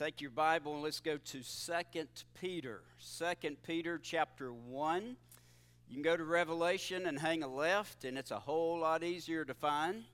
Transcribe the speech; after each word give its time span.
Take 0.00 0.22
your 0.22 0.30
Bible 0.30 0.72
and 0.72 0.82
let's 0.82 1.00
go 1.00 1.18
to 1.18 1.42
2 1.42 2.04
Peter. 2.40 2.80
2 3.18 3.56
Peter 3.66 4.00
chapter 4.02 4.50
1. 4.50 5.16
You 5.90 5.94
can 5.94 6.02
go 6.02 6.16
to 6.16 6.24
Revelation 6.24 7.04
and 7.04 7.18
hang 7.18 7.42
a 7.42 7.48
left, 7.48 8.06
and 8.06 8.16
it's 8.16 8.30
a 8.30 8.38
whole 8.38 8.80
lot 8.80 9.04
easier 9.04 9.44
to 9.44 9.52
find. 9.52 10.04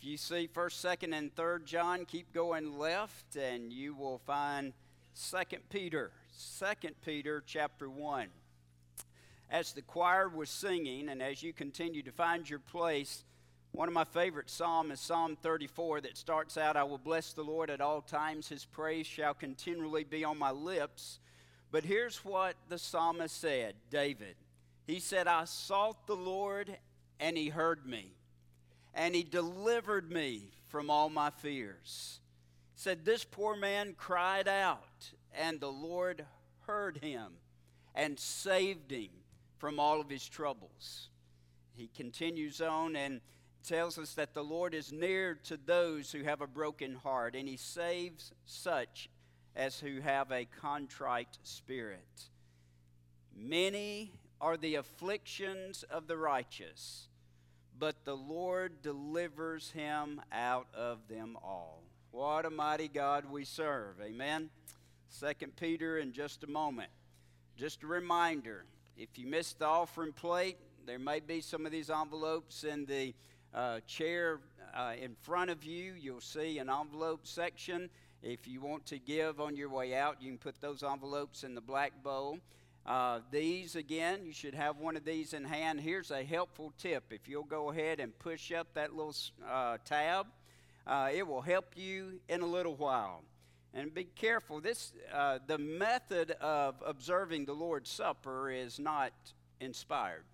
If 0.00 0.08
you 0.08 0.16
see 0.16 0.48
1st, 0.52 0.98
2nd, 0.98 1.16
and 1.16 1.32
3rd 1.36 1.66
John, 1.66 2.04
keep 2.04 2.34
going 2.34 2.80
left, 2.80 3.36
and 3.36 3.72
you 3.72 3.94
will 3.94 4.18
find 4.26 4.72
2 5.30 5.36
Peter. 5.70 6.10
2 6.58 6.88
Peter 7.04 7.44
chapter 7.46 7.88
1. 7.88 8.26
As 9.48 9.72
the 9.72 9.82
choir 9.82 10.28
was 10.28 10.50
singing, 10.50 11.10
and 11.10 11.22
as 11.22 11.44
you 11.44 11.52
continue 11.52 12.02
to 12.02 12.10
find 12.10 12.50
your 12.50 12.58
place, 12.58 13.22
one 13.76 13.88
of 13.88 13.94
my 13.94 14.04
favorite 14.04 14.48
psalms 14.48 14.92
is 14.92 15.00
Psalm 15.00 15.36
34 15.36 16.00
that 16.00 16.16
starts 16.16 16.56
out, 16.56 16.78
I 16.78 16.84
will 16.84 16.96
bless 16.96 17.34
the 17.34 17.42
Lord 17.42 17.68
at 17.68 17.82
all 17.82 18.00
times, 18.00 18.48
his 18.48 18.64
praise 18.64 19.06
shall 19.06 19.34
continually 19.34 20.02
be 20.02 20.24
on 20.24 20.38
my 20.38 20.50
lips. 20.50 21.18
But 21.70 21.84
here's 21.84 22.24
what 22.24 22.54
the 22.70 22.78
psalmist 22.78 23.38
said 23.38 23.74
David. 23.90 24.36
He 24.86 24.98
said, 24.98 25.26
I 25.26 25.44
sought 25.44 26.06
the 26.06 26.16
Lord, 26.16 26.74
and 27.20 27.36
he 27.36 27.50
heard 27.50 27.84
me, 27.84 28.12
and 28.94 29.14
he 29.14 29.22
delivered 29.22 30.10
me 30.10 30.52
from 30.68 30.88
all 30.88 31.10
my 31.10 31.28
fears. 31.28 32.20
He 32.74 32.80
said, 32.80 33.04
This 33.04 33.24
poor 33.24 33.56
man 33.56 33.94
cried 33.98 34.48
out, 34.48 35.10
and 35.34 35.60
the 35.60 35.70
Lord 35.70 36.24
heard 36.66 36.96
him 37.02 37.32
and 37.94 38.18
saved 38.18 38.90
him 38.90 39.10
from 39.58 39.78
all 39.78 40.00
of 40.00 40.08
his 40.08 40.26
troubles. 40.26 41.10
He 41.74 41.90
continues 41.94 42.62
on 42.62 42.96
and 42.96 43.20
tells 43.66 43.98
us 43.98 44.14
that 44.14 44.32
the 44.32 44.44
Lord 44.44 44.74
is 44.74 44.92
near 44.92 45.34
to 45.44 45.56
those 45.56 46.12
who 46.12 46.22
have 46.22 46.40
a 46.40 46.46
broken 46.46 46.94
heart, 46.94 47.34
and 47.34 47.48
He 47.48 47.56
saves 47.56 48.32
such 48.44 49.10
as 49.54 49.80
who 49.80 50.00
have 50.00 50.30
a 50.30 50.46
contrite 50.60 51.38
spirit. 51.42 52.28
Many 53.34 54.12
are 54.40 54.56
the 54.56 54.76
afflictions 54.76 55.82
of 55.84 56.06
the 56.06 56.16
righteous, 56.16 57.08
but 57.78 58.04
the 58.04 58.16
Lord 58.16 58.82
delivers 58.82 59.70
him 59.70 60.20
out 60.32 60.68
of 60.74 61.08
them 61.08 61.36
all. 61.42 61.82
What 62.10 62.46
a 62.46 62.50
mighty 62.50 62.88
God 62.88 63.24
we 63.30 63.44
serve. 63.44 63.96
Amen. 64.02 64.50
Second 65.08 65.56
Peter 65.56 65.98
in 65.98 66.12
just 66.12 66.44
a 66.44 66.46
moment. 66.46 66.90
Just 67.56 67.82
a 67.82 67.86
reminder 67.86 68.64
if 68.96 69.18
you 69.18 69.26
missed 69.26 69.58
the 69.58 69.66
offering 69.66 70.12
plate, 70.12 70.56
there 70.86 70.98
may 70.98 71.20
be 71.20 71.40
some 71.40 71.66
of 71.66 71.72
these 71.72 71.90
envelopes 71.90 72.64
in 72.64 72.86
the 72.86 73.14
uh, 73.54 73.80
chair 73.86 74.40
uh, 74.74 74.92
in 75.00 75.14
front 75.22 75.50
of 75.50 75.64
you, 75.64 75.94
you'll 75.98 76.20
see 76.20 76.58
an 76.58 76.68
envelope 76.68 77.26
section. 77.26 77.88
If 78.22 78.46
you 78.46 78.60
want 78.60 78.86
to 78.86 78.98
give 78.98 79.40
on 79.40 79.56
your 79.56 79.68
way 79.68 79.94
out, 79.94 80.20
you 80.20 80.30
can 80.30 80.38
put 80.38 80.60
those 80.60 80.82
envelopes 80.82 81.44
in 81.44 81.54
the 81.54 81.60
black 81.60 82.02
bowl. 82.02 82.38
Uh, 82.84 83.20
these, 83.30 83.74
again, 83.74 84.24
you 84.24 84.32
should 84.32 84.54
have 84.54 84.78
one 84.78 84.96
of 84.96 85.04
these 85.04 85.32
in 85.32 85.44
hand. 85.44 85.80
Here's 85.80 86.10
a 86.10 86.22
helpful 86.22 86.72
tip. 86.78 87.04
If 87.10 87.28
you'll 87.28 87.42
go 87.42 87.70
ahead 87.70 87.98
and 87.98 88.16
push 88.18 88.52
up 88.52 88.74
that 88.74 88.94
little 88.94 89.14
uh, 89.48 89.78
tab, 89.84 90.26
uh, 90.86 91.10
it 91.12 91.26
will 91.26 91.40
help 91.40 91.76
you 91.76 92.20
in 92.28 92.42
a 92.42 92.46
little 92.46 92.76
while. 92.76 93.22
And 93.74 93.92
be 93.92 94.04
careful. 94.04 94.60
This, 94.60 94.92
uh, 95.12 95.40
the 95.46 95.58
method 95.58 96.30
of 96.40 96.76
observing 96.86 97.46
the 97.46 97.52
Lord's 97.52 97.90
Supper 97.90 98.50
is 98.50 98.78
not 98.78 99.12
inspired. 99.60 100.24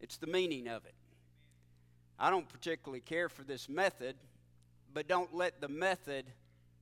It's 0.00 0.18
the 0.18 0.26
meaning 0.26 0.68
of 0.68 0.84
it. 0.84 0.94
I 2.18 2.30
don't 2.30 2.48
particularly 2.48 3.00
care 3.00 3.28
for 3.28 3.42
this 3.42 3.68
method, 3.68 4.16
but 4.92 5.08
don't 5.08 5.34
let 5.34 5.60
the 5.60 5.68
method 5.68 6.26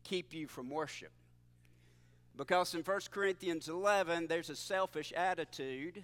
keep 0.05 0.35
you 0.35 0.47
from 0.47 0.69
worship. 0.71 1.13
Because 2.37 2.75
in 2.75 2.83
1 2.83 3.01
Corinthians 3.11 3.69
11, 3.69 4.27
there's 4.27 4.51
a 4.51 4.57
selfish 4.57 5.13
attitude 5.13 6.03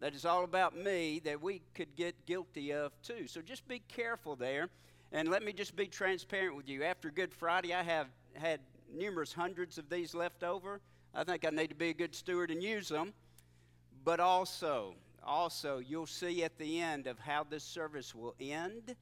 that 0.00 0.14
is 0.14 0.24
all 0.24 0.44
about 0.44 0.76
me 0.76 1.20
that 1.24 1.40
we 1.40 1.62
could 1.74 1.94
get 1.96 2.26
guilty 2.26 2.72
of 2.72 2.92
too. 3.02 3.26
So 3.26 3.40
just 3.40 3.66
be 3.66 3.80
careful 3.88 4.36
there. 4.36 4.68
And 5.12 5.28
let 5.28 5.44
me 5.44 5.52
just 5.52 5.76
be 5.76 5.86
transparent 5.86 6.56
with 6.56 6.68
you. 6.68 6.82
After 6.82 7.10
Good 7.10 7.32
Friday, 7.32 7.72
I 7.72 7.82
have 7.82 8.08
had 8.34 8.60
numerous 8.92 9.32
hundreds 9.32 9.78
of 9.78 9.88
these 9.88 10.14
left 10.14 10.42
over. 10.42 10.80
I 11.14 11.24
think 11.24 11.46
I 11.46 11.50
need 11.50 11.68
to 11.68 11.76
be 11.76 11.90
a 11.90 11.94
good 11.94 12.14
steward 12.14 12.50
and 12.50 12.62
use 12.62 12.88
them. 12.88 13.12
But 14.04 14.18
also, 14.20 14.94
also, 15.24 15.78
you'll 15.78 16.06
see 16.06 16.44
at 16.44 16.58
the 16.58 16.80
end 16.80 17.06
of 17.06 17.18
how 17.18 17.44
this 17.44 17.64
service 17.64 18.14
will 18.14 18.34
end 18.40 18.94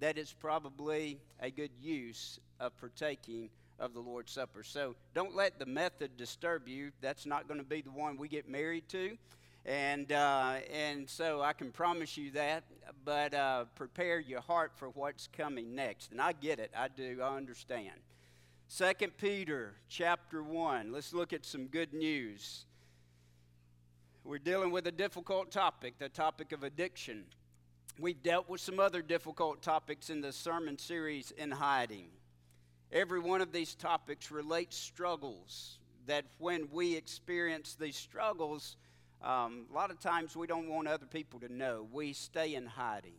that 0.00 0.18
it's 0.18 0.32
probably 0.32 1.18
a 1.40 1.50
good 1.50 1.70
use 1.80 2.38
of 2.60 2.76
partaking 2.78 3.50
of 3.78 3.94
the 3.94 4.00
Lord's 4.00 4.32
Supper. 4.32 4.62
So 4.62 4.94
don't 5.14 5.34
let 5.34 5.58
the 5.58 5.66
method 5.66 6.16
disturb 6.16 6.68
you. 6.68 6.90
That's 7.00 7.26
not 7.26 7.48
going 7.48 7.60
to 7.60 7.66
be 7.66 7.80
the 7.80 7.90
one 7.90 8.16
we 8.16 8.28
get 8.28 8.48
married 8.48 8.88
to. 8.90 9.16
And, 9.64 10.10
uh, 10.12 10.56
and 10.72 11.08
so 11.08 11.42
I 11.42 11.52
can 11.52 11.72
promise 11.72 12.16
you 12.16 12.30
that, 12.32 12.64
but 13.04 13.34
uh, 13.34 13.64
prepare 13.74 14.18
your 14.18 14.40
heart 14.40 14.72
for 14.76 14.88
what's 14.90 15.28
coming 15.28 15.74
next. 15.74 16.10
And 16.10 16.20
I 16.20 16.32
get 16.32 16.58
it, 16.58 16.70
I 16.76 16.88
do, 16.88 17.20
I 17.22 17.36
understand. 17.36 18.00
Second 18.66 19.16
Peter 19.16 19.74
chapter 19.88 20.42
1. 20.42 20.92
Let's 20.92 21.12
look 21.12 21.32
at 21.32 21.44
some 21.44 21.66
good 21.66 21.92
news. 21.92 22.66
We're 24.28 24.36
dealing 24.36 24.72
with 24.72 24.86
a 24.86 24.92
difficult 24.92 25.50
topic, 25.50 25.98
the 25.98 26.10
topic 26.10 26.52
of 26.52 26.62
addiction. 26.62 27.24
We've 27.98 28.22
dealt 28.22 28.46
with 28.46 28.60
some 28.60 28.78
other 28.78 29.00
difficult 29.00 29.62
topics 29.62 30.10
in 30.10 30.20
the 30.20 30.34
sermon 30.34 30.76
series, 30.76 31.30
In 31.30 31.50
Hiding. 31.50 32.08
Every 32.92 33.20
one 33.20 33.40
of 33.40 33.52
these 33.52 33.74
topics 33.74 34.30
relates 34.30 34.76
struggles 34.76 35.78
that 36.08 36.26
when 36.36 36.68
we 36.70 36.94
experience 36.94 37.74
these 37.80 37.96
struggles, 37.96 38.76
um, 39.22 39.64
a 39.70 39.74
lot 39.74 39.90
of 39.90 39.98
times 39.98 40.36
we 40.36 40.46
don't 40.46 40.68
want 40.68 40.88
other 40.88 41.06
people 41.06 41.40
to 41.40 41.50
know. 41.50 41.88
We 41.90 42.12
stay 42.12 42.54
in 42.54 42.66
hiding. 42.66 43.16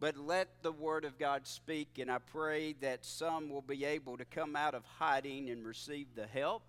But 0.00 0.16
let 0.16 0.64
the 0.64 0.72
Word 0.72 1.04
of 1.04 1.16
God 1.16 1.46
speak, 1.46 2.00
and 2.00 2.10
I 2.10 2.18
pray 2.18 2.72
that 2.80 3.04
some 3.04 3.50
will 3.50 3.62
be 3.62 3.84
able 3.84 4.16
to 4.16 4.24
come 4.24 4.56
out 4.56 4.74
of 4.74 4.82
hiding 4.84 5.48
and 5.48 5.64
receive 5.64 6.08
the 6.16 6.26
help 6.26 6.64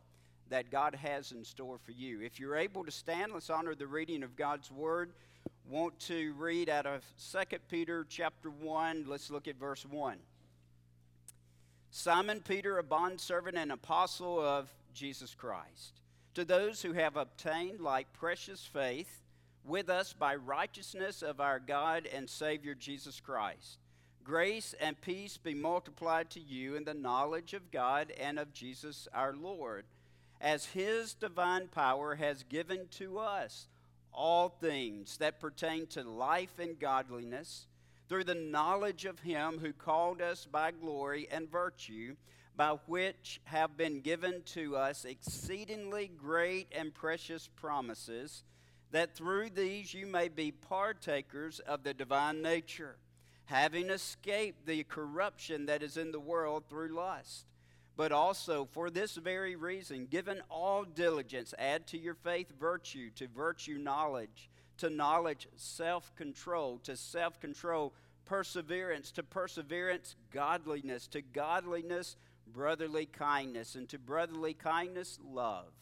that 0.49 0.71
God 0.71 0.95
has 0.95 1.31
in 1.31 1.43
store 1.43 1.77
for 1.77 1.91
you. 1.91 2.21
If 2.21 2.39
you're 2.39 2.55
able 2.55 2.83
to 2.83 2.91
stand, 2.91 3.33
let's 3.33 3.49
honor 3.49 3.75
the 3.75 3.87
reading 3.87 4.23
of 4.23 4.35
God's 4.35 4.71
word. 4.71 5.11
Want 5.69 5.99
to 6.01 6.33
read 6.33 6.69
out 6.69 6.85
of 6.85 7.03
2 7.31 7.57
Peter 7.69 8.05
chapter 8.09 8.49
1. 8.49 9.05
Let's 9.07 9.29
look 9.29 9.47
at 9.47 9.59
verse 9.59 9.85
1. 9.85 10.17
Simon 11.91 12.41
Peter, 12.47 12.77
a 12.77 12.83
bondservant 12.83 13.57
and 13.57 13.71
apostle 13.71 14.39
of 14.39 14.69
Jesus 14.93 15.35
Christ, 15.35 16.01
to 16.33 16.45
those 16.45 16.81
who 16.81 16.93
have 16.93 17.17
obtained 17.17 17.79
like 17.79 18.11
precious 18.13 18.63
faith 18.63 19.21
with 19.65 19.89
us 19.89 20.13
by 20.13 20.35
righteousness 20.35 21.21
of 21.21 21.39
our 21.39 21.59
God 21.59 22.07
and 22.11 22.29
Savior 22.29 22.73
Jesus 22.73 23.19
Christ. 23.19 23.77
Grace 24.23 24.75
and 24.79 24.99
peace 25.01 25.37
be 25.37 25.53
multiplied 25.53 26.29
to 26.31 26.39
you 26.39 26.75
in 26.75 26.83
the 26.83 26.93
knowledge 26.93 27.53
of 27.53 27.71
God 27.71 28.11
and 28.19 28.37
of 28.37 28.53
Jesus 28.53 29.07
our 29.13 29.33
Lord 29.33 29.85
as 30.41 30.65
his 30.65 31.13
divine 31.13 31.67
power 31.67 32.15
has 32.15 32.43
given 32.43 32.87
to 32.91 33.19
us 33.19 33.67
all 34.13 34.49
things 34.49 35.17
that 35.17 35.39
pertain 35.39 35.85
to 35.87 36.03
life 36.03 36.59
and 36.59 36.79
godliness 36.79 37.67
through 38.07 38.23
the 38.23 38.35
knowledge 38.35 39.05
of 39.05 39.19
him 39.19 39.59
who 39.59 39.71
called 39.71 40.21
us 40.21 40.47
by 40.51 40.71
glory 40.71 41.27
and 41.31 41.49
virtue, 41.49 42.15
by 42.55 42.71
which 42.87 43.39
have 43.43 43.77
been 43.77 44.01
given 44.01 44.41
to 44.43 44.75
us 44.75 45.05
exceedingly 45.05 46.07
great 46.07 46.67
and 46.71 46.93
precious 46.93 47.47
promises, 47.55 48.43
that 48.91 49.15
through 49.15 49.49
these 49.49 49.93
you 49.93 50.07
may 50.07 50.27
be 50.27 50.51
partakers 50.51 51.59
of 51.59 51.83
the 51.83 51.93
divine 51.93 52.41
nature, 52.41 52.97
having 53.45 53.89
escaped 53.89 54.65
the 54.65 54.83
corruption 54.83 55.67
that 55.67 55.83
is 55.83 55.95
in 55.95 56.11
the 56.11 56.19
world 56.19 56.63
through 56.67 56.89
lust 56.95 57.45
but 57.99 58.13
also 58.13 58.63
for 58.71 58.89
this 58.89 59.15
very 59.15 59.57
reason, 59.57 60.05
given 60.05 60.41
all 60.49 60.85
diligence, 60.85 61.53
add 61.59 61.85
to 61.85 61.97
your 61.97 62.13
faith 62.13 62.49
virtue, 62.57 63.09
to 63.09 63.27
virtue 63.27 63.77
knowledge, 63.77 64.49
to 64.77 64.89
knowledge 64.89 65.49
self 65.57 66.15
control, 66.15 66.79
to 66.81 66.95
self 66.95 67.41
control 67.41 67.93
perseverance, 68.23 69.11
to 69.11 69.21
perseverance 69.21 70.15
godliness, 70.31 71.07
to 71.07 71.21
godliness 71.21 72.15
brotherly 72.47 73.05
kindness, 73.05 73.75
and 73.75 73.89
to 73.89 73.99
brotherly 73.99 74.53
kindness 74.53 75.19
love. 75.21 75.73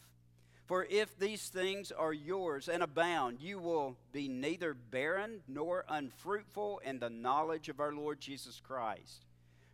For 0.66 0.88
if 0.90 1.16
these 1.20 1.46
things 1.46 1.92
are 1.92 2.12
yours 2.12 2.68
and 2.68 2.82
abound, 2.82 3.40
you 3.40 3.60
will 3.60 3.96
be 4.10 4.26
neither 4.26 4.74
barren 4.74 5.42
nor 5.46 5.84
unfruitful 5.88 6.80
in 6.84 6.98
the 6.98 7.10
knowledge 7.10 7.68
of 7.68 7.78
our 7.78 7.92
Lord 7.92 8.20
Jesus 8.20 8.60
Christ. 8.60 9.27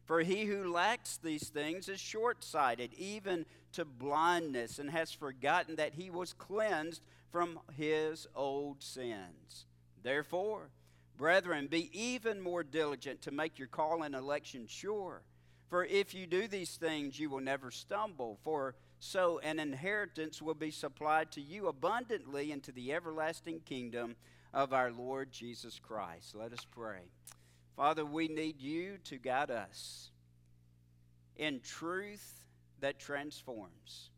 For 0.04 0.20
he 0.20 0.44
who 0.44 0.70
lacks 0.70 1.16
these 1.16 1.48
things 1.48 1.88
is 1.88 1.98
short 1.98 2.44
sighted, 2.44 2.92
even 2.94 3.46
to 3.72 3.84
blindness, 3.84 4.78
and 4.78 4.90
has 4.90 5.12
forgotten 5.12 5.76
that 5.76 5.94
he 5.94 6.10
was 6.10 6.34
cleansed 6.34 7.02
from 7.30 7.58
his 7.76 8.26
old 8.34 8.82
sins. 8.82 9.66
Therefore, 10.02 10.68
brethren, 11.16 11.68
be 11.68 11.90
even 11.98 12.40
more 12.40 12.62
diligent 12.62 13.22
to 13.22 13.30
make 13.30 13.58
your 13.58 13.68
call 13.68 14.02
and 14.02 14.14
election 14.14 14.66
sure. 14.66 15.22
For 15.68 15.84
if 15.84 16.14
you 16.14 16.26
do 16.26 16.46
these 16.46 16.76
things, 16.76 17.18
you 17.18 17.30
will 17.30 17.40
never 17.40 17.70
stumble. 17.70 18.38
For 18.42 18.74
so 19.00 19.38
an 19.40 19.58
inheritance 19.58 20.40
will 20.40 20.54
be 20.54 20.70
supplied 20.70 21.32
to 21.32 21.40
you 21.40 21.68
abundantly 21.68 22.52
into 22.52 22.72
the 22.72 22.92
everlasting 22.92 23.60
kingdom 23.60 24.16
of 24.52 24.72
our 24.72 24.92
Lord 24.92 25.32
Jesus 25.32 25.80
Christ. 25.80 26.34
Let 26.34 26.52
us 26.52 26.66
pray. 26.70 27.00
Father, 27.76 28.04
we 28.04 28.28
need 28.28 28.60
you 28.60 28.98
to 29.04 29.16
guide 29.18 29.50
us 29.50 30.10
in 31.36 31.60
truth 31.60 32.44
that 32.80 32.98
transforms. 32.98 34.10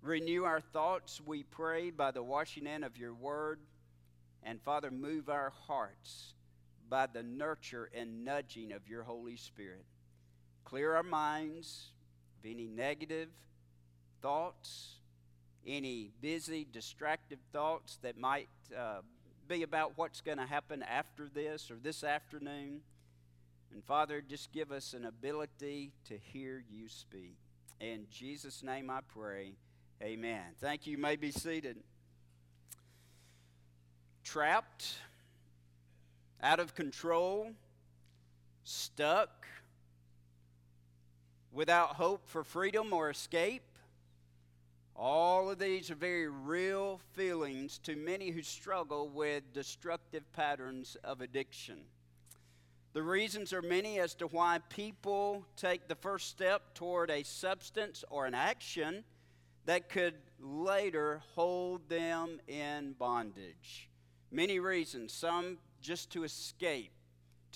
Renew 0.00 0.44
our 0.44 0.60
thoughts, 0.60 1.20
we 1.24 1.42
pray, 1.42 1.90
by 1.90 2.10
the 2.10 2.22
washing 2.22 2.66
in 2.66 2.84
of 2.84 2.96
your 2.96 3.12
word. 3.12 3.60
And 4.42 4.62
Father, 4.62 4.90
move 4.90 5.28
our 5.28 5.52
hearts 5.66 6.34
by 6.88 7.06
the 7.06 7.22
nurture 7.22 7.90
and 7.92 8.24
nudging 8.24 8.72
of 8.72 8.88
your 8.88 9.02
Holy 9.02 9.36
Spirit. 9.36 9.84
Clear 10.64 10.94
our 10.94 11.02
minds 11.02 11.90
of 12.38 12.50
any 12.50 12.66
negative 12.66 13.28
thoughts, 14.22 14.94
any 15.66 16.12
busy, 16.20 16.66
distracted 16.72 17.40
thoughts 17.52 17.98
that 18.02 18.16
might 18.16 18.48
uh, 18.76 19.00
be 19.48 19.62
about 19.62 19.92
what's 19.96 20.20
going 20.20 20.38
to 20.38 20.46
happen 20.46 20.82
after 20.82 21.28
this 21.32 21.70
or 21.70 21.76
this 21.82 22.04
afternoon. 22.04 22.80
And 23.72 23.84
Father, 23.84 24.22
just 24.26 24.52
give 24.52 24.72
us 24.72 24.94
an 24.94 25.04
ability 25.04 25.92
to 26.08 26.16
hear 26.16 26.64
you 26.70 26.88
speak. 26.88 27.36
In 27.80 28.06
Jesus' 28.10 28.62
name 28.62 28.90
I 28.90 29.00
pray. 29.06 29.52
Amen. 30.02 30.42
Thank 30.60 30.86
you. 30.86 30.92
You 30.92 30.98
may 30.98 31.16
be 31.16 31.30
seated. 31.30 31.76
Trapped, 34.24 34.94
out 36.42 36.60
of 36.60 36.74
control, 36.74 37.50
stuck, 38.64 39.46
without 41.52 41.96
hope 41.96 42.26
for 42.28 42.44
freedom 42.44 42.92
or 42.92 43.10
escape. 43.10 43.62
All 44.98 45.50
of 45.50 45.58
these 45.58 45.90
are 45.90 45.94
very 45.94 46.26
real 46.26 47.00
feelings 47.12 47.78
to 47.80 47.96
many 47.96 48.30
who 48.30 48.42
struggle 48.42 49.10
with 49.10 49.52
destructive 49.52 50.22
patterns 50.32 50.96
of 51.04 51.20
addiction. 51.20 51.80
The 52.94 53.02
reasons 53.02 53.52
are 53.52 53.60
many 53.60 54.00
as 54.00 54.14
to 54.14 54.26
why 54.26 54.60
people 54.70 55.44
take 55.54 55.86
the 55.86 55.94
first 55.94 56.28
step 56.30 56.72
toward 56.72 57.10
a 57.10 57.24
substance 57.24 58.04
or 58.08 58.24
an 58.24 58.32
action 58.32 59.04
that 59.66 59.90
could 59.90 60.14
later 60.40 61.20
hold 61.34 61.90
them 61.90 62.40
in 62.48 62.94
bondage. 62.94 63.90
Many 64.30 64.60
reasons, 64.60 65.12
some 65.12 65.58
just 65.82 66.10
to 66.12 66.24
escape, 66.24 66.95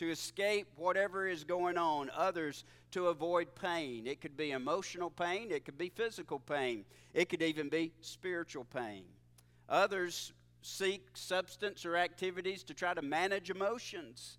to 0.00 0.10
escape 0.10 0.66
whatever 0.76 1.28
is 1.28 1.44
going 1.44 1.76
on, 1.76 2.10
others 2.16 2.64
to 2.90 3.08
avoid 3.08 3.54
pain. 3.54 4.06
It 4.06 4.22
could 4.22 4.34
be 4.34 4.52
emotional 4.52 5.10
pain, 5.10 5.50
it 5.50 5.66
could 5.66 5.76
be 5.76 5.90
physical 5.90 6.38
pain, 6.38 6.86
it 7.12 7.28
could 7.28 7.42
even 7.42 7.68
be 7.68 7.92
spiritual 8.00 8.64
pain. 8.64 9.04
Others 9.68 10.32
seek 10.62 11.06
substance 11.12 11.84
or 11.84 11.98
activities 11.98 12.62
to 12.64 12.72
try 12.72 12.94
to 12.94 13.02
manage 13.02 13.50
emotions 13.50 14.38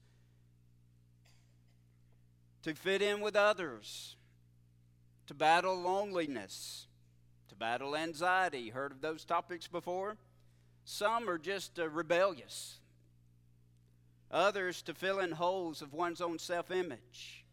to 2.64 2.74
fit 2.74 3.04
in 3.04 3.22
with 3.22 3.36
others, 3.36 4.16
to 5.28 5.36
battle 5.36 5.80
loneliness, 5.80 6.88
to 7.50 7.56
battle 7.56 7.96
anxiety. 7.96 8.70
Heard 8.70 8.92
of 8.92 9.02
those 9.02 9.26
topics 9.26 9.68
before? 9.68 10.18
Some 10.86 11.30
are 11.30 11.38
just 11.38 11.80
uh, 11.80 11.88
rebellious, 11.88 12.80
others 14.32 14.82
to 14.84 14.94
fill 14.94 15.20
in 15.20 15.32
holes 15.32 15.82
of 15.82 15.94
one's 15.94 16.22
own 16.22 16.40
self 16.40 16.72
image. 16.72 17.46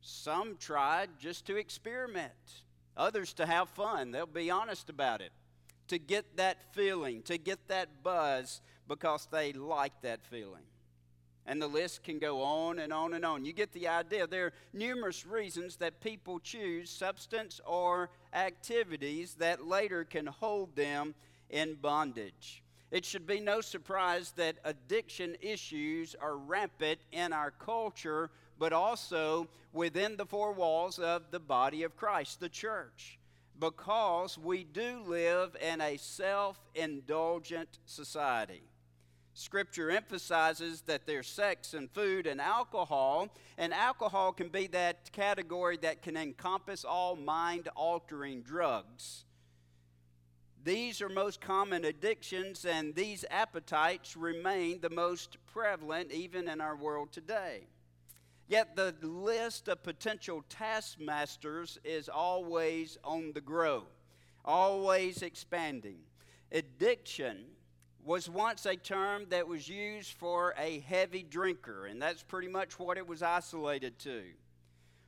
Some 0.00 0.56
tried 0.56 1.10
just 1.18 1.46
to 1.46 1.56
experiment, 1.56 2.32
others 2.96 3.32
to 3.34 3.46
have 3.46 3.68
fun. 3.70 4.12
They'll 4.12 4.26
be 4.26 4.50
honest 4.50 4.88
about 4.88 5.20
it, 5.20 5.32
to 5.88 5.98
get 5.98 6.36
that 6.36 6.72
feeling, 6.72 7.22
to 7.22 7.38
get 7.38 7.66
that 7.68 8.02
buzz 8.02 8.60
because 8.86 9.26
they 9.30 9.52
like 9.52 10.00
that 10.02 10.24
feeling. 10.24 10.62
And 11.44 11.62
the 11.62 11.68
list 11.68 12.02
can 12.02 12.18
go 12.18 12.42
on 12.42 12.80
and 12.80 12.92
on 12.92 13.14
and 13.14 13.24
on. 13.24 13.44
You 13.44 13.52
get 13.52 13.72
the 13.72 13.86
idea. 13.88 14.26
There 14.26 14.46
are 14.46 14.52
numerous 14.72 15.24
reasons 15.24 15.76
that 15.76 16.00
people 16.00 16.40
choose 16.40 16.90
substance 16.90 17.60
or 17.64 18.10
activities 18.34 19.34
that 19.34 19.64
later 19.64 20.04
can 20.04 20.26
hold 20.26 20.74
them 20.74 21.14
in 21.48 21.74
bondage. 21.74 22.62
It 22.90 23.04
should 23.04 23.26
be 23.26 23.40
no 23.40 23.60
surprise 23.60 24.32
that 24.36 24.56
addiction 24.64 25.36
issues 25.40 26.14
are 26.20 26.36
rampant 26.36 27.00
in 27.10 27.32
our 27.32 27.50
culture, 27.50 28.30
but 28.58 28.72
also 28.72 29.48
within 29.72 30.16
the 30.16 30.26
four 30.26 30.52
walls 30.52 30.98
of 30.98 31.30
the 31.30 31.40
body 31.40 31.82
of 31.82 31.96
Christ, 31.96 32.38
the 32.40 32.48
church, 32.48 33.18
because 33.58 34.38
we 34.38 34.62
do 34.62 35.02
live 35.04 35.56
in 35.60 35.80
a 35.80 35.96
self 35.96 36.58
indulgent 36.74 37.78
society. 37.86 38.62
Scripture 39.34 39.90
emphasizes 39.90 40.80
that 40.82 41.06
there's 41.06 41.26
sex 41.26 41.74
and 41.74 41.90
food 41.90 42.26
and 42.26 42.40
alcohol, 42.40 43.28
and 43.58 43.74
alcohol 43.74 44.32
can 44.32 44.48
be 44.48 44.66
that 44.68 45.12
category 45.12 45.76
that 45.76 46.00
can 46.00 46.16
encompass 46.16 46.86
all 46.86 47.16
mind 47.16 47.68
altering 47.76 48.40
drugs. 48.40 49.25
These 50.66 51.00
are 51.00 51.08
most 51.08 51.40
common 51.40 51.84
addictions, 51.84 52.64
and 52.64 52.92
these 52.92 53.24
appetites 53.30 54.16
remain 54.16 54.80
the 54.80 54.90
most 54.90 55.36
prevalent 55.46 56.10
even 56.10 56.48
in 56.48 56.60
our 56.60 56.74
world 56.74 57.12
today. 57.12 57.68
Yet 58.48 58.74
the 58.74 58.92
list 59.00 59.68
of 59.68 59.84
potential 59.84 60.42
taskmasters 60.48 61.78
is 61.84 62.08
always 62.08 62.98
on 63.04 63.30
the 63.32 63.40
grow, 63.40 63.84
always 64.44 65.22
expanding. 65.22 65.98
Addiction 66.50 67.44
was 68.04 68.28
once 68.28 68.66
a 68.66 68.74
term 68.74 69.26
that 69.28 69.46
was 69.46 69.68
used 69.68 70.14
for 70.14 70.52
a 70.58 70.80
heavy 70.80 71.22
drinker, 71.22 71.86
and 71.86 72.02
that's 72.02 72.24
pretty 72.24 72.48
much 72.48 72.76
what 72.76 72.98
it 72.98 73.06
was 73.06 73.22
isolated 73.22 74.00
to. 74.00 74.24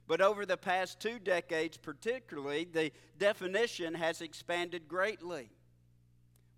But 0.06 0.22
over 0.22 0.46
the 0.46 0.56
past 0.56 1.00
two 1.00 1.18
decades, 1.18 1.76
particularly, 1.76 2.64
the 2.64 2.92
definition 3.18 3.92
has 3.92 4.22
expanded 4.22 4.88
greatly. 4.88 5.50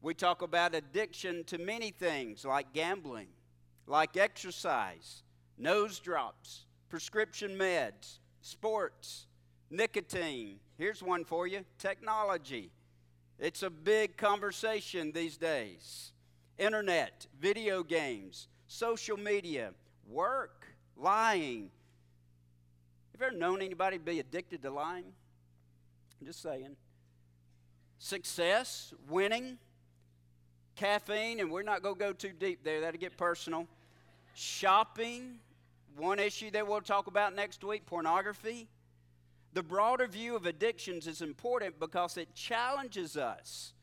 We 0.02 0.14
talk 0.14 0.42
about 0.42 0.74
addiction 0.74 1.44
to 1.44 1.58
many 1.58 1.90
things 1.90 2.44
like 2.44 2.72
gambling, 2.72 3.28
like 3.86 4.16
exercise, 4.16 5.22
nose 5.58 5.98
drops, 5.98 6.64
prescription 6.88 7.58
meds, 7.58 8.18
sports, 8.40 9.26
nicotine. 9.70 10.58
Here's 10.78 11.02
one 11.02 11.24
for 11.24 11.46
you 11.46 11.64
technology. 11.78 12.70
It's 13.38 13.62
a 13.62 13.70
big 13.70 14.16
conversation 14.16 15.12
these 15.12 15.36
days 15.36 16.12
internet, 16.58 17.26
video 17.40 17.82
games, 17.82 18.48
social 18.66 19.16
media, 19.16 19.72
work, 20.06 20.66
lying. 20.96 21.70
Have 23.12 23.20
you 23.20 23.26
ever 23.26 23.36
known 23.36 23.62
anybody 23.62 23.98
be 23.98 24.20
addicted 24.20 24.62
to 24.62 24.70
lying? 24.70 25.12
I'm 26.20 26.26
just 26.26 26.42
saying. 26.42 26.76
Success, 27.98 28.94
winning, 29.08 29.58
caffeine, 30.80 31.40
and 31.40 31.50
we're 31.50 31.62
not 31.62 31.82
going 31.82 31.94
to 31.94 31.98
go 31.98 32.12
too 32.12 32.32
deep 32.38 32.64
there, 32.64 32.80
that'll 32.80 32.98
get 32.98 33.18
personal. 33.18 33.66
Shopping, 34.34 35.38
one 35.96 36.18
issue 36.18 36.50
that 36.52 36.66
we'll 36.66 36.80
talk 36.80 37.06
about 37.06 37.34
next 37.34 37.62
week 37.62 37.84
pornography. 37.84 38.66
The 39.52 39.62
broader 39.62 40.06
view 40.06 40.36
of 40.36 40.46
addictions 40.46 41.06
is 41.06 41.20
important 41.20 41.78
because 41.78 42.16
it 42.16 42.34
challenges 42.34 43.16
us 43.16 43.74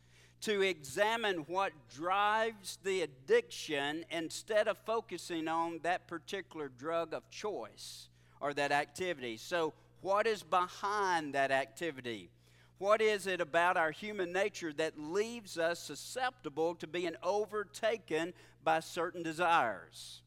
to 0.42 0.62
examine 0.62 1.46
what 1.48 1.72
drives 1.94 2.80
the 2.84 3.02
addiction 3.02 4.04
instead 4.10 4.68
of 4.68 4.78
focusing 4.80 5.48
on 5.48 5.80
that 5.84 6.08
particular 6.08 6.70
drug 6.70 7.14
of 7.14 7.30
choice 7.30 8.10
or 8.40 8.54
that 8.54 8.72
activity. 8.72 9.38
So, 9.38 9.74
what 10.02 10.26
is 10.26 10.44
behind 10.44 11.34
that 11.34 11.52
activity? 11.52 12.30
What 12.80 13.02
is 13.02 13.26
it 13.26 13.42
about 13.42 13.76
our 13.76 13.92
human 13.92 14.32
nature 14.32 14.72
that 14.74 15.00
leaves 15.00 15.58
us 15.58 15.80
susceptible 15.80 16.76
to 16.76 16.88
being 16.88 17.16
overtaken 17.24 18.34
by 18.64 18.82
certain 18.82 19.24
desires? 19.24 20.22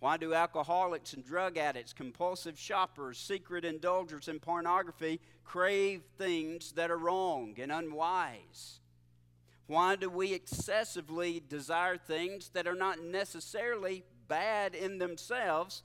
Why 0.00 0.16
do 0.16 0.34
alcoholics 0.34 1.12
and 1.12 1.24
drug 1.24 1.56
addicts, 1.56 1.92
compulsive 1.92 2.58
shoppers, 2.58 3.18
secret 3.18 3.64
indulgers 3.64 4.26
in 4.26 4.40
pornography 4.40 5.20
crave 5.44 6.02
things 6.18 6.72
that 6.72 6.90
are 6.90 6.98
wrong 6.98 7.54
and 7.58 7.70
unwise? 7.70 8.80
Why 9.68 9.94
do 9.94 10.10
we 10.10 10.34
excessively 10.34 11.40
desire 11.48 11.96
things 11.96 12.48
that 12.50 12.66
are 12.66 12.74
not 12.74 13.00
necessarily 13.00 14.02
bad 14.26 14.74
in 14.74 14.98
themselves? 14.98 15.84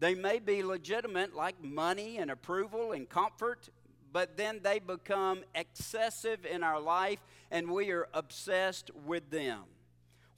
They 0.00 0.16
may 0.16 0.40
be 0.40 0.64
legitimate, 0.64 1.32
like 1.36 1.62
money 1.62 2.18
and 2.18 2.32
approval 2.32 2.90
and 2.90 3.08
comfort, 3.08 3.68
but 4.12 4.36
then 4.36 4.60
they 4.62 4.78
become 4.78 5.42
excessive 5.54 6.44
in 6.44 6.62
our 6.62 6.80
life 6.80 7.18
and 7.50 7.70
we 7.70 7.90
are 7.90 8.08
obsessed 8.12 8.90
with 9.06 9.30
them. 9.30 9.62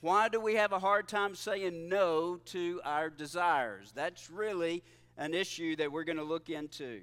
Why 0.01 0.29
do 0.29 0.39
we 0.39 0.55
have 0.57 0.73
a 0.73 0.79
hard 0.79 1.09
time 1.09 1.35
saying 1.35 1.89
no 1.89 2.37
to 2.47 2.81
our 2.85 3.09
desires? 3.09 3.91
That's 3.95 4.31
really 4.31 4.83
an 5.17 5.33
issue 5.33 5.77
that 5.77 5.91
we're 5.91 6.05
going 6.05 6.19
to 6.19 6.25
look 6.25 6.51
into. 6.51 7.01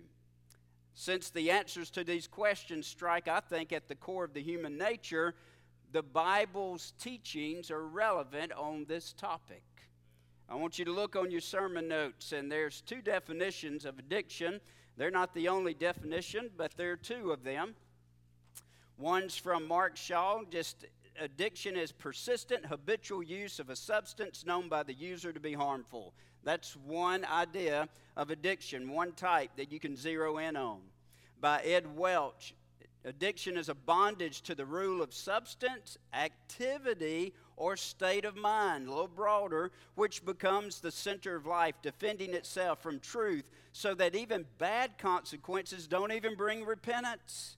Since 0.93 1.29
the 1.29 1.51
answers 1.51 1.89
to 1.91 2.03
these 2.03 2.27
questions 2.27 2.85
strike, 2.85 3.27
I 3.27 3.39
think, 3.39 3.73
at 3.73 3.87
the 3.87 3.95
core 3.95 4.25
of 4.25 4.33
the 4.33 4.41
human 4.41 4.77
nature, 4.77 5.33
the 5.91 6.03
Bible's 6.03 6.93
teachings 6.99 7.71
are 7.71 7.87
relevant 7.87 8.51
on 8.51 8.85
this 8.87 9.13
topic. 9.13 9.63
I 10.47 10.55
want 10.55 10.77
you 10.77 10.85
to 10.85 10.91
look 10.91 11.15
on 11.15 11.31
your 11.31 11.41
sermon 11.41 11.87
notes, 11.87 12.33
and 12.33 12.51
there's 12.51 12.81
two 12.81 13.01
definitions 13.01 13.85
of 13.85 13.97
addiction. 13.99 14.59
They're 14.98 15.12
not 15.12 15.33
the 15.33 15.48
only 15.48 15.74
definition, 15.74 16.50
but 16.57 16.75
there 16.77 16.91
are 16.91 16.98
two 16.98 17.31
of 17.31 17.43
them. 17.43 17.75
One's 18.98 19.36
from 19.36 19.67
Mark 19.67 19.98
Shaw, 19.98 20.41
just 20.50 20.86
addiction 21.19 21.75
is 21.75 21.91
persistent, 21.91 22.65
habitual 22.65 23.24
use 23.24 23.60
of 23.60 23.69
a 23.69 23.75
substance 23.75 24.45
known 24.45 24.69
by 24.69 24.83
the 24.83 24.93
user 24.93 25.33
to 25.33 25.39
be 25.39 25.53
harmful. 25.53 26.13
That's 26.43 26.75
one 26.75 27.25
idea 27.25 27.88
of 28.15 28.29
addiction, 28.29 28.89
one 28.89 29.13
type 29.13 29.51
that 29.57 29.71
you 29.71 29.79
can 29.79 29.95
zero 29.95 30.38
in 30.38 30.55
on. 30.55 30.81
By 31.39 31.62
Ed 31.62 31.95
Welch, 31.95 32.53
addiction 33.05 33.58
is 33.58 33.70
a 33.70 33.75
bondage 33.75 34.41
to 34.41 34.55
the 34.55 34.65
rule 34.65 35.01
of 35.01 35.13
substance, 35.13 35.98
activity, 36.13 37.34
or 37.58 37.77
state 37.77 38.25
of 38.25 38.36
mind, 38.36 38.88
a 38.88 38.89
little 38.89 39.08
broader, 39.08 39.72
which 39.96 40.25
becomes 40.25 40.79
the 40.79 40.91
center 40.91 41.36
of 41.36 41.46
life, 41.46 41.75
defending 41.81 42.34
itself 42.34 42.81
from 42.81 43.00
truth, 43.00 43.51
so 43.72 43.93
that 43.93 44.15
even 44.15 44.46
bad 44.58 44.98
consequences 44.98 45.88
don't 45.88 46.12
even 46.12 46.36
bring 46.36 46.65
repentance 46.65 47.58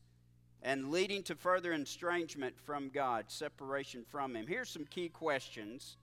and 0.61 0.91
leading 0.91 1.23
to 1.23 1.35
further 1.35 1.73
estrangement 1.73 2.57
from 2.57 2.89
God, 2.89 3.25
separation 3.27 4.03
from 4.09 4.35
Him. 4.35 4.47
Here's 4.47 4.69
some 4.69 4.85
key 4.85 5.09
questions. 5.09 5.97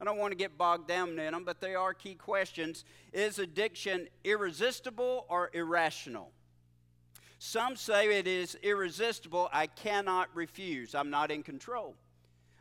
I 0.00 0.04
don't 0.04 0.18
want 0.18 0.32
to 0.32 0.36
get 0.36 0.58
bogged 0.58 0.88
down 0.88 1.10
in 1.10 1.16
them, 1.16 1.44
but 1.44 1.60
they 1.60 1.74
are 1.74 1.94
key 1.94 2.14
questions. 2.14 2.84
Is 3.12 3.38
addiction 3.38 4.08
irresistible 4.24 5.26
or 5.28 5.50
irrational? 5.52 6.30
Some 7.38 7.76
say 7.76 8.18
it 8.18 8.26
is 8.26 8.56
irresistible. 8.62 9.48
I 9.52 9.66
cannot 9.66 10.28
refuse. 10.34 10.94
I'm 10.94 11.10
not 11.10 11.30
in 11.30 11.42
control. 11.42 11.94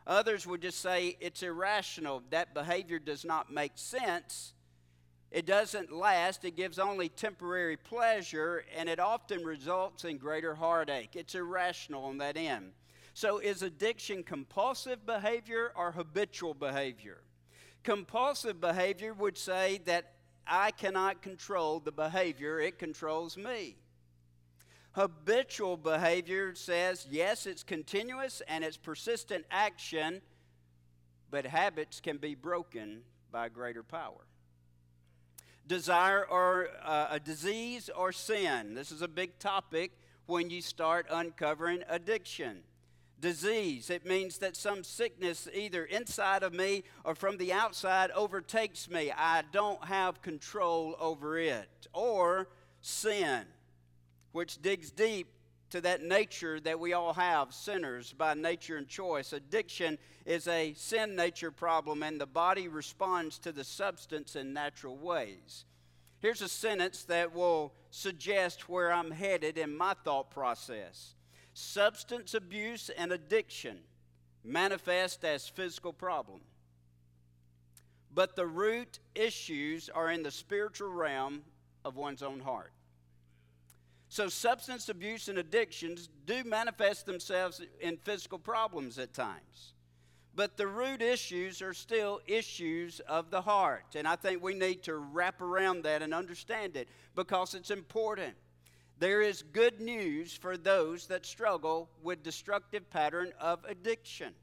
Others 0.05 0.45
would 0.45 0.61
just 0.61 0.81
say 0.81 1.15
it's 1.19 1.43
irrational. 1.43 2.23
That 2.29 2.53
behavior 2.53 2.99
does 2.99 3.23
not 3.23 3.51
make 3.51 3.73
sense. 3.75 4.53
It 5.31 5.47
doesn't 5.47 5.91
last, 5.91 6.45
it 6.45 6.55
gives 6.55 6.77
only 6.77 7.09
temporary 7.09 7.75
pleasure, 7.75 8.65
and 8.77 8.87
it 8.87 8.99
often 8.99 9.43
results 9.43 10.05
in 10.05 10.17
greater 10.17 10.53
heartache. 10.53 11.15
It's 11.15 11.33
irrational 11.33 12.05
on 12.05 12.19
that 12.19 12.37
end. 12.37 12.73
So, 13.15 13.39
is 13.39 13.63
addiction 13.63 14.23
compulsive 14.23 15.07
behavior 15.07 15.71
or 15.75 15.91
habitual 15.91 16.53
behavior? 16.53 17.21
Compulsive 17.83 18.61
behavior 18.61 19.13
would 19.13 19.37
say 19.37 19.79
that 19.85 20.13
I 20.45 20.69
cannot 20.69 21.23
control 21.23 21.79
the 21.79 21.91
behavior, 21.91 22.59
it 22.59 22.77
controls 22.77 23.35
me. 23.35 23.77
Habitual 24.93 25.77
behavior 25.77 26.55
says, 26.55 27.07
yes, 27.09 27.45
it's 27.45 27.63
continuous 27.63 28.41
and 28.47 28.63
it's 28.63 28.77
persistent 28.77 29.45
action, 29.51 30.21
but 31.29 31.45
habits 31.45 31.99
can 31.99 32.17
be 32.17 32.35
broken 32.35 33.01
by 33.31 33.49
greater 33.49 33.83
power 33.83 34.25
desire 35.67 36.25
or 36.25 36.69
uh, 36.83 37.07
a 37.11 37.19
disease 37.19 37.89
or 37.95 38.11
sin. 38.11 38.73
This 38.73 38.91
is 38.91 39.01
a 39.01 39.07
big 39.07 39.39
topic 39.39 39.91
when 40.25 40.49
you 40.49 40.61
start 40.61 41.07
uncovering 41.09 41.83
addiction. 41.89 42.63
Disease, 43.19 43.89
it 43.89 44.05
means 44.05 44.39
that 44.39 44.57
some 44.57 44.83
sickness, 44.83 45.47
either 45.53 45.85
inside 45.85 46.43
of 46.43 46.53
me 46.53 46.83
or 47.05 47.15
from 47.15 47.37
the 47.37 47.53
outside, 47.53 48.11
overtakes 48.11 48.89
me. 48.89 49.13
I 49.15 49.43
don't 49.53 49.83
have 49.85 50.21
control 50.21 50.97
over 50.99 51.37
it. 51.37 51.87
Or 51.93 52.49
sin, 52.81 53.45
which 54.33 54.61
digs 54.61 54.91
deep 54.91 55.27
to 55.69 55.81
that 55.81 56.03
nature 56.03 56.59
that 56.59 56.79
we 56.79 56.93
all 56.93 57.13
have, 57.13 57.53
sinners 57.53 58.13
by 58.13 58.33
nature 58.35 58.77
and 58.77 58.87
choice. 58.87 59.33
Addiction 59.33 59.97
is 60.25 60.47
a 60.47 60.73
sin 60.75 61.15
nature 61.15 61.49
problem, 61.49 62.03
and 62.03 62.21
the 62.21 62.27
body 62.27 62.67
responds 62.67 63.39
to 63.39 63.51
the 63.51 63.63
substance 63.63 64.35
in 64.35 64.53
natural 64.53 64.97
ways. 64.97 65.65
Here's 66.19 66.41
a 66.41 66.47
sentence 66.47 67.03
that 67.05 67.33
will 67.33 67.73
suggest 67.89 68.69
where 68.69 68.93
I'm 68.93 69.11
headed 69.11 69.57
in 69.57 69.75
my 69.75 69.93
thought 70.03 70.31
process 70.31 71.15
substance 71.53 72.33
abuse 72.33 72.89
and 72.97 73.11
addiction 73.11 73.77
manifest 74.43 75.23
as 75.23 75.47
physical 75.47 75.93
problem 75.93 76.39
but 78.11 78.35
the 78.35 78.45
root 78.45 78.99
issues 79.13 79.89
are 79.89 80.09
in 80.09 80.23
the 80.23 80.31
spiritual 80.31 80.89
realm 80.89 81.43
of 81.85 81.95
one's 81.95 82.23
own 82.23 82.39
heart 82.39 82.71
so, 84.13 84.29
substance 84.29 84.89
abuse 84.89 85.27
and 85.27 85.39
addictions 85.39 86.07
do 86.27 86.43
manifest 86.43 87.07
themselves 87.07 87.59
in 87.81 87.97
physical 87.97 88.37
problems 88.37 88.99
at 88.99 89.11
times. 89.11 89.73
But 90.35 90.55
the 90.55 90.67
root 90.67 91.01
issues 91.01 91.63
are 91.63 91.73
still 91.73 92.19
issues 92.27 92.99
of 92.99 93.31
the 93.31 93.41
heart. 93.41 93.95
And 93.95 94.07
I 94.07 94.15
think 94.15 94.43
we 94.43 94.53
need 94.53 94.83
to 94.83 94.97
wrap 94.97 95.41
around 95.41 95.85
that 95.85 96.03
and 96.03 96.13
understand 96.13 96.77
it 96.77 96.89
because 97.15 97.55
it's 97.55 97.71
important. 97.71 98.35
There 98.99 99.23
is 99.23 99.41
good 99.41 99.81
news 99.81 100.37
for 100.37 100.57
those 100.57 101.07
that 101.07 101.25
struggle 101.25 101.89
with 102.03 102.21
destructive 102.21 102.87
pattern 102.91 103.33
of 103.39 103.65
addiction. 103.67 104.35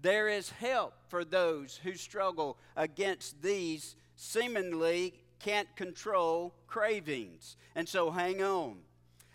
There 0.00 0.30
is 0.30 0.48
help 0.48 0.94
for 1.08 1.22
those 1.22 1.78
who 1.84 1.96
struggle 1.96 2.56
against 2.76 3.42
these 3.42 3.94
seemingly 4.14 5.12
can't 5.38 5.68
control 5.76 6.54
cravings. 6.66 7.58
And 7.74 7.86
so 7.86 8.10
hang 8.10 8.42
on. 8.42 8.85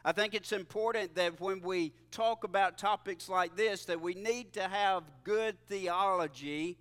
I 0.03 0.11
think 0.11 0.33
it's 0.33 0.51
important 0.51 1.15
that 1.15 1.39
when 1.39 1.61
we 1.61 1.93
talk 2.09 2.43
about 2.43 2.77
topics 2.77 3.29
like 3.29 3.55
this 3.55 3.85
that 3.85 4.01
we 4.01 4.15
need 4.15 4.53
to 4.53 4.67
have 4.67 5.03
good 5.23 5.55
theology, 5.67 6.77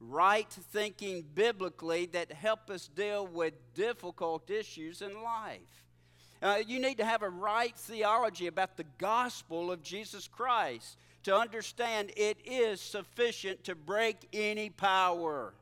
right 0.00 0.50
thinking 0.72 1.24
biblically 1.34 2.06
that 2.06 2.32
help 2.32 2.70
us 2.70 2.88
deal 2.88 3.26
with 3.26 3.52
difficult 3.74 4.50
issues 4.50 5.02
in 5.02 5.22
life. 5.22 5.84
Uh, 6.40 6.58
you 6.66 6.78
need 6.80 6.98
to 6.98 7.04
have 7.04 7.22
a 7.22 7.28
right 7.28 7.76
theology 7.76 8.46
about 8.46 8.76
the 8.76 8.86
gospel 8.96 9.72
of 9.72 9.82
Jesus 9.82 10.28
Christ 10.28 10.96
to 11.24 11.36
understand 11.36 12.12
it 12.16 12.38
is 12.44 12.80
sufficient 12.80 13.64
to 13.64 13.74
break 13.74 14.16
any 14.32 14.70
power. 14.70 15.52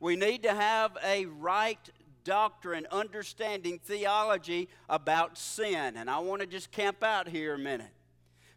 We 0.00 0.16
need 0.16 0.42
to 0.42 0.54
have 0.54 0.98
a 1.04 1.26
right 1.26 1.78
doctrine, 2.24 2.86
understanding 2.90 3.78
theology 3.78 4.68
about 4.88 5.38
sin. 5.38 5.96
And 5.96 6.10
I 6.10 6.18
want 6.18 6.40
to 6.40 6.46
just 6.46 6.70
camp 6.70 7.02
out 7.02 7.28
here 7.28 7.54
a 7.54 7.58
minute 7.58 7.92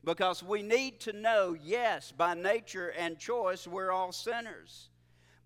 because 0.04 0.44
we 0.44 0.62
need 0.62 1.00
to 1.02 1.14
know 1.14 1.56
yes, 1.62 2.12
by 2.12 2.34
nature 2.34 2.90
and 2.98 3.18
choice, 3.18 3.68
we're 3.68 3.92
all 3.92 4.12
sinners. 4.12 4.90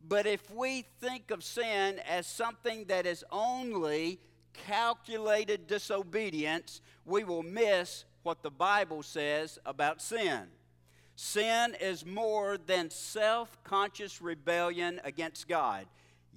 But 0.07 0.25
if 0.25 0.49
we 0.51 0.85
think 0.99 1.31
of 1.31 1.43
sin 1.43 1.99
as 2.07 2.27
something 2.27 2.85
that 2.85 3.05
is 3.05 3.23
only 3.31 4.19
calculated 4.53 5.67
disobedience, 5.67 6.81
we 7.05 7.23
will 7.23 7.43
miss 7.43 8.05
what 8.23 8.41
the 8.41 8.51
Bible 8.51 9.03
says 9.03 9.59
about 9.65 10.01
sin. 10.01 10.47
Sin 11.15 11.75
is 11.79 12.05
more 12.05 12.57
than 12.57 12.89
self 12.89 13.57
conscious 13.63 14.21
rebellion 14.21 15.01
against 15.03 15.47
God. 15.47 15.87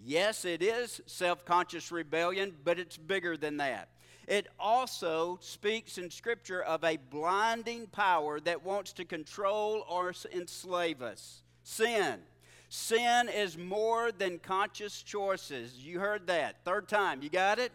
Yes, 0.03 0.45
it 0.45 0.63
is 0.63 1.01
self 1.07 1.45
conscious 1.45 1.93
rebellion, 1.93 2.55
but 2.65 2.79
it's 2.79 2.97
bigger 2.97 3.37
than 3.37 3.59
that. 3.59 3.89
It 4.27 4.47
also 4.59 5.39
speaks 5.43 5.99
in 5.99 6.11
Scripture 6.11 6.63
of 6.63 6.85
a 6.85 6.97
blinding 6.97 7.87
power 7.89 8.39
that 8.41 8.65
wants 8.65 8.93
to 8.95 9.05
control 9.05 9.85
or 9.89 10.15
enslave 10.33 11.03
us 11.03 11.43
sin. 11.63 12.21
Sin 12.69 13.29
is 13.29 13.59
more 13.59 14.13
than 14.13 14.39
conscious 14.39 15.03
choices. 15.03 15.75
You 15.79 15.99
heard 15.99 16.29
that. 16.29 16.65
Third 16.65 16.89
time. 16.89 17.23
You 17.23 17.29
got 17.29 17.59
it? 17.59 17.73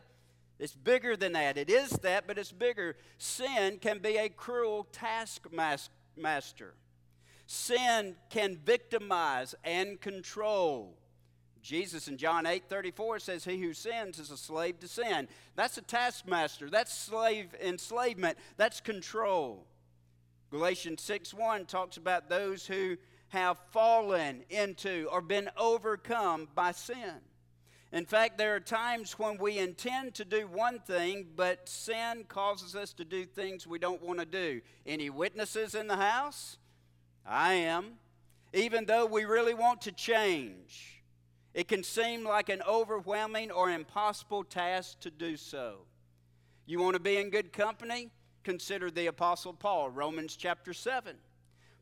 It's 0.58 0.74
bigger 0.74 1.18
than 1.18 1.34
that. 1.34 1.58
It 1.58 1.70
is 1.70 1.90
that, 1.90 2.28
but 2.28 2.38
it's 2.38 2.52
bigger. 2.52 2.96
Sin 3.18 3.78
can 3.82 4.00
be 4.00 4.16
a 4.18 4.30
cruel 4.30 4.88
taskmaster. 4.94 6.74
Sin 7.46 8.16
can 8.30 8.58
victimize 8.66 9.54
and 9.66 10.00
control. 10.00 10.98
Jesus 11.66 12.08
in 12.08 12.18
John 12.18 12.46
8 12.46 12.70
34 12.70 13.18
says, 13.18 13.44
He 13.44 13.60
who 13.60 13.74
sins 13.74 14.20
is 14.20 14.30
a 14.30 14.38
slave 14.38 14.80
to 14.82 14.88
sin. 14.88 15.28
That's 15.56 15.80
a 15.80 15.82
taskmaster. 15.82 16.70
That's 16.70 16.96
slave 16.96 17.56
enslavement. 17.60 18.38
That's 18.56 18.80
control. 18.80 19.66
Galatians 20.52 21.02
6 21.02 21.34
1 21.34 21.66
talks 21.66 21.98
about 21.98 22.30
those 22.30 22.68
who 22.68 22.98
have 23.30 23.58
fallen 23.72 24.44
into 24.52 25.08
or 25.12 25.22
been 25.22 25.50
overcome 25.58 26.48
by 26.54 26.72
sin. 26.72 27.16
In 27.92 28.06
fact, 28.06 28.38
there 28.38 28.56
are 28.56 28.60
times 28.60 29.18
when 29.18 29.40
we 29.40 29.58
intend 29.58 30.14
to 30.16 30.26
do 30.26 30.46
one 30.46 30.78
thing, 30.80 31.26
but 31.36 31.68
sin 31.68 32.26
causes 32.28 32.76
us 32.76 32.94
to 32.94 33.04
do 33.04 33.26
things 33.26 33.66
we 33.66 33.80
don't 33.80 34.04
want 34.04 34.20
to 34.20 34.26
do. 34.26 34.62
Any 34.86 35.10
witnesses 35.10 35.74
in 35.74 35.88
the 35.88 35.98
house? 35.98 36.60
I 37.26 37.54
am. 37.54 37.94
Even 38.54 38.86
though 38.86 39.08
we 39.08 39.26
really 39.26 39.56
want 39.56 39.82
to 39.82 39.92
change. 39.92 40.95
It 41.56 41.70
can 41.70 41.84
seem 41.84 42.26
like 42.26 42.50
an 42.50 42.62
overwhelming 42.68 43.50
or 43.50 43.72
impossible 43.72 44.44
task 44.44 45.00
to 45.00 45.10
do 45.10 45.38
so. 45.38 45.78
You 46.66 46.82
want 46.82 46.96
to 46.96 47.00
be 47.00 47.16
in 47.16 47.30
good 47.30 47.54
company? 47.54 48.10
Consider 48.44 48.92
the 48.92 49.08
Apostle 49.08 49.54
Paul, 49.54 49.90
Romans 49.90 50.36
chapter 50.36 50.74
7. 50.74 51.16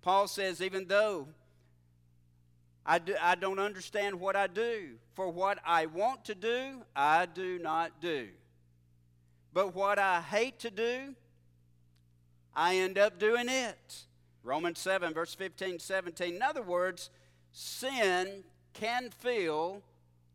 Paul 0.03 0.27
says, 0.27 0.61
Even 0.61 0.85
though 0.87 1.27
I, 2.85 2.99
do, 2.99 3.15
I 3.19 3.33
don't 3.33 3.57
understand 3.57 4.19
what 4.19 4.35
I 4.35 4.45
do, 4.45 4.91
for 5.15 5.29
what 5.29 5.57
I 5.65 5.87
want 5.87 6.23
to 6.25 6.35
do, 6.35 6.83
I 6.95 7.25
do 7.25 7.57
not 7.57 7.99
do. 7.99 8.27
But 9.53 9.73
what 9.73 9.97
I 9.97 10.21
hate 10.21 10.59
to 10.59 10.69
do, 10.69 11.15
I 12.55 12.75
end 12.75 12.99
up 12.99 13.17
doing 13.17 13.49
it. 13.49 14.05
Romans 14.43 14.77
7, 14.77 15.15
verse 15.15 15.33
15, 15.33 15.79
17. 15.79 16.35
In 16.35 16.41
other 16.43 16.61
words, 16.61 17.09
sin 17.51 18.43
can 18.73 19.09
feel 19.09 19.81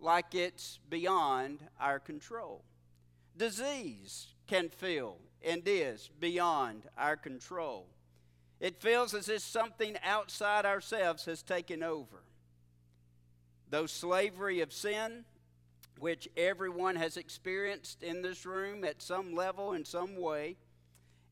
like 0.00 0.34
it's 0.34 0.78
beyond 0.88 1.60
our 1.80 1.98
control. 1.98 2.62
Disease 3.36 4.28
can 4.46 4.68
feel 4.68 5.18
and 5.44 5.62
is 5.66 6.10
beyond 6.20 6.82
our 6.96 7.16
control. 7.16 7.86
It 8.60 8.80
feels 8.80 9.14
as 9.14 9.28
if 9.28 9.42
something 9.42 9.96
outside 10.04 10.66
ourselves 10.66 11.24
has 11.26 11.42
taken 11.42 11.82
over. 11.82 12.22
Though 13.70 13.86
slavery 13.86 14.60
of 14.60 14.72
sin, 14.72 15.24
which 16.00 16.28
everyone 16.36 16.96
has 16.96 17.16
experienced 17.16 18.02
in 18.02 18.22
this 18.22 18.46
room 18.46 18.84
at 18.84 19.02
some 19.02 19.34
level, 19.34 19.72
in 19.72 19.84
some 19.84 20.16
way, 20.16 20.56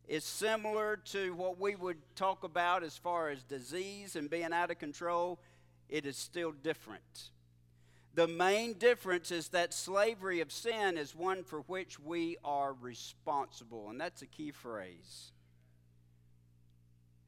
is 0.06 0.24
similar 0.24 0.96
to 0.96 1.34
what 1.34 1.58
we 1.58 1.74
would 1.74 1.98
talk 2.14 2.44
about 2.44 2.84
as 2.84 2.96
far 2.96 3.28
as 3.30 3.42
disease 3.42 4.14
and 4.14 4.30
being 4.30 4.52
out 4.52 4.70
of 4.70 4.78
control, 4.78 5.40
it 5.88 6.06
is 6.06 6.16
still 6.16 6.52
different. 6.52 7.30
The 8.14 8.26
main 8.26 8.74
difference 8.74 9.30
is 9.30 9.48
that 9.48 9.74
slavery 9.74 10.40
of 10.40 10.50
sin 10.50 10.96
is 10.96 11.14
one 11.14 11.44
for 11.44 11.60
which 11.62 12.00
we 12.00 12.38
are 12.44 12.72
responsible, 12.72 13.90
and 13.90 14.00
that's 14.00 14.22
a 14.22 14.26
key 14.26 14.52
phrase. 14.52 15.32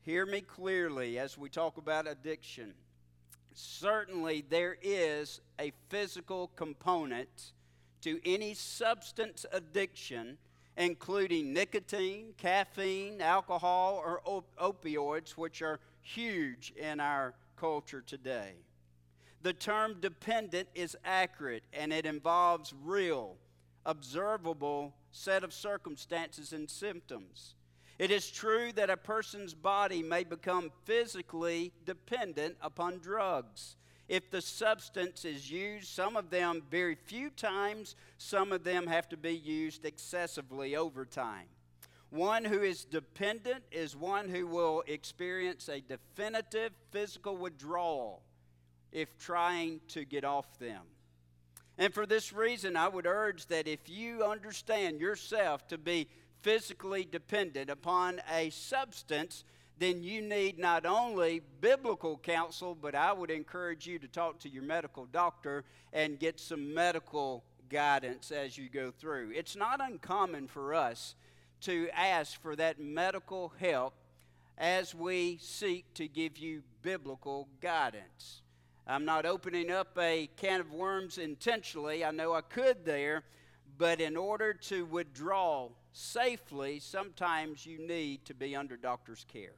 Hear 0.03 0.25
me 0.25 0.41
clearly 0.41 1.19
as 1.19 1.37
we 1.37 1.51
talk 1.51 1.77
about 1.77 2.07
addiction. 2.07 2.73
Certainly, 3.53 4.47
there 4.49 4.77
is 4.81 5.41
a 5.61 5.73
physical 5.91 6.51
component 6.57 7.53
to 8.01 8.19
any 8.25 8.55
substance 8.55 9.45
addiction 9.53 10.39
including 10.79 11.53
nicotine, 11.53 12.33
caffeine, 12.39 13.21
alcohol, 13.21 14.01
or 14.03 14.23
op- 14.25 14.57
opioids, 14.57 15.33
which 15.33 15.61
are 15.61 15.81
huge 16.01 16.73
in 16.77 17.01
our 17.01 17.35
culture 17.59 18.01
today. 18.01 18.55
The 19.43 19.53
term 19.53 19.99
dependent 20.01 20.69
is 20.75 20.97
accurate 21.05 21.65
and 21.73 21.93
it 21.93 22.07
involves 22.07 22.75
real, 22.85 23.37
observable 23.87 24.95
set 25.11 25.45
of 25.45 25.53
circumstances 25.53 26.53
and 26.53 26.69
symptoms. 26.69 27.55
It 27.99 28.11
is 28.11 28.31
true 28.31 28.73
that 28.73 28.91
a 28.91 28.97
person's 28.97 29.55
body 29.55 30.03
may 30.03 30.25
become 30.25 30.71
physically 30.85 31.73
dependent 31.85 32.57
upon 32.61 32.99
drugs 32.99 33.77
if 34.09 34.31
the 34.31 34.41
substance 34.41 35.27
is 35.27 35.51
used, 35.51 35.89
some 35.89 36.17
of 36.17 36.31
them 36.31 36.63
very 36.71 36.95
few 36.95 37.29
times, 37.29 37.95
some 38.17 38.53
of 38.53 38.65
them 38.65 38.87
have 38.87 39.09
to 39.11 39.19
be 39.19 39.37
used 39.37 39.85
excessively 39.85 40.77
over 40.77 41.05
time. 41.05 41.47
One 42.11 42.45
who 42.45 42.63
is 42.63 42.85
dependent 42.85 43.65
is 43.71 43.95
one 43.95 44.29
who 44.29 44.47
will 44.47 44.83
experience 44.87 45.69
a 45.69 45.81
definitive 45.81 46.73
physical 46.91 47.37
withdrawal 47.37 48.23
if 48.93 49.19
trying 49.19 49.81
to 49.89 50.05
get 50.05 50.25
off 50.25 50.59
them. 50.59 50.83
And 51.77 51.93
for 51.93 52.07
this 52.07 52.33
reason, 52.33 52.77
I 52.77 52.89
would 52.89 53.07
urge 53.07 53.47
that 53.47 53.69
if 53.69 53.89
you 53.89 54.25
understand 54.25 55.01
yourself 55.01 55.69
to 55.69 55.79
be 55.79 56.09
physically 56.41 57.05
dependent 57.05 57.69
upon 57.69 58.21
a 58.33 58.51
substance, 58.51 59.45
then 59.79 60.03
you 60.03 60.23
need 60.23 60.59
not 60.59 60.87
only 60.87 61.43
biblical 61.61 62.17
counsel, 62.17 62.75
but 62.75 62.95
I 62.95 63.13
would 63.13 63.31
encourage 63.31 63.87
you 63.87 63.99
to 63.99 64.09
talk 64.09 64.41
to 64.41 64.49
your 64.49 64.63
medical 64.63 65.05
doctor 65.07 65.65
and 65.93 66.19
get 66.19 66.41
some 66.41 66.75
medical 66.75 67.45
guidance 67.69 68.33
as 68.33 68.57
you 68.57 68.69
go 68.69 68.91
through. 68.91 69.33
It's 69.35 69.55
not 69.55 69.81
uncommon 69.81 70.49
for 70.49 70.75
us 70.75 71.15
to 71.63 71.89
ask 71.95 72.41
for 72.41 72.57
that 72.57 72.81
medical 72.81 73.53
help 73.59 73.95
as 74.57 74.95
we 74.95 75.39
seek 75.41 75.93
to 75.95 76.09
give 76.09 76.39
you 76.39 76.63
biblical 76.83 77.49
guidance. 77.61 78.43
I'm 78.87 79.05
not 79.05 79.27
opening 79.27 79.71
up 79.71 79.97
a 79.99 80.29
can 80.37 80.61
of 80.61 80.73
worms 80.73 81.19
intentionally. 81.19 82.05
I 82.05 82.11
know 82.11 82.33
I 82.33 82.41
could 82.41 82.85
there, 82.85 83.23
but 83.77 84.01
in 84.01 84.17
order 84.17 84.55
to 84.55 84.85
withdraw 84.87 85.69
safely, 85.93 86.81
sometimes 86.81 87.67
you 87.67 87.79
need 87.87 88.25
to 88.25 88.35
be 88.35 88.57
under 88.57 88.77
doctor's 88.77 89.25
care. 89.31 89.55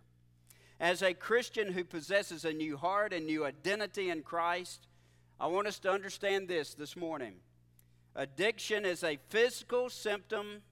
As 0.80 1.02
a 1.02 1.14
Christian 1.14 1.72
who 1.72 1.84
possesses 1.84 2.44
a 2.44 2.52
new 2.52 2.76
heart 2.76 3.12
and 3.12 3.26
new 3.26 3.44
identity 3.44 4.10
in 4.10 4.22
Christ, 4.22 4.86
I 5.38 5.46
want 5.46 5.66
us 5.66 5.78
to 5.80 5.90
understand 5.90 6.48
this 6.48 6.74
this 6.74 6.96
morning. 6.96 7.34
Addiction 8.16 8.84
is 8.84 9.04
a 9.04 9.18
physical 9.28 9.88
symptom 9.88 10.62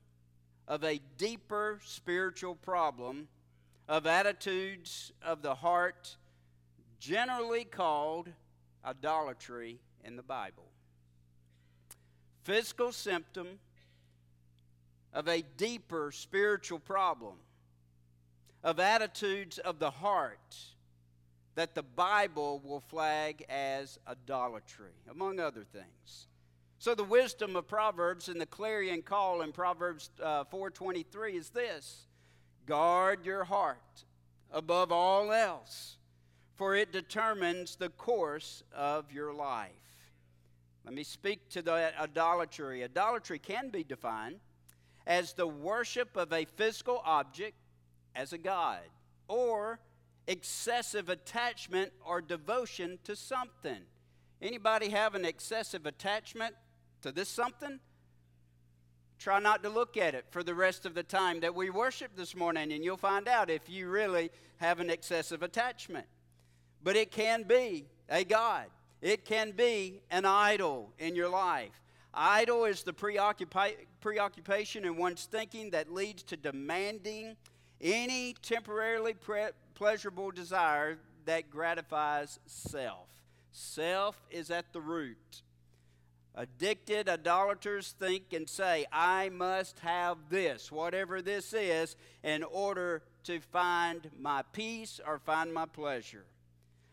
of 0.69 0.85
a 0.85 1.01
deeper 1.17 1.81
spiritual 1.83 2.55
problem 2.55 3.27
of 3.89 4.07
attitudes 4.07 5.13
of 5.23 5.41
the 5.41 5.55
heart, 5.55 6.17
generally 7.01 7.65
called 7.65 8.29
idolatry 8.85 9.81
in 10.05 10.15
the 10.15 10.23
Bible. 10.23 10.69
Physical 12.45 12.93
symptom 12.93 13.59
of 15.15 15.27
a 15.27 15.43
deeper 15.57 16.13
spiritual 16.13 16.79
problem 16.79 17.35
of 18.63 18.79
attitudes 18.79 19.59
of 19.59 19.79
the 19.79 19.91
heart 19.91 20.57
that 21.55 21.75
the 21.75 21.83
Bible 21.83 22.61
will 22.63 22.81
flag 22.81 23.45
as 23.49 23.99
idolatry, 24.07 24.93
among 25.11 25.41
other 25.41 25.65
things. 25.65 26.29
So 26.81 26.95
the 26.95 27.03
wisdom 27.03 27.57
of 27.57 27.67
Proverbs 27.67 28.29
and 28.29 28.41
the 28.41 28.47
clarion 28.47 29.03
call 29.03 29.43
in 29.43 29.51
Proverbs 29.51 30.11
uh, 30.23 30.45
4:23 30.45 31.35
is 31.35 31.51
this: 31.51 32.07
guard 32.67 33.25
your 33.25 33.43
heart 33.43 34.05
above 34.53 34.93
all 34.93 35.33
else, 35.33 35.97
for 36.55 36.77
it 36.77 36.93
determines 36.93 37.75
the 37.75 37.89
course 37.89 38.63
of 38.73 39.11
your 39.11 39.35
life. 39.35 39.73
Let 40.85 40.95
me 40.95 41.03
speak 41.03 41.51
to 41.51 41.63
the 41.63 41.93
idolatry. 42.01 42.85
Idolatry 42.85 43.41
can 43.41 43.71
be 43.71 43.83
defined 43.83 44.39
as 45.05 45.33
the 45.33 45.49
worship 45.49 46.17
of 46.17 46.33
a 46.33 46.45
physical 46.45 47.03
object 47.05 47.57
as 48.15 48.33
a 48.33 48.39
god 48.39 48.83
or 49.27 49.81
excessive 50.29 51.09
attachment 51.09 51.93
or 52.05 52.21
devotion 52.21 53.01
to 53.03 53.17
something. 53.17 53.81
Anybody 54.41 54.91
have 54.91 55.17
an 55.17 55.25
excessive 55.25 55.85
attachment 55.85 56.55
to 57.03 57.13
this 57.13 57.29
something? 57.29 57.81
Try 59.19 59.41
not 59.41 59.63
to 59.65 59.69
look 59.69 59.97
at 59.97 60.15
it 60.15 60.27
for 60.31 60.43
the 60.43 60.55
rest 60.55 60.87
of 60.87 60.95
the 60.95 61.03
time 61.03 61.41
that 61.41 61.55
we 61.55 61.71
worship 61.71 62.15
this 62.17 62.37
morning, 62.37 62.73
and 62.73 62.85
you'll 62.85 62.97
find 62.97 63.27
out 63.27 63.51
if 63.51 63.69
you 63.69 63.89
really 63.89 64.31
have 64.59 64.79
an 64.79 64.91
excessive 64.91 65.43
attachment. 65.43 66.07
But 66.83 66.97
it 66.97 67.11
can 67.11 67.43
be 67.43 67.87
a 68.09 68.25
God, 68.25 68.67
it 69.03 69.25
can 69.25 69.51
be 69.53 70.01
an 70.11 70.25
idol 70.25 70.93
in 70.99 71.17
your 71.17 71.29
life. 71.29 71.73
Idol 72.15 72.65
is 72.65 72.83
the 72.85 72.93
preoccupation 72.93 74.85
in 74.85 74.97
one's 74.97 75.25
thinking 75.25 75.71
that 75.71 75.93
leads 75.93 76.23
to 76.25 76.37
demanding 76.37 77.37
any 77.81 78.35
temporarily 78.43 79.15
pre- 79.15 79.51
pleasurable 79.75 80.31
desire 80.31 80.99
that 81.27 81.51
gratifies 81.51 82.41
self. 82.47 83.09
Self 83.53 84.21
is 84.31 84.51
at 84.51 84.73
the 84.73 84.81
root. 84.81 85.43
Addicted 86.39 87.09
idolaters 87.09 87.97
think 87.99 88.33
and 88.33 88.49
say, 88.49 88.87
I 88.93 89.29
must 89.29 89.81
have 89.81 90.19
this, 90.31 90.71
whatever 90.71 91.21
this 91.21 91.53
is, 91.53 91.97
in 92.23 92.45
order 92.45 93.03
to 93.25 93.41
find 93.41 94.09
my 94.17 94.43
peace 94.53 95.01
or 95.05 95.19
find 95.19 95.53
my 95.53 95.67
pleasure. 95.67 96.25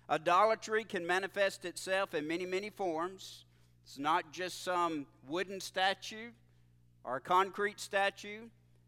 Idolatry 0.09 0.83
can 0.83 1.05
manifest 1.05 1.63
itself 1.63 2.15
in 2.15 2.27
many, 2.27 2.47
many 2.47 2.71
forms. 2.71 3.45
It's 3.85 3.99
not 3.99 4.33
just 4.33 4.63
some 4.63 5.05
wooden 5.27 5.59
statue 5.59 6.31
or 7.03 7.19
concrete 7.19 7.79
statue. 7.79 8.45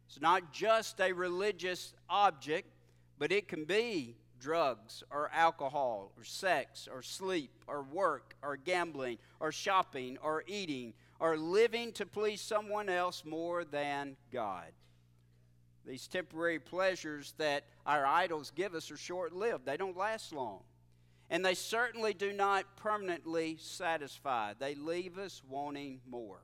It's 0.08 0.20
not 0.20 0.52
just 0.52 1.00
a 1.00 1.14
religious 1.14 1.94
object, 2.10 2.74
but 3.20 3.32
it 3.32 3.48
can 3.48 3.66
be 3.66 4.16
drugs 4.40 5.04
or 5.12 5.30
alcohol 5.34 6.12
or 6.18 6.24
sex 6.24 6.88
or 6.92 7.02
sleep 7.02 7.52
or 7.68 7.84
work 7.84 8.36
or 8.42 8.58
gambling 8.58 9.18
or 9.40 9.52
shopping 9.52 10.18
or 10.22 10.44
eating 10.48 10.94
or 11.20 11.38
living 11.38 11.92
to 11.94 12.06
please 12.06 12.42
someone 12.42 12.90
else 12.90 13.24
more 13.26 13.64
than 13.64 14.16
God. 14.32 14.72
These 15.86 16.08
temporary 16.08 16.60
pleasures 16.60 17.34
that 17.38 17.64
our 17.86 18.06
idols 18.06 18.52
give 18.56 18.76
us 18.76 18.92
are 18.92 18.98
short 18.98 19.34
lived, 19.34 19.66
they 19.66 19.78
don't 19.78 19.98
last 19.98 20.34
long. 20.34 20.60
And 21.30 21.46
they 21.46 21.56
certainly 21.56 22.14
do 22.14 22.32
not 22.32 22.78
permanently 22.78 23.58
satisfy, 23.60 24.54
they 24.60 24.76
leave 24.76 25.18
us 25.18 25.42
wanting 25.50 26.02
more. 26.10 26.40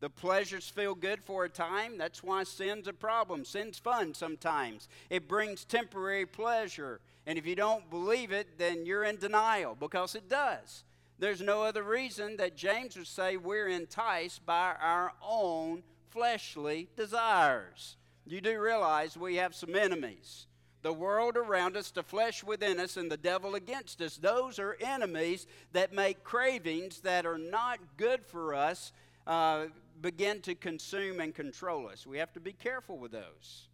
The 0.00 0.10
pleasures 0.10 0.68
feel 0.68 0.94
good 0.94 1.22
for 1.22 1.44
a 1.44 1.48
time. 1.48 1.96
That's 1.96 2.22
why 2.22 2.44
sin's 2.44 2.86
a 2.86 2.92
problem. 2.92 3.44
Sin's 3.44 3.78
fun 3.78 4.12
sometimes. 4.12 4.88
It 5.08 5.26
brings 5.26 5.64
temporary 5.64 6.26
pleasure. 6.26 7.00
And 7.26 7.38
if 7.38 7.46
you 7.46 7.56
don't 7.56 7.88
believe 7.88 8.30
it, 8.30 8.58
then 8.58 8.84
you're 8.84 9.04
in 9.04 9.16
denial 9.16 9.74
because 9.78 10.14
it 10.14 10.28
does. 10.28 10.84
There's 11.18 11.40
no 11.40 11.62
other 11.62 11.82
reason 11.82 12.36
that 12.36 12.56
James 12.56 12.96
would 12.96 13.06
say 13.06 13.38
we're 13.38 13.68
enticed 13.68 14.44
by 14.44 14.74
our 14.78 15.12
own 15.26 15.82
fleshly 16.10 16.88
desires. 16.94 17.96
You 18.26 18.42
do 18.42 18.60
realize 18.60 19.16
we 19.16 19.36
have 19.36 19.54
some 19.54 19.74
enemies. 19.74 20.46
The 20.82 20.92
world 20.92 21.36
around 21.36 21.76
us, 21.76 21.90
the 21.90 22.02
flesh 22.02 22.44
within 22.44 22.78
us, 22.78 22.96
and 22.98 23.10
the 23.10 23.16
devil 23.16 23.54
against 23.54 24.00
us. 24.02 24.18
Those 24.18 24.58
are 24.58 24.76
enemies 24.80 25.46
that 25.72 25.92
make 25.92 26.22
cravings 26.22 27.00
that 27.00 27.24
are 27.24 27.38
not 27.38 27.78
good 27.96 28.24
for 28.26 28.54
us 28.54 28.92
uh, 29.26 29.66
begin 30.00 30.40
to 30.42 30.54
consume 30.54 31.20
and 31.20 31.34
control 31.34 31.88
us. 31.88 32.06
We 32.06 32.18
have 32.18 32.32
to 32.34 32.40
be 32.40 32.52
careful 32.52 32.98
with 32.98 33.12
those. 33.12 33.68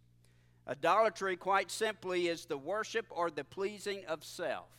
Idolatry, 0.67 1.35
quite 1.35 1.69
simply, 1.69 2.27
is 2.27 2.45
the 2.45 2.57
worship 2.57 3.05
or 3.09 3.29
the 3.29 3.43
pleasing 3.43 4.05
of 4.07 4.23
self. 4.23 4.69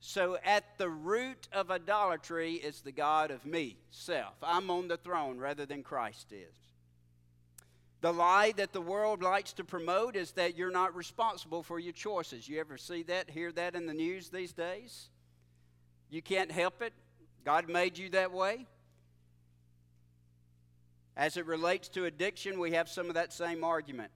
So, 0.00 0.38
at 0.44 0.78
the 0.78 0.88
root 0.88 1.48
of 1.52 1.70
idolatry 1.70 2.54
is 2.54 2.80
the 2.80 2.92
God 2.92 3.30
of 3.30 3.44
me, 3.44 3.76
self. 3.90 4.34
I'm 4.42 4.70
on 4.70 4.88
the 4.88 4.96
throne 4.96 5.38
rather 5.38 5.66
than 5.66 5.82
Christ 5.82 6.32
is. 6.32 6.56
The 8.00 8.12
lie 8.12 8.52
that 8.56 8.72
the 8.72 8.80
world 8.80 9.22
likes 9.22 9.52
to 9.54 9.64
promote 9.64 10.16
is 10.16 10.32
that 10.32 10.56
you're 10.56 10.70
not 10.70 10.96
responsible 10.96 11.62
for 11.62 11.78
your 11.78 11.92
choices. 11.92 12.48
You 12.48 12.58
ever 12.60 12.78
see 12.78 13.02
that, 13.04 13.28
hear 13.28 13.52
that 13.52 13.74
in 13.74 13.86
the 13.86 13.92
news 13.92 14.30
these 14.30 14.54
days? 14.54 15.10
You 16.08 16.22
can't 16.22 16.50
help 16.50 16.80
it. 16.80 16.94
God 17.44 17.68
made 17.68 17.98
you 17.98 18.08
that 18.10 18.32
way. 18.32 18.66
As 21.16 21.36
it 21.36 21.46
relates 21.46 21.88
to 21.90 22.04
addiction, 22.04 22.58
we 22.58 22.72
have 22.72 22.88
some 22.88 23.08
of 23.08 23.14
that 23.14 23.32
same 23.32 23.64
argument. 23.64 24.10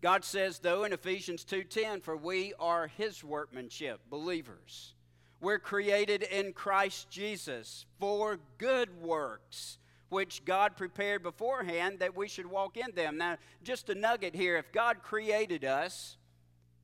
God 0.00 0.24
says 0.24 0.58
though 0.58 0.84
in 0.84 0.92
Ephesians 0.92 1.44
2:10 1.44 2.02
for 2.02 2.16
we 2.16 2.52
are 2.60 2.88
his 2.88 3.24
workmanship, 3.24 4.00
believers. 4.10 4.94
We're 5.40 5.58
created 5.58 6.22
in 6.22 6.52
Christ 6.52 7.10
Jesus 7.10 7.86
for 7.98 8.38
good 8.58 9.00
works 9.00 9.78
which 10.10 10.44
God 10.44 10.76
prepared 10.76 11.22
beforehand 11.22 11.98
that 11.98 12.14
we 12.14 12.28
should 12.28 12.46
walk 12.46 12.76
in 12.76 12.94
them. 12.94 13.16
Now, 13.16 13.36
just 13.62 13.88
a 13.88 13.94
nugget 13.94 14.34
here 14.34 14.56
if 14.56 14.70
God 14.72 15.02
created 15.02 15.64
us 15.64 16.18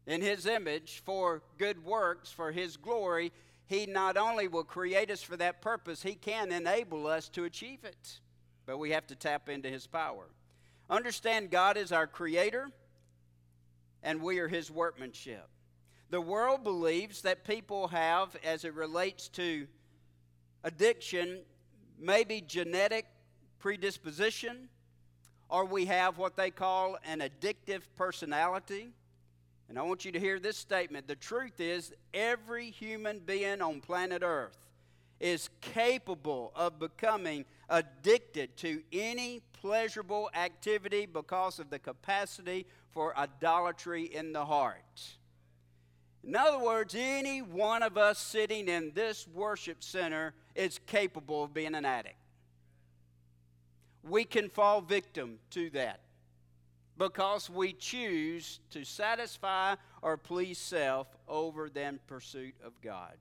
in 0.06 0.20
His 0.20 0.46
image 0.46 1.02
for 1.04 1.42
good 1.58 1.84
works, 1.84 2.32
for 2.32 2.50
His 2.50 2.76
glory, 2.76 3.32
He 3.66 3.86
not 3.86 4.16
only 4.16 4.48
will 4.48 4.64
create 4.64 5.10
us 5.10 5.22
for 5.22 5.36
that 5.36 5.62
purpose, 5.62 6.02
He 6.02 6.14
can 6.14 6.50
enable 6.50 7.06
us 7.06 7.28
to 7.28 7.44
achieve 7.44 7.84
it 7.84 8.20
but 8.70 8.78
we 8.78 8.92
have 8.92 9.08
to 9.08 9.16
tap 9.16 9.48
into 9.48 9.68
His 9.68 9.88
power. 9.88 10.26
Understand 10.88 11.50
God 11.50 11.76
is 11.76 11.90
our 11.90 12.06
Creator, 12.06 12.70
and 14.04 14.22
we 14.22 14.38
are 14.38 14.46
His 14.46 14.70
workmanship. 14.70 15.48
The 16.10 16.20
world 16.20 16.62
believes 16.62 17.22
that 17.22 17.44
people 17.44 17.88
have, 17.88 18.36
as 18.44 18.64
it 18.64 18.72
relates 18.74 19.26
to 19.30 19.66
addiction, 20.62 21.40
maybe 21.98 22.40
genetic 22.46 23.06
predisposition, 23.58 24.68
or 25.48 25.64
we 25.64 25.86
have 25.86 26.16
what 26.16 26.36
they 26.36 26.52
call 26.52 26.96
an 27.04 27.22
addictive 27.22 27.82
personality. 27.96 28.90
And 29.68 29.80
I 29.80 29.82
want 29.82 30.04
you 30.04 30.12
to 30.12 30.20
hear 30.20 30.38
this 30.38 30.56
statement. 30.56 31.08
The 31.08 31.16
truth 31.16 31.58
is, 31.58 31.92
every 32.14 32.70
human 32.70 33.18
being 33.18 33.62
on 33.62 33.80
planet 33.80 34.22
Earth 34.24 34.56
is 35.20 35.50
capable 35.60 36.52
of 36.56 36.78
becoming 36.78 37.44
addicted 37.68 38.56
to 38.56 38.82
any 38.92 39.42
pleasurable 39.52 40.30
activity 40.34 41.06
because 41.06 41.58
of 41.58 41.70
the 41.70 41.78
capacity 41.78 42.66
for 42.90 43.16
idolatry 43.18 44.04
in 44.04 44.32
the 44.32 44.44
heart. 44.44 45.18
In 46.24 46.36
other 46.36 46.58
words, 46.58 46.94
any 46.98 47.40
one 47.40 47.82
of 47.82 47.96
us 47.96 48.18
sitting 48.18 48.68
in 48.68 48.92
this 48.94 49.26
worship 49.28 49.82
center 49.82 50.34
is 50.54 50.80
capable 50.86 51.44
of 51.44 51.54
being 51.54 51.74
an 51.74 51.84
addict. 51.84 52.16
We 54.02 54.24
can 54.24 54.48
fall 54.48 54.80
victim 54.80 55.38
to 55.50 55.70
that 55.70 56.00
because 56.98 57.48
we 57.48 57.72
choose 57.72 58.60
to 58.70 58.84
satisfy 58.84 59.74
or 60.02 60.16
please 60.16 60.58
self 60.58 61.06
over 61.28 61.70
than 61.70 62.00
pursuit 62.06 62.54
of 62.64 62.80
God. 62.82 63.14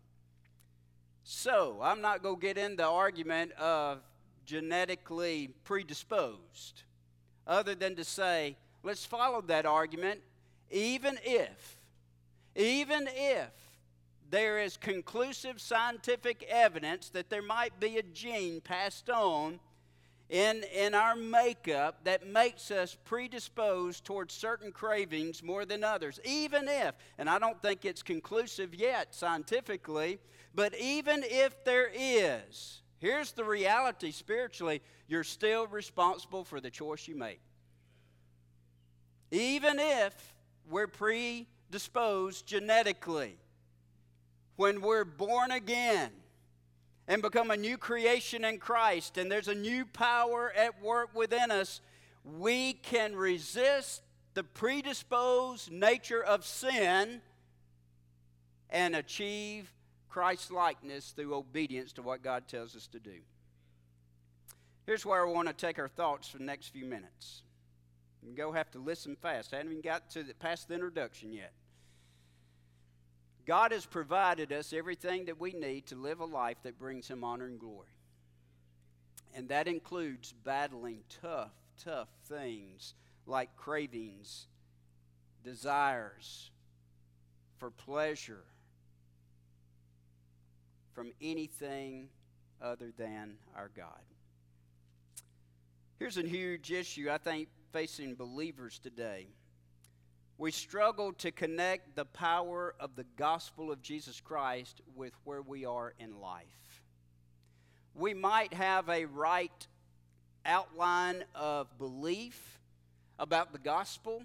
So, 1.23 1.79
I'm 1.81 2.01
not 2.01 2.23
going 2.23 2.35
to 2.35 2.41
get 2.41 2.57
into 2.57 2.77
the 2.77 2.87
argument 2.87 3.51
of 3.53 3.99
genetically 4.45 5.49
predisposed, 5.63 6.83
other 7.45 7.75
than 7.75 7.95
to 7.95 8.03
say, 8.03 8.55
let's 8.83 9.05
follow 9.05 9.41
that 9.41 9.65
argument, 9.65 10.21
even 10.71 11.19
if, 11.23 11.77
even 12.55 13.07
if 13.13 13.51
there 14.29 14.59
is 14.59 14.77
conclusive 14.77 15.59
scientific 15.59 16.43
evidence 16.49 17.09
that 17.09 17.29
there 17.29 17.41
might 17.41 17.79
be 17.79 17.97
a 17.97 18.03
gene 18.03 18.61
passed 18.61 19.09
on 19.09 19.59
in, 20.29 20.63
in 20.75 20.93
our 20.93 21.15
makeup 21.15 22.03
that 22.03 22.27
makes 22.27 22.69
us 22.69 22.95
predisposed 23.05 24.05
towards 24.05 24.33
certain 24.33 24.71
cravings 24.71 25.41
more 25.41 25.65
than 25.65 25.83
others. 25.83 26.19
Even 26.23 26.67
if, 26.67 26.93
and 27.17 27.29
I 27.29 27.39
don't 27.39 27.61
think 27.61 27.85
it's 27.85 28.03
conclusive 28.03 28.75
yet 28.75 29.15
scientifically, 29.15 30.19
but 30.59 30.77
even 30.77 31.23
if 31.25 31.63
there 31.63 31.89
is, 31.95 32.81
here's 32.97 33.31
the 33.31 33.45
reality 33.45 34.11
spiritually 34.11 34.81
you're 35.07 35.23
still 35.23 35.65
responsible 35.67 36.43
for 36.43 36.59
the 36.59 36.69
choice 36.69 37.07
you 37.07 37.15
make. 37.15 37.39
Even 39.31 39.79
if 39.79 40.33
we're 40.69 40.89
predisposed 40.89 42.45
genetically, 42.45 43.37
when 44.57 44.81
we're 44.81 45.05
born 45.05 45.51
again 45.51 46.11
and 47.07 47.21
become 47.21 47.51
a 47.51 47.55
new 47.55 47.77
creation 47.77 48.43
in 48.43 48.57
Christ, 48.57 49.17
and 49.17 49.31
there's 49.31 49.47
a 49.47 49.55
new 49.55 49.85
power 49.85 50.51
at 50.57 50.83
work 50.83 51.15
within 51.15 51.51
us, 51.51 51.79
we 52.37 52.73
can 52.73 53.15
resist 53.15 54.01
the 54.33 54.43
predisposed 54.43 55.71
nature 55.71 56.21
of 56.21 56.45
sin 56.45 57.21
and 58.69 58.93
achieve 58.93 59.71
Christ 60.09 60.51
likeness 60.51 61.11
through 61.11 61.35
obedience 61.35 61.93
to 61.93 62.01
what 62.01 62.23
God 62.23 62.47
tells 62.47 62.75
us 62.75 62.87
to 62.87 62.99
do. 62.99 63.19
Here's 64.85 65.05
where 65.05 65.25
I 65.25 65.31
want 65.31 65.47
to 65.47 65.53
take 65.53 65.77
our 65.77 65.87
thoughts 65.87 66.27
for 66.27 66.39
the 66.39 66.43
next 66.43 66.69
few 66.69 66.85
minutes. 66.85 67.43
You 68.23 68.35
go 68.35 68.51
have 68.51 68.71
to 68.71 68.79
listen 68.79 69.15
fast. 69.15 69.53
I 69.53 69.57
haven't 69.57 69.71
even 69.71 69.81
got 69.83 70.09
to 70.11 70.23
the, 70.23 70.33
past 70.33 70.67
the 70.67 70.73
introduction 70.73 71.31
yet. 71.31 71.53
God 73.45 73.71
has 73.71 73.85
provided 73.85 74.51
us 74.51 74.73
everything 74.73 75.25
that 75.25 75.39
we 75.39 75.53
need 75.53 75.87
to 75.87 75.95
live 75.95 76.19
a 76.19 76.25
life 76.25 76.57
that 76.63 76.79
brings 76.79 77.07
Him 77.07 77.23
honor 77.23 77.45
and 77.45 77.59
glory. 77.59 77.87
And 79.35 79.49
that 79.49 79.67
includes 79.67 80.33
battling 80.43 80.99
tough, 81.21 81.51
tough 81.83 82.09
things 82.27 82.93
like 83.25 83.55
cravings, 83.55 84.47
desires 85.43 86.51
for 87.57 87.69
pleasure, 87.69 88.43
from 90.93 91.11
anything 91.21 92.09
other 92.61 92.91
than 92.97 93.35
our 93.55 93.69
God. 93.75 94.01
Here's 95.97 96.17
a 96.17 96.23
huge 96.23 96.71
issue, 96.71 97.09
I 97.11 97.17
think, 97.17 97.49
facing 97.71 98.15
believers 98.15 98.79
today. 98.79 99.27
We 100.37 100.51
struggle 100.51 101.11
to 101.13 101.31
connect 101.31 101.97
the 101.97 102.05
power 102.05 102.73
of 102.79 102.95
the 102.95 103.03
gospel 103.17 103.71
of 103.71 103.81
Jesus 103.81 104.21
Christ 104.21 104.81
with 104.95 105.11
where 105.25 105.41
we 105.41 105.65
are 105.65 105.93
in 105.99 106.21
life. 106.21 106.83
We 107.93 108.13
might 108.13 108.53
have 108.53 108.87
a 108.87 109.05
right 109.05 109.67
outline 110.45 111.25
of 111.35 111.77
belief 111.77 112.59
about 113.19 113.51
the 113.51 113.59
gospel 113.59 114.23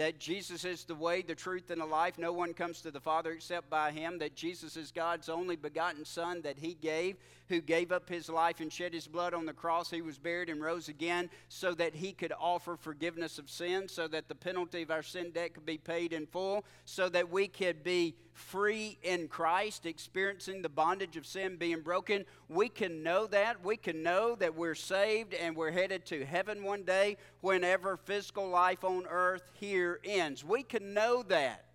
that 0.00 0.18
Jesus 0.18 0.64
is 0.64 0.84
the 0.84 0.94
way, 0.94 1.20
the 1.20 1.34
truth, 1.34 1.70
and 1.70 1.78
the 1.78 1.84
life. 1.84 2.16
No 2.16 2.32
one 2.32 2.54
comes 2.54 2.80
to 2.80 2.90
the 2.90 3.00
Father 3.00 3.32
except 3.32 3.68
by 3.68 3.90
Him. 3.90 4.18
That 4.20 4.34
Jesus 4.34 4.78
is 4.78 4.90
God's 4.90 5.28
only 5.28 5.56
begotten 5.56 6.06
Son 6.06 6.40
that 6.40 6.56
He 6.58 6.72
gave, 6.72 7.16
who 7.50 7.60
gave 7.60 7.92
up 7.92 8.08
His 8.08 8.30
life 8.30 8.60
and 8.60 8.72
shed 8.72 8.94
His 8.94 9.06
blood 9.06 9.34
on 9.34 9.44
the 9.44 9.52
cross. 9.52 9.90
He 9.90 10.00
was 10.00 10.18
buried 10.18 10.48
and 10.48 10.62
rose 10.62 10.88
again 10.88 11.28
so 11.50 11.74
that 11.74 11.94
He 11.94 12.12
could 12.12 12.32
offer 12.40 12.76
forgiveness 12.76 13.38
of 13.38 13.50
sin, 13.50 13.88
so 13.88 14.08
that 14.08 14.28
the 14.28 14.34
penalty 14.34 14.80
of 14.80 14.90
our 14.90 15.02
sin 15.02 15.32
debt 15.32 15.52
could 15.52 15.66
be 15.66 15.76
paid 15.76 16.14
in 16.14 16.26
full, 16.26 16.64
so 16.86 17.10
that 17.10 17.30
we 17.30 17.46
could 17.48 17.84
be 17.84 18.14
free 18.32 18.98
in 19.02 19.28
Christ, 19.28 19.84
experiencing 19.84 20.62
the 20.62 20.68
bondage 20.68 21.16
of 21.16 21.26
sin 21.26 21.56
being 21.56 21.82
broken. 21.82 22.24
We 22.48 22.70
can 22.70 23.02
know 23.02 23.26
that. 23.26 23.62
We 23.62 23.76
can 23.76 24.02
know 24.02 24.34
that 24.36 24.54
we're 24.54 24.74
saved 24.74 25.34
and 25.34 25.54
we're 25.54 25.70
headed 25.70 26.06
to 26.06 26.24
heaven 26.24 26.64
one 26.64 26.84
day 26.84 27.18
whenever 27.42 27.98
physical 27.98 28.48
life 28.48 28.84
on 28.84 29.06
earth 29.06 29.50
here 29.54 30.00
ends. 30.04 30.44
We 30.44 30.62
can 30.62 30.94
know 30.94 31.22
that. 31.24 31.66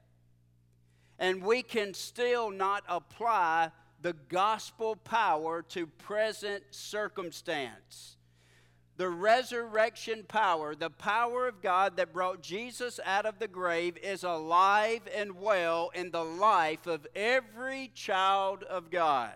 And 1.19 1.43
we 1.43 1.61
can 1.61 1.93
still 1.93 2.51
not 2.51 2.83
apply 2.89 3.71
the 4.05 4.13
gospel 4.29 4.95
power 4.95 5.63
to 5.63 5.87
present 5.87 6.63
circumstance. 6.69 8.17
The 8.97 9.09
resurrection 9.09 10.25
power, 10.27 10.75
the 10.75 10.91
power 10.91 11.47
of 11.47 11.59
God 11.63 11.97
that 11.97 12.13
brought 12.13 12.43
Jesus 12.43 12.99
out 13.03 13.25
of 13.25 13.39
the 13.39 13.47
grave, 13.47 13.97
is 13.97 14.23
alive 14.23 15.01
and 15.17 15.39
well 15.41 15.89
in 15.95 16.11
the 16.11 16.23
life 16.23 16.85
of 16.85 17.07
every 17.15 17.89
child 17.95 18.61
of 18.61 18.91
God. 18.91 19.33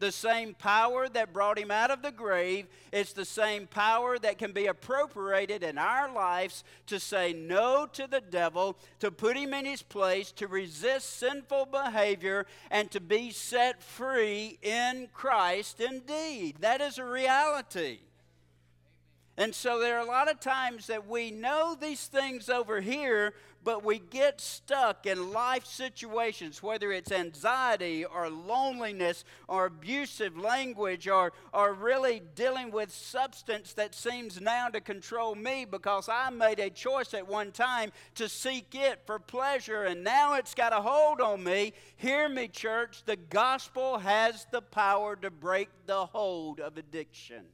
The 0.00 0.10
same 0.10 0.54
power 0.54 1.10
that 1.10 1.34
brought 1.34 1.58
him 1.58 1.70
out 1.70 1.90
of 1.90 2.00
the 2.00 2.10
grave 2.10 2.66
is 2.90 3.12
the 3.12 3.26
same 3.26 3.66
power 3.66 4.18
that 4.18 4.38
can 4.38 4.52
be 4.52 4.66
appropriated 4.66 5.62
in 5.62 5.76
our 5.76 6.10
lives 6.12 6.64
to 6.86 6.98
say 6.98 7.34
no 7.34 7.86
to 7.92 8.06
the 8.06 8.22
devil, 8.22 8.78
to 9.00 9.10
put 9.10 9.36
him 9.36 9.52
in 9.52 9.66
his 9.66 9.82
place, 9.82 10.32
to 10.32 10.48
resist 10.48 11.18
sinful 11.18 11.66
behavior, 11.66 12.46
and 12.70 12.90
to 12.90 13.00
be 13.00 13.30
set 13.30 13.82
free 13.82 14.58
in 14.62 15.08
Christ 15.12 15.80
indeed. 15.80 16.56
That 16.60 16.80
is 16.80 16.96
a 16.96 17.04
reality. 17.04 17.98
And 19.40 19.54
so 19.54 19.80
there 19.80 19.96
are 19.96 20.04
a 20.04 20.06
lot 20.06 20.30
of 20.30 20.38
times 20.38 20.88
that 20.88 21.08
we 21.08 21.30
know 21.30 21.74
these 21.74 22.08
things 22.08 22.50
over 22.50 22.82
here, 22.82 23.32
but 23.64 23.82
we 23.82 23.98
get 23.98 24.38
stuck 24.38 25.06
in 25.06 25.32
life 25.32 25.64
situations, 25.64 26.62
whether 26.62 26.92
it's 26.92 27.10
anxiety 27.10 28.04
or 28.04 28.28
loneliness 28.28 29.24
or 29.48 29.64
abusive 29.64 30.36
language 30.36 31.08
or, 31.08 31.32
or 31.54 31.72
really 31.72 32.20
dealing 32.34 32.70
with 32.70 32.92
substance 32.92 33.72
that 33.72 33.94
seems 33.94 34.42
now 34.42 34.68
to 34.68 34.78
control 34.82 35.34
me 35.34 35.64
because 35.64 36.06
I 36.10 36.28
made 36.28 36.58
a 36.58 36.68
choice 36.68 37.14
at 37.14 37.26
one 37.26 37.50
time 37.50 37.92
to 38.16 38.28
seek 38.28 38.74
it 38.74 39.00
for 39.06 39.18
pleasure 39.18 39.84
and 39.84 40.04
now 40.04 40.34
it's 40.34 40.54
got 40.54 40.74
a 40.74 40.82
hold 40.82 41.22
on 41.22 41.42
me. 41.42 41.72
Hear 41.96 42.28
me, 42.28 42.46
church. 42.46 43.04
The 43.06 43.16
gospel 43.16 44.00
has 44.00 44.46
the 44.50 44.60
power 44.60 45.16
to 45.16 45.30
break 45.30 45.70
the 45.86 46.04
hold 46.04 46.60
of 46.60 46.76
addiction. 46.76 47.46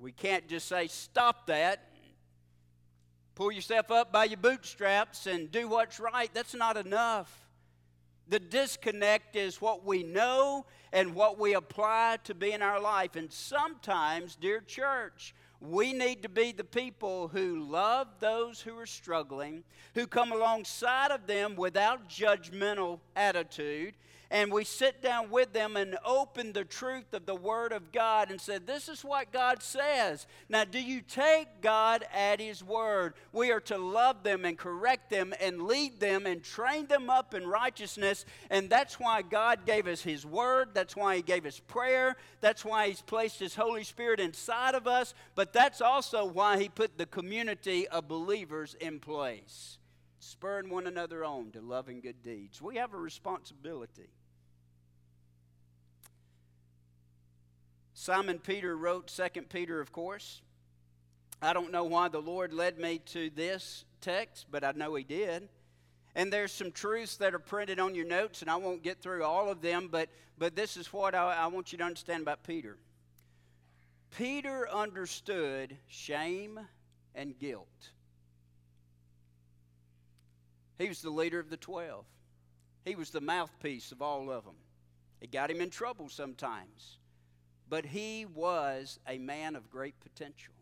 We 0.00 0.12
can't 0.12 0.48
just 0.48 0.66
say, 0.66 0.86
stop 0.86 1.46
that, 1.48 1.90
pull 3.34 3.52
yourself 3.52 3.90
up 3.90 4.10
by 4.10 4.24
your 4.24 4.38
bootstraps 4.38 5.26
and 5.26 5.52
do 5.52 5.68
what's 5.68 6.00
right. 6.00 6.30
That's 6.32 6.54
not 6.54 6.78
enough. 6.78 7.48
The 8.26 8.38
disconnect 8.38 9.36
is 9.36 9.60
what 9.60 9.84
we 9.84 10.02
know 10.02 10.64
and 10.92 11.14
what 11.14 11.38
we 11.38 11.52
apply 11.52 12.18
to 12.24 12.34
be 12.34 12.52
in 12.52 12.62
our 12.62 12.80
life. 12.80 13.14
And 13.14 13.30
sometimes, 13.30 14.36
dear 14.36 14.60
church, 14.60 15.34
we 15.60 15.92
need 15.92 16.22
to 16.22 16.30
be 16.30 16.52
the 16.52 16.64
people 16.64 17.28
who 17.28 17.68
love 17.68 18.08
those 18.20 18.62
who 18.62 18.78
are 18.78 18.86
struggling, 18.86 19.64
who 19.94 20.06
come 20.06 20.32
alongside 20.32 21.10
of 21.10 21.26
them 21.26 21.56
without 21.56 22.08
judgmental 22.08 23.00
attitude, 23.14 23.94
and 24.32 24.52
we 24.52 24.62
sit 24.62 25.02
down 25.02 25.30
with 25.30 25.52
them 25.52 25.76
and 25.76 25.98
open 26.04 26.52
the 26.52 26.64
truth 26.64 27.12
of 27.12 27.26
the 27.26 27.34
Word 27.34 27.72
of 27.72 27.90
God 27.90 28.30
and 28.30 28.40
said, 28.40 28.64
This 28.64 28.88
is 28.88 29.04
what 29.04 29.32
God 29.32 29.60
says. 29.60 30.28
Now, 30.48 30.64
do 30.64 30.80
you 30.80 31.00
take 31.00 31.60
God 31.60 32.04
at 32.14 32.40
His 32.40 32.62
Word? 32.62 33.14
We 33.32 33.50
are 33.50 33.60
to 33.62 33.76
love 33.76 34.22
them 34.22 34.44
and 34.44 34.56
correct 34.56 35.10
them 35.10 35.34
and 35.40 35.62
lead 35.62 35.98
them 35.98 36.26
and 36.26 36.44
train 36.44 36.86
them 36.86 37.10
up 37.10 37.34
in 37.34 37.44
righteousness. 37.44 38.24
And 38.50 38.70
that's 38.70 39.00
why 39.00 39.22
God 39.22 39.66
gave 39.66 39.88
us 39.88 40.00
His 40.00 40.24
Word. 40.24 40.68
That's 40.74 40.94
why 40.94 41.16
He 41.16 41.22
gave 41.22 41.44
us 41.44 41.58
prayer. 41.58 42.16
That's 42.40 42.64
why 42.64 42.86
He's 42.86 43.02
placed 43.02 43.40
His 43.40 43.56
Holy 43.56 43.82
Spirit 43.82 44.20
inside 44.20 44.76
of 44.76 44.86
us. 44.86 45.12
But 45.34 45.52
that's 45.52 45.80
also 45.80 46.24
why 46.24 46.60
He 46.60 46.68
put 46.68 46.98
the 46.98 47.06
community 47.06 47.88
of 47.88 48.06
believers 48.06 48.76
in 48.78 49.00
place 49.00 49.78
spurring 50.22 50.68
one 50.68 50.86
another 50.86 51.24
on 51.24 51.50
to 51.50 51.60
love 51.60 51.88
and 51.88 52.02
good 52.02 52.22
deeds. 52.22 52.60
We 52.60 52.76
have 52.76 52.92
a 52.92 52.98
responsibility. 52.98 54.10
Simon 58.00 58.38
Peter 58.38 58.74
wrote 58.74 59.08
2 59.08 59.42
Peter, 59.50 59.78
of 59.78 59.92
course. 59.92 60.40
I 61.42 61.52
don't 61.52 61.70
know 61.70 61.84
why 61.84 62.08
the 62.08 62.22
Lord 62.22 62.54
led 62.54 62.78
me 62.78 62.96
to 63.08 63.28
this 63.28 63.84
text, 64.00 64.46
but 64.50 64.64
I 64.64 64.72
know 64.72 64.94
He 64.94 65.04
did. 65.04 65.50
And 66.14 66.32
there's 66.32 66.50
some 66.50 66.72
truths 66.72 67.18
that 67.18 67.34
are 67.34 67.38
printed 67.38 67.78
on 67.78 67.94
your 67.94 68.06
notes, 68.06 68.40
and 68.40 68.50
I 68.50 68.56
won't 68.56 68.82
get 68.82 69.02
through 69.02 69.22
all 69.24 69.50
of 69.50 69.60
them, 69.60 69.90
but, 69.92 70.08
but 70.38 70.56
this 70.56 70.78
is 70.78 70.90
what 70.94 71.14
I, 71.14 71.34
I 71.34 71.48
want 71.48 71.72
you 71.72 71.78
to 71.78 71.84
understand 71.84 72.22
about 72.22 72.42
Peter. 72.42 72.78
Peter 74.16 74.66
understood 74.70 75.76
shame 75.86 76.58
and 77.14 77.38
guilt. 77.38 77.90
He 80.78 80.88
was 80.88 81.02
the 81.02 81.10
leader 81.10 81.38
of 81.38 81.50
the 81.50 81.58
12, 81.58 82.06
he 82.86 82.94
was 82.94 83.10
the 83.10 83.20
mouthpiece 83.20 83.92
of 83.92 84.00
all 84.00 84.30
of 84.30 84.46
them. 84.46 84.56
It 85.20 85.30
got 85.30 85.50
him 85.50 85.60
in 85.60 85.68
trouble 85.68 86.08
sometimes 86.08 86.96
but 87.70 87.86
he 87.86 88.26
was 88.26 88.98
a 89.08 89.16
man 89.16 89.56
of 89.56 89.70
great 89.70 89.98
potential. 90.00 90.52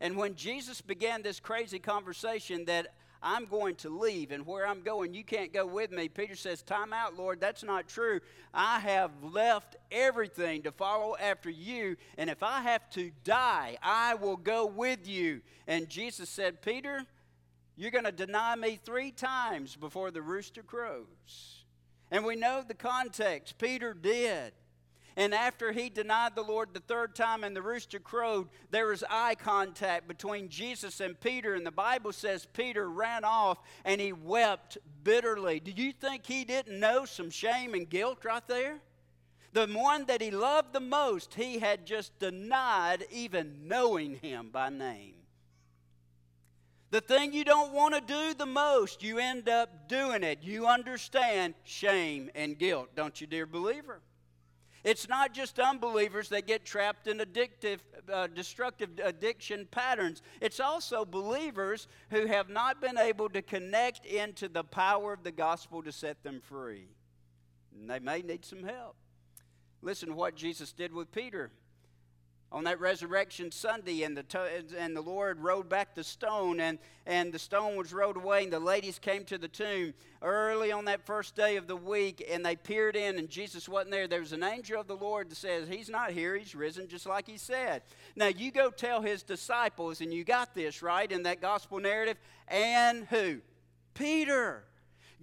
And 0.00 0.16
when 0.16 0.36
Jesus 0.36 0.80
began 0.80 1.22
this 1.22 1.40
crazy 1.40 1.78
conversation 1.78 2.64
that 2.66 2.94
I'm 3.22 3.46
going 3.46 3.76
to 3.76 3.88
leave, 3.88 4.32
and 4.32 4.46
where 4.46 4.66
I'm 4.66 4.82
going, 4.82 5.14
you 5.14 5.24
can't 5.24 5.52
go 5.52 5.64
with 5.64 5.90
me. 5.90 6.08
Peter 6.08 6.36
says, 6.36 6.62
Time 6.62 6.92
out, 6.92 7.16
Lord, 7.16 7.40
that's 7.40 7.64
not 7.64 7.88
true. 7.88 8.20
I 8.52 8.78
have 8.80 9.10
left 9.22 9.76
everything 9.90 10.62
to 10.62 10.72
follow 10.72 11.16
after 11.18 11.48
you, 11.48 11.96
and 12.18 12.28
if 12.28 12.42
I 12.42 12.60
have 12.60 12.88
to 12.90 13.10
die, 13.24 13.78
I 13.82 14.14
will 14.14 14.36
go 14.36 14.66
with 14.66 15.08
you. 15.08 15.40
And 15.66 15.88
Jesus 15.88 16.28
said, 16.28 16.60
Peter, 16.60 17.06
you're 17.76 17.90
going 17.90 18.04
to 18.04 18.12
deny 18.12 18.54
me 18.56 18.78
three 18.84 19.10
times 19.10 19.74
before 19.74 20.10
the 20.10 20.22
rooster 20.22 20.62
crows. 20.62 21.64
And 22.10 22.26
we 22.26 22.36
know 22.36 22.62
the 22.66 22.74
context. 22.74 23.56
Peter 23.56 23.94
did. 23.94 24.52
And 25.16 25.32
after 25.32 25.70
he 25.70 25.90
denied 25.90 26.34
the 26.34 26.42
Lord 26.42 26.74
the 26.74 26.80
third 26.80 27.14
time 27.14 27.44
and 27.44 27.54
the 27.54 27.62
rooster 27.62 28.00
crowed, 28.00 28.48
there 28.70 28.86
was 28.86 29.04
eye 29.08 29.36
contact 29.36 30.08
between 30.08 30.48
Jesus 30.48 31.00
and 31.00 31.18
Peter. 31.20 31.54
And 31.54 31.64
the 31.64 31.70
Bible 31.70 32.12
says 32.12 32.48
Peter 32.52 32.90
ran 32.90 33.24
off 33.24 33.58
and 33.84 34.00
he 34.00 34.12
wept 34.12 34.78
bitterly. 35.04 35.60
Do 35.60 35.70
you 35.70 35.92
think 35.92 36.26
he 36.26 36.44
didn't 36.44 36.80
know 36.80 37.04
some 37.04 37.30
shame 37.30 37.74
and 37.74 37.88
guilt 37.88 38.24
right 38.24 38.46
there? 38.48 38.80
The 39.52 39.68
one 39.68 40.06
that 40.06 40.20
he 40.20 40.32
loved 40.32 40.72
the 40.72 40.80
most, 40.80 41.34
he 41.34 41.60
had 41.60 41.86
just 41.86 42.18
denied 42.18 43.06
even 43.12 43.68
knowing 43.68 44.16
him 44.16 44.50
by 44.50 44.68
name. 44.68 45.14
The 46.90 47.00
thing 47.00 47.32
you 47.32 47.44
don't 47.44 47.72
want 47.72 47.94
to 47.94 48.00
do 48.00 48.34
the 48.34 48.46
most, 48.46 49.02
you 49.02 49.18
end 49.18 49.48
up 49.48 49.88
doing 49.88 50.24
it. 50.24 50.40
You 50.42 50.66
understand 50.66 51.54
shame 51.62 52.30
and 52.34 52.58
guilt, 52.58 52.90
don't 52.96 53.20
you, 53.20 53.28
dear 53.28 53.46
believer? 53.46 54.00
It's 54.84 55.08
not 55.08 55.32
just 55.32 55.58
unbelievers 55.58 56.28
that 56.28 56.46
get 56.46 56.66
trapped 56.66 57.06
in 57.06 57.18
addictive, 57.18 57.78
uh, 58.12 58.26
destructive 58.26 58.90
addiction 59.02 59.66
patterns. 59.70 60.20
It's 60.42 60.60
also 60.60 61.06
believers 61.06 61.88
who 62.10 62.26
have 62.26 62.50
not 62.50 62.82
been 62.82 62.98
able 62.98 63.30
to 63.30 63.40
connect 63.40 64.04
into 64.04 64.46
the 64.46 64.62
power 64.62 65.14
of 65.14 65.24
the 65.24 65.32
gospel 65.32 65.82
to 65.82 65.90
set 65.90 66.22
them 66.22 66.42
free. 66.42 66.88
And 67.74 67.88
they 67.88 67.98
may 67.98 68.20
need 68.20 68.44
some 68.44 68.62
help. 68.62 68.96
Listen 69.80 70.10
to 70.10 70.14
what 70.14 70.36
Jesus 70.36 70.72
did 70.72 70.92
with 70.92 71.10
Peter 71.12 71.50
on 72.52 72.64
that 72.64 72.78
resurrection 72.78 73.50
Sunday, 73.50 74.04
and 74.04 74.16
the, 74.16 74.24
and 74.78 74.96
the 74.96 75.00
Lord 75.00 75.40
rolled 75.40 75.68
back 75.68 75.94
the 75.94 76.04
stone, 76.04 76.60
and, 76.60 76.78
and 77.04 77.32
the 77.32 77.38
stone 77.38 77.76
was 77.76 77.92
rolled 77.92 78.16
away, 78.16 78.44
and 78.44 78.52
the 78.52 78.60
ladies 78.60 78.98
came 78.98 79.24
to 79.24 79.38
the 79.38 79.48
tomb 79.48 79.92
early 80.22 80.70
on 80.70 80.84
that 80.84 81.04
first 81.04 81.34
day 81.34 81.56
of 81.56 81.66
the 81.66 81.76
week, 81.76 82.24
and 82.30 82.46
they 82.46 82.54
peered 82.54 82.96
in, 82.96 83.18
and 83.18 83.28
Jesus 83.28 83.68
wasn't 83.68 83.90
there. 83.90 84.06
There 84.06 84.20
was 84.20 84.32
an 84.32 84.44
angel 84.44 84.80
of 84.80 84.86
the 84.86 84.96
Lord 84.96 85.30
that 85.30 85.36
says, 85.36 85.68
He's 85.68 85.88
not 85.88 86.12
here, 86.12 86.36
He's 86.36 86.54
risen, 86.54 86.86
just 86.86 87.06
like 87.06 87.26
He 87.26 87.38
said. 87.38 87.82
Now, 88.14 88.28
you 88.28 88.52
go 88.52 88.70
tell 88.70 89.02
His 89.02 89.22
disciples, 89.22 90.00
and 90.00 90.12
you 90.12 90.24
got 90.24 90.54
this, 90.54 90.82
right, 90.82 91.10
in 91.10 91.24
that 91.24 91.40
gospel 91.40 91.80
narrative, 91.80 92.18
and 92.48 93.06
who? 93.06 93.40
Peter. 93.94 94.64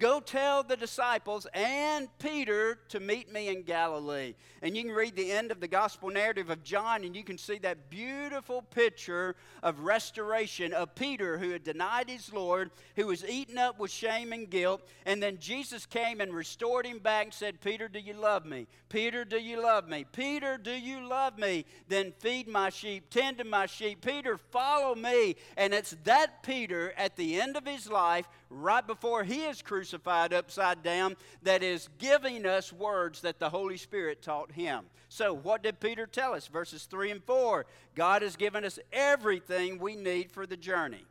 Go 0.02 0.20
tell 0.20 0.64
the 0.64 0.76
disciples 0.76 1.46
and 1.54 2.08
Peter 2.18 2.80
to 2.90 3.00
meet 3.00 3.32
me 3.32 3.50
in 3.50 3.62
Galilee. 3.62 4.34
And 4.64 4.76
you 4.76 4.82
can 4.82 4.92
read 4.92 5.16
the 5.16 5.32
end 5.32 5.52
of 5.52 5.60
the 5.60 5.68
gospel 5.68 6.10
narrative 6.10 6.50
of 6.50 6.64
John, 6.64 7.04
and 7.04 7.16
you 7.16 7.24
can 7.24 7.38
see 7.38 7.60
that 7.60 7.92
beautiful 7.92 8.64
picture 8.64 9.36
of 9.62 9.82
restoration 9.82 10.74
of 10.74 10.96
Peter, 10.96 11.38
who 11.38 11.52
had 11.52 11.64
denied 11.64 12.10
his 12.10 12.34
Lord, 12.34 12.72
who 12.96 13.06
was 13.06 13.24
eaten 13.24 13.60
up 13.60 13.78
with 13.78 13.92
shame 13.92 14.34
and 14.34 14.50
guilt. 14.50 14.82
And 15.06 15.22
then 15.22 15.38
Jesus 15.40 15.86
came 15.86 16.20
and 16.20 16.34
restored 16.34 16.88
him 16.88 16.98
back 16.98 17.26
and 17.26 17.34
said, 17.34 17.62
Peter, 17.62 17.88
do 17.88 18.00
you 18.00 18.16
love 18.16 18.44
me? 18.44 18.66
Peter, 18.90 19.24
do 19.24 19.38
you 19.38 19.62
love 19.62 19.88
me? 19.88 20.08
Peter, 20.12 20.58
do 20.58 20.72
you 20.72 21.08
love 21.08 21.38
me? 21.38 21.64
Then 21.90 22.12
feed 22.18 22.48
my 22.48 22.72
sheep, 22.72 23.12
tend 23.12 23.38
to 23.38 23.44
my 23.44 23.68
sheep. 23.68 24.04
Peter, 24.04 24.36
follow 24.38 24.96
me. 24.96 25.36
And 25.58 25.76
it's 25.76 25.96
that 26.06 26.42
Peter 26.42 26.92
at 26.98 27.16
the 27.18 27.40
end 27.40 27.56
of 27.56 27.68
his 27.68 27.88
life, 27.88 28.28
right 28.52 28.86
before 28.86 29.24
he 29.24 29.46
is 29.46 29.62
crucified 29.62 30.34
upside 30.34 30.84
down 30.84 31.16
that 31.44 31.64
is 31.64 31.90
giving 31.98 32.46
us 32.46 32.74
words 32.74 33.22
that 33.22 33.40
the 33.40 33.50
Holy 33.50 33.78
Spirit 33.78 34.22
taught 34.22 34.52
him. 34.52 34.86
So, 35.10 35.34
what 35.34 35.64
did 35.64 35.80
Peter 35.80 36.06
tell 36.06 36.34
us? 36.34 36.48
Verses 36.48 36.84
3 36.86 37.12
and 37.12 37.24
4 37.24 37.66
God 37.96 38.22
has 38.22 38.36
given 38.36 38.64
us 38.66 38.80
everything 38.92 39.80
we 39.80 39.96
need 39.96 40.32
for 40.32 40.46
the 40.46 40.58
journey. 40.58 41.06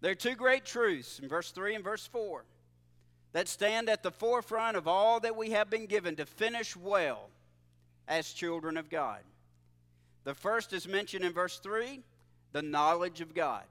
There 0.00 0.12
are 0.12 0.16
two 0.16 0.34
great 0.34 0.64
truths 0.64 1.18
in 1.18 1.28
verse 1.28 1.50
3 1.50 1.76
and 1.76 1.84
verse 1.84 2.06
4. 2.06 2.44
that 3.32 3.48
stand 3.48 3.88
at 3.88 4.02
the 4.02 4.10
forefront 4.10 4.76
of 4.76 4.86
all 4.86 5.18
that 5.20 5.34
we 5.34 5.50
have 5.50 5.68
been 5.68 5.86
given 5.86 6.14
to 6.16 6.26
finish 6.26 6.76
well 6.76 7.30
as 8.06 8.32
children 8.32 8.76
of 8.76 8.90
God. 8.90 9.20
The 10.24 10.34
first 10.34 10.72
is 10.72 10.86
mentioned 10.86 11.24
in 11.24 11.32
verse 11.32 11.58
3 11.58 12.02
the 12.52 12.62
knowledge 12.62 13.20
of 13.20 13.34
God. 13.34 13.64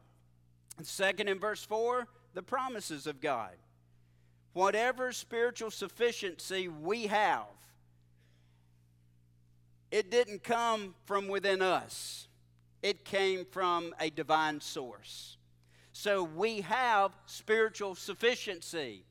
Second, 0.81 1.29
in 1.29 1.39
verse 1.39 1.63
4, 1.63 2.07
the 2.33 2.41
promises 2.41 3.07
of 3.07 3.21
God. 3.21 3.51
Whatever 4.53 5.11
spiritual 5.11 5.71
sufficiency 5.71 6.67
we 6.67 7.07
have, 7.07 7.45
it 9.91 10.09
didn't 10.11 10.43
come 10.43 10.95
from 11.05 11.27
within 11.27 11.61
us, 11.61 12.27
it 12.81 13.05
came 13.05 13.45
from 13.45 13.93
a 13.99 14.09
divine 14.09 14.59
source. 14.59 15.37
So 15.91 16.23
we 16.23 16.61
have 16.61 17.11
spiritual 17.27 17.95
sufficiency. 17.95 19.05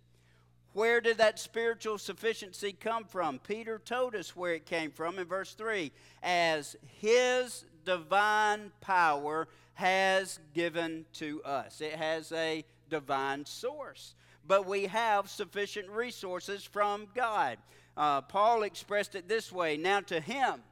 Where 0.73 1.01
did 1.01 1.19
that 1.19 1.39
spiritual 1.39 1.99
sufficiency 1.99 2.73
come 2.73 3.05
from? 3.05 3.39
Peter 3.39 3.79
told 3.79 4.15
us 4.15 4.35
where 4.35 4.55
it 4.55 4.67
came 4.67 4.91
from 4.91 5.19
in 5.19 5.27
verse 5.27 5.55
3 5.55 5.93
as 6.23 6.77
his 7.01 7.65
divine 7.85 8.73
power 8.81 9.49
has 9.75 10.39
given 10.55 11.05
to 11.15 11.43
us. 11.45 11.81
It 11.81 11.95
has 11.95 12.33
a 12.33 12.65
divine 12.91 13.47
source. 13.47 14.15
But 14.47 14.67
we 14.67 14.87
have 14.87 15.31
sufficient 15.31 15.89
resources 15.89 16.65
from 16.65 17.07
God. 17.15 17.59
Uh, 17.97 18.23
Paul 18.23 18.65
expressed 18.65 19.15
it 19.15 19.29
this 19.29 19.53
way 19.53 19.77
Now 19.77 20.01
to 20.01 20.21
him 20.21 20.63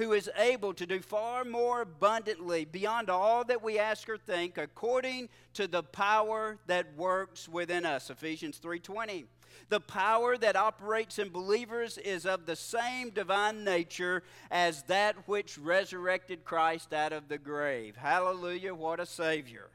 who 0.00 0.14
is 0.14 0.30
able 0.38 0.72
to 0.72 0.86
do 0.86 0.98
far 1.00 1.44
more 1.44 1.82
abundantly 1.82 2.64
beyond 2.64 3.10
all 3.10 3.44
that 3.44 3.62
we 3.62 3.78
ask 3.78 4.08
or 4.08 4.16
think 4.16 4.56
according 4.56 5.28
to 5.52 5.66
the 5.66 5.82
power 5.82 6.56
that 6.66 6.86
works 6.96 7.46
within 7.46 7.84
us 7.84 8.08
ephesians 8.08 8.58
3.20 8.64 9.24
the 9.68 9.80
power 9.80 10.36
that 10.36 10.56
operates 10.56 11.18
in 11.18 11.28
believers 11.28 11.98
is 11.98 12.26
of 12.26 12.46
the 12.46 12.56
same 12.56 13.10
divine 13.10 13.64
nature 13.64 14.22
as 14.50 14.82
that 14.84 15.16
which 15.26 15.58
resurrected 15.58 16.44
christ 16.44 16.92
out 16.92 17.12
of 17.12 17.28
the 17.28 17.38
grave 17.38 17.96
hallelujah 17.96 18.74
what 18.74 19.00
a 19.00 19.06
savior 19.06 19.70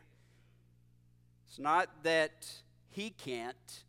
it's 1.48 1.60
not 1.60 1.90
that 2.04 2.48
he 2.90 3.10
can't 3.10 3.84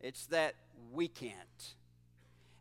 it's 0.00 0.26
that 0.26 0.54
we 0.92 1.08
can't 1.08 1.74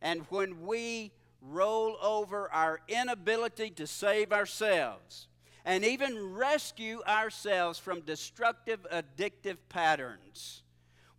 and 0.02 0.22
when 0.30 0.66
we 0.66 1.12
roll 1.42 1.98
over 2.02 2.52
our 2.52 2.80
inability 2.88 3.70
to 3.72 3.88
save 3.88 4.32
ourselves 4.32 5.28
and 5.66 5.86
even 5.86 6.34
rescue 6.34 7.02
ourselves 7.08 7.78
from 7.78 8.02
destructive, 8.02 8.86
addictive 8.92 9.58
patterns. 9.70 10.64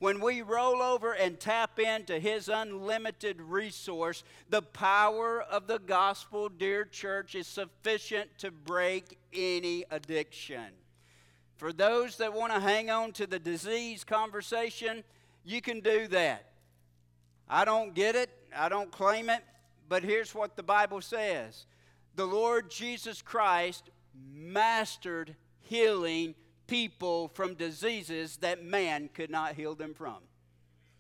When 0.03 0.19
we 0.19 0.43
roll 0.43 0.83
over 0.83 1.13
and 1.13 1.39
tap 1.39 1.79
into 1.79 2.19
His 2.19 2.49
unlimited 2.49 3.41
resource, 3.41 4.25
the 4.51 4.61
power 4.61 5.41
of 5.41 5.69
the 5.69 5.79
gospel, 5.79 6.49
dear 6.49 6.85
church, 6.85 7.37
is 7.37 7.47
sufficient 7.47 8.29
to 8.39 8.51
break 8.51 9.17
any 9.33 9.85
addiction. 9.93 10.73
For 11.55 11.73
those 11.73 12.17
that 12.17 12.35
want 12.35 12.53
to 12.53 12.59
hang 12.59 12.91
on 12.91 13.13
to 13.13 13.29
the 13.29 13.39
disease 13.39 14.03
conversation, 14.03 15.05
you 15.45 15.61
can 15.61 15.79
do 15.79 16.09
that. 16.09 16.47
I 17.49 17.65
don't 17.65 17.95
get 17.95 18.17
it, 18.17 18.31
I 18.53 18.69
don't 18.69 18.91
claim 18.91 19.31
it, 19.31 19.45
but 19.89 20.03
here's 20.03 20.35
what 20.35 20.57
the 20.57 20.65
Bible 20.65 21.01
says 21.01 21.67
the 22.17 22.27
Lord 22.27 22.73
Jesus 22.73 23.23
Christ 23.23 23.89
mastered 24.35 25.37
healing 25.61 26.35
people 26.73 27.29
from 27.35 27.53
diseases 27.53 28.39
that 28.39 28.65
man 28.65 29.11
could 29.13 29.29
not 29.29 29.55
heal 29.55 29.75
them 29.75 29.93
from. 29.93 30.17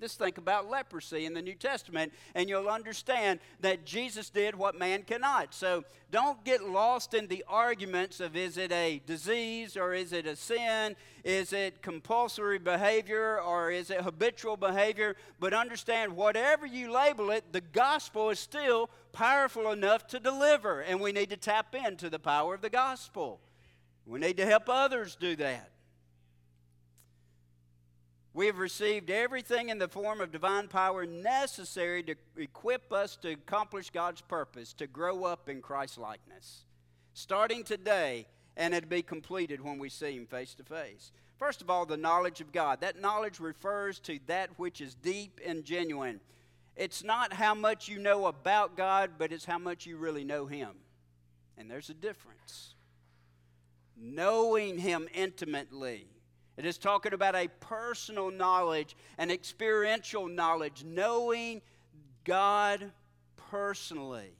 Just 0.03 0.19
think 0.19 0.37
about 0.37 0.69
leprosy 0.69 1.25
in 1.25 1.33
the 1.33 1.41
New 1.41 1.55
Testament, 1.55 2.13
and 2.35 2.47
you'll 2.47 2.69
understand 2.69 3.41
that 3.61 3.87
Jesus 3.87 4.29
did 4.29 4.55
what 4.55 4.79
man 4.79 5.03
cannot. 5.03 5.55
So 5.55 5.85
don't 6.11 6.45
get 6.45 6.69
lost 6.69 7.15
in 7.15 7.27
the 7.27 7.43
arguments 7.49 8.21
of 8.21 8.37
is 8.37 8.59
it 8.59 8.71
a 8.71 9.01
disease 9.07 9.75
or 9.75 9.95
is 9.95 10.13
it 10.13 10.27
a 10.27 10.37
sin? 10.37 10.95
Is 11.25 11.55
it 11.55 11.81
compulsory 11.81 12.59
behavior 12.59 13.41
or 13.41 13.71
is 13.71 13.89
it 13.89 14.03
habitual 14.03 14.59
behavior? 14.59 15.17
But 15.41 15.55
understand 15.55 16.15
whatever 16.15 16.67
you 16.67 16.93
label 16.93 17.31
it, 17.31 17.51
the 17.51 17.63
gospel 17.63 18.29
is 18.29 18.39
still 18.39 18.91
powerful 19.13 19.73
enough 19.73 20.07
to 20.09 20.21
deliver, 20.21 20.83
and 20.83 21.01
we 21.01 21.13
need 21.13 21.31
to 21.31 21.39
tap 21.39 21.75
into 21.75 22.11
the 22.11 22.19
power 22.19 22.53
of 22.53 22.61
the 22.61 22.69
gospel. 22.69 23.41
We 24.07 24.19
need 24.19 24.37
to 24.39 24.47
help 24.47 24.69
others 24.69 25.17
do 25.17 25.37
that. 25.37 25.71
We 28.35 28.47
have 28.47 28.59
received 28.59 29.11
everything 29.11 29.69
in 29.69 29.79
the 29.79 29.89
form 29.89 30.21
of 30.21 30.33
divine 30.33 30.69
power 30.69 31.05
necessary 31.05 32.03
to 32.05 32.15
equip 32.37 32.93
us 32.93 33.17
to 33.17 33.33
accomplish 33.33 33.91
God's 33.91 34.23
purpose, 34.23 34.73
to 34.75 34.87
grow 34.87 35.25
up 35.25 35.49
in 35.51 35.61
Christ 35.61 35.99
likeness. 35.99 36.65
Starting 37.13 37.63
today, 37.63 38.27
and 38.57 38.73
it'll 38.73 38.89
be 38.89 39.03
completed 39.03 39.61
when 39.61 39.79
we 39.79 39.91
see 39.91 40.13
Him 40.13 40.27
face 40.27 40.55
to 40.55 40.65
face. 40.65 41.13
First 41.37 41.61
of 41.61 41.69
all, 41.69 41.85
the 41.85 41.97
knowledge 41.97 42.41
of 42.41 42.53
God. 42.53 42.81
That 42.81 43.01
knowledge 43.01 43.39
refers 43.39 43.99
to 44.01 44.19
that 44.27 44.59
which 44.59 44.81
is 44.81 44.95
deep 44.95 45.39
and 45.45 45.65
genuine. 45.65 46.21
It's 46.75 47.05
not 47.05 47.35
how 47.35 47.55
much 47.55 47.89
you 47.89 47.99
know 47.99 48.27
about 48.27 48.77
God, 48.77 49.13
but 49.19 49.31
it's 49.31 49.45
how 49.45 49.59
much 49.59 49.85
you 49.85 49.99
really 49.99 50.25
know 50.25 50.47
Him. 50.47 50.71
And 51.59 51.71
there's 51.71 51.91
a 51.91 51.95
difference. 51.95 52.72
Knowing 54.03 54.77
Him 54.77 55.09
intimately 55.15 56.07
it 56.57 56.67
is 56.67 56.77
talking 56.77 57.15
about 57.15 57.35
a 57.35 57.49
personal 57.61 58.31
knowledge, 58.31 58.95
an 59.17 59.31
experiential 59.31 60.29
knowledge, 60.29 60.85
knowing 60.85 61.63
God 62.25 62.93
personally. 63.51 64.37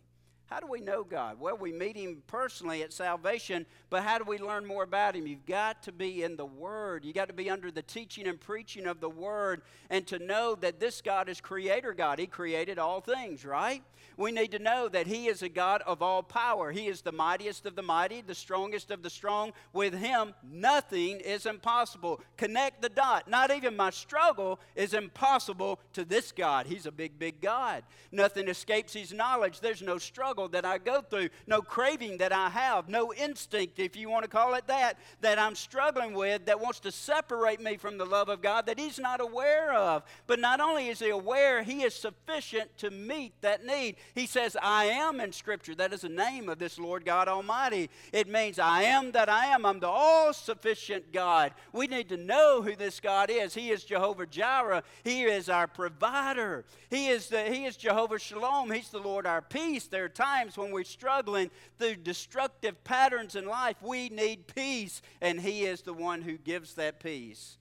How 0.53 0.61
do 0.61 0.67
we 0.67 0.83
know 0.83 1.03
God? 1.03 1.41
Well, 1.41 1.57
we 1.57 1.73
meet 1.73 1.97
Him 1.97 2.23
personally 2.27 2.83
at 2.83 2.93
salvation, 2.93 3.65
but 3.89 4.03
how 4.03 4.19
do 4.19 4.25
we 4.25 4.37
learn 4.37 4.67
more 4.67 4.83
about 4.83 5.17
Him? 5.17 5.27
You've 5.27 5.47
got 5.47 5.83
to 5.85 5.93
be 5.93 6.23
in 6.23 6.37
the 6.37 6.45
Word. 6.45 7.07
You've 7.07 7.15
got 7.15 7.29
to 7.29 7.35
be 7.35 7.49
under 7.49 7.71
the 7.71 7.81
teaching 7.81 8.27
and 8.27 8.39
preaching 8.39 8.87
of 8.87 9.01
the 9.01 9.09
Word 9.09 9.63
and 9.89 10.07
to 10.09 10.19
know 10.19 10.55
that 10.57 10.79
this 10.79 11.01
God 11.01 11.31
is 11.31 11.41
Creator 11.41 11.95
God. 11.95 12.19
He 12.19 12.27
created 12.27 12.79
all 12.79 13.01
things, 13.01 13.47
right? 13.47 13.83
We 14.19 14.31
need 14.31 14.51
to 14.51 14.59
know 14.59 14.91
that 14.91 15.07
He 15.07 15.29
is 15.29 15.43
a 15.43 15.49
God 15.49 15.81
of 15.87 16.03
all 16.03 16.23
power. 16.23 16.71
He 16.71 16.87
is 16.87 17.01
the 17.01 17.13
mightiest 17.13 17.65
of 17.65 17.75
the 17.75 17.81
mighty, 17.81 18.21
the 18.21 18.35
strongest 18.35 18.91
of 18.91 19.03
the 19.03 19.09
strong. 19.09 19.55
With 19.73 19.95
Him, 19.95 20.35
nothing 20.43 21.21
is 21.21 21.47
impossible. 21.47 22.21
Connect 22.37 22.83
the 22.83 22.91
dot. 22.91 23.27
Not 23.27 23.51
even 23.51 23.75
my 23.75 23.89
struggle 23.89 24.61
is 24.77 24.93
impossible 24.93 25.81
to 25.95 26.05
this 26.05 26.31
God. 26.31 26.67
He's 26.67 26.85
a 26.85 26.93
big, 26.93 27.19
big 27.19 27.41
God. 27.41 27.85
Nothing 28.11 28.49
escapes 28.49 28.93
His 28.93 29.15
knowledge. 29.15 29.61
There's 29.61 29.81
no 29.81 29.97
struggle 29.97 30.42
struggle 30.43 30.49
that 30.49 30.65
I 30.65 30.79
go 30.79 31.01
through, 31.03 31.29
no 31.47 31.61
craving 31.61 32.19
that 32.19 32.33
I 32.33 32.49
have, 32.49 32.89
no 32.89 33.13
instinct, 33.13 33.79
if 33.79 33.97
you 33.97 34.09
want 34.09 34.25
to 34.25 34.31
call 34.31 34.55
it 34.55 34.67
that, 34.67 34.99
that 35.21 35.39
I'm 35.39 35.55
struggling 35.55 36.15
with 36.15 36.47
that 36.47 36.61
wants 36.61 36.81
to 36.81 36.93
separate 36.93 37.61
me 37.61 37.77
from 37.77 37.99
the 37.99 38.05
love 38.05 38.29
of 38.29 38.43
God 38.43 38.67
that 38.67 38.79
He's 38.79 38.99
not 38.99 39.21
aware 39.21 39.73
of. 39.73 40.03
But 40.27 40.39
not 40.39 40.61
only 40.61 40.89
is 40.89 41.01
He 41.01 41.11
aware, 41.11 41.63
He 41.63 41.83
is 41.83 41.95
sufficient 41.95 42.77
to 42.79 42.91
meet 42.91 43.33
that 43.41 43.65
need. 43.65 43.97
He 44.15 44.27
says, 44.27 44.57
I 44.61 44.87
am 44.87 45.21
in 45.21 45.33
Scripture. 45.33 45.75
That 45.75 45.93
is 45.93 46.03
the 46.03 46.09
name 46.09 46.49
of 46.49 46.59
this 46.59 46.79
Lord 46.79 47.05
God 47.05 47.29
Almighty. 47.29 47.91
It 48.13 48.29
means 48.29 48.59
I 48.59 48.83
am 48.83 49.13
that 49.13 49.29
I 49.29 49.47
am. 49.47 49.65
I'm 49.67 49.81
the 49.81 49.89
all 49.89 50.33
sufficient 50.33 51.13
God. 51.13 51.53
We 51.73 51.87
need 51.87 52.09
to 52.09 52.17
know 52.17 52.63
who 52.63 52.77
this 52.77 53.01
God 53.01 53.31
is. 53.31 53.55
He 53.55 53.71
is 53.71 53.85
Jehovah 53.85 54.27
Jireh, 54.27 54.83
He 55.05 55.23
is 55.23 55.49
our 55.49 55.67
provider. 55.67 56.65
He 56.91 57.09
is, 57.09 57.29
the, 57.29 57.43
he 57.45 57.65
is 57.65 57.77
Jehovah 57.77 58.19
Shalom. 58.19 58.71
He's 58.71 58.91
the 58.91 58.99
Lord 58.99 59.27
our 59.27 59.41
peace. 59.41 59.87
There 59.87 60.05
are 60.05 60.09
times 60.11 60.32
times 60.33 60.57
when 60.57 60.71
we're 60.71 60.85
struggling 60.85 61.51
through 61.79 61.97
destructive 61.97 62.83
patterns 62.85 63.37
in 63.37 63.47
life, 63.47 63.77
we 63.83 64.09
need 64.09 64.47
peace, 64.47 65.03
and 65.21 65.41
He 65.41 65.65
is 65.65 65.83
the 65.83 65.93
one 65.93 66.23
who 66.23 66.39
gives 66.39 66.75
that 66.75 67.01
peace. 67.01 67.59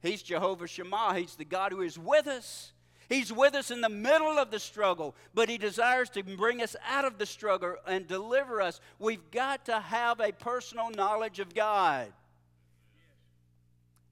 He's 0.00 0.22
Jehovah 0.22 0.66
Shammah, 0.66 1.14
He's 1.14 1.36
the 1.36 1.44
God 1.44 1.72
who 1.72 1.82
is 1.82 1.98
with 1.98 2.26
us. 2.26 2.72
He's 3.08 3.32
with 3.32 3.54
us 3.54 3.70
in 3.70 3.80
the 3.80 3.88
middle 3.88 4.38
of 4.38 4.50
the 4.50 4.58
struggle, 4.58 5.14
but 5.34 5.48
He 5.48 5.58
desires 5.58 6.10
to 6.10 6.22
bring 6.22 6.62
us 6.62 6.76
out 6.86 7.04
of 7.04 7.18
the 7.18 7.26
struggle 7.26 7.76
and 7.86 8.06
deliver 8.06 8.60
us. 8.60 8.80
We've 8.98 9.30
got 9.30 9.64
to 9.66 9.80
have 9.80 10.20
a 10.20 10.32
personal 10.32 10.90
knowledge 10.90 11.40
of 11.40 11.54
God. 11.54 12.12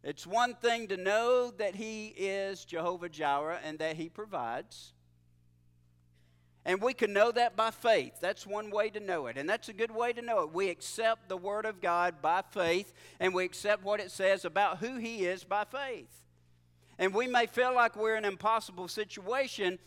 It's 0.02 0.26
one 0.26 0.54
thing 0.54 0.88
to 0.88 0.96
know 0.96 1.50
that 1.58 1.74
He 1.74 2.06
is 2.16 2.64
Jehovah 2.64 3.08
Jireh 3.08 3.60
and 3.64 3.78
that 3.80 3.96
He 3.96 4.08
provides. 4.08 4.94
And 6.66 6.82
we 6.82 6.94
can 6.94 7.12
know 7.12 7.30
that 7.30 7.54
by 7.54 7.70
faith. 7.70 8.14
That's 8.20 8.44
one 8.44 8.70
way 8.70 8.90
to 8.90 8.98
know 8.98 9.28
it. 9.28 9.38
And 9.38 9.48
that's 9.48 9.68
a 9.68 9.72
good 9.72 9.92
way 9.92 10.12
to 10.12 10.20
know 10.20 10.40
it. 10.40 10.52
We 10.52 10.68
accept 10.68 11.28
the 11.28 11.36
Word 11.36 11.64
of 11.64 11.80
God 11.80 12.20
by 12.20 12.42
faith, 12.50 12.92
and 13.20 13.32
we 13.32 13.44
accept 13.44 13.84
what 13.84 14.00
it 14.00 14.10
says 14.10 14.44
about 14.44 14.78
who 14.78 14.96
He 14.96 15.24
is 15.24 15.44
by 15.44 15.62
faith. 15.64 16.10
And 16.98 17.14
we 17.14 17.28
may 17.28 17.46
feel 17.46 17.72
like 17.72 17.94
we're 17.94 18.16
in 18.16 18.24
an 18.24 18.32
impossible 18.32 18.88
situation, 18.88 19.78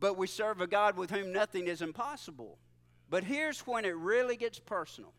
but 0.00 0.18
we 0.18 0.26
serve 0.26 0.60
a 0.60 0.66
God 0.66 0.96
with 0.96 1.12
whom 1.12 1.32
nothing 1.32 1.68
is 1.68 1.80
impossible. 1.80 2.58
But 3.08 3.22
here's 3.22 3.60
when 3.60 3.84
it 3.84 3.94
really 3.94 4.36
gets 4.36 4.58
personal 4.58 5.12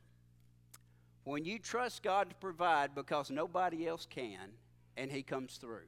when 1.23 1.45
you 1.45 1.57
trust 1.57 2.03
God 2.03 2.29
to 2.29 2.35
provide 2.35 2.93
because 2.95 3.31
nobody 3.31 3.87
else 3.87 4.05
can, 4.09 4.51
and 4.97 5.09
He 5.09 5.23
comes 5.23 5.55
through. 5.55 5.87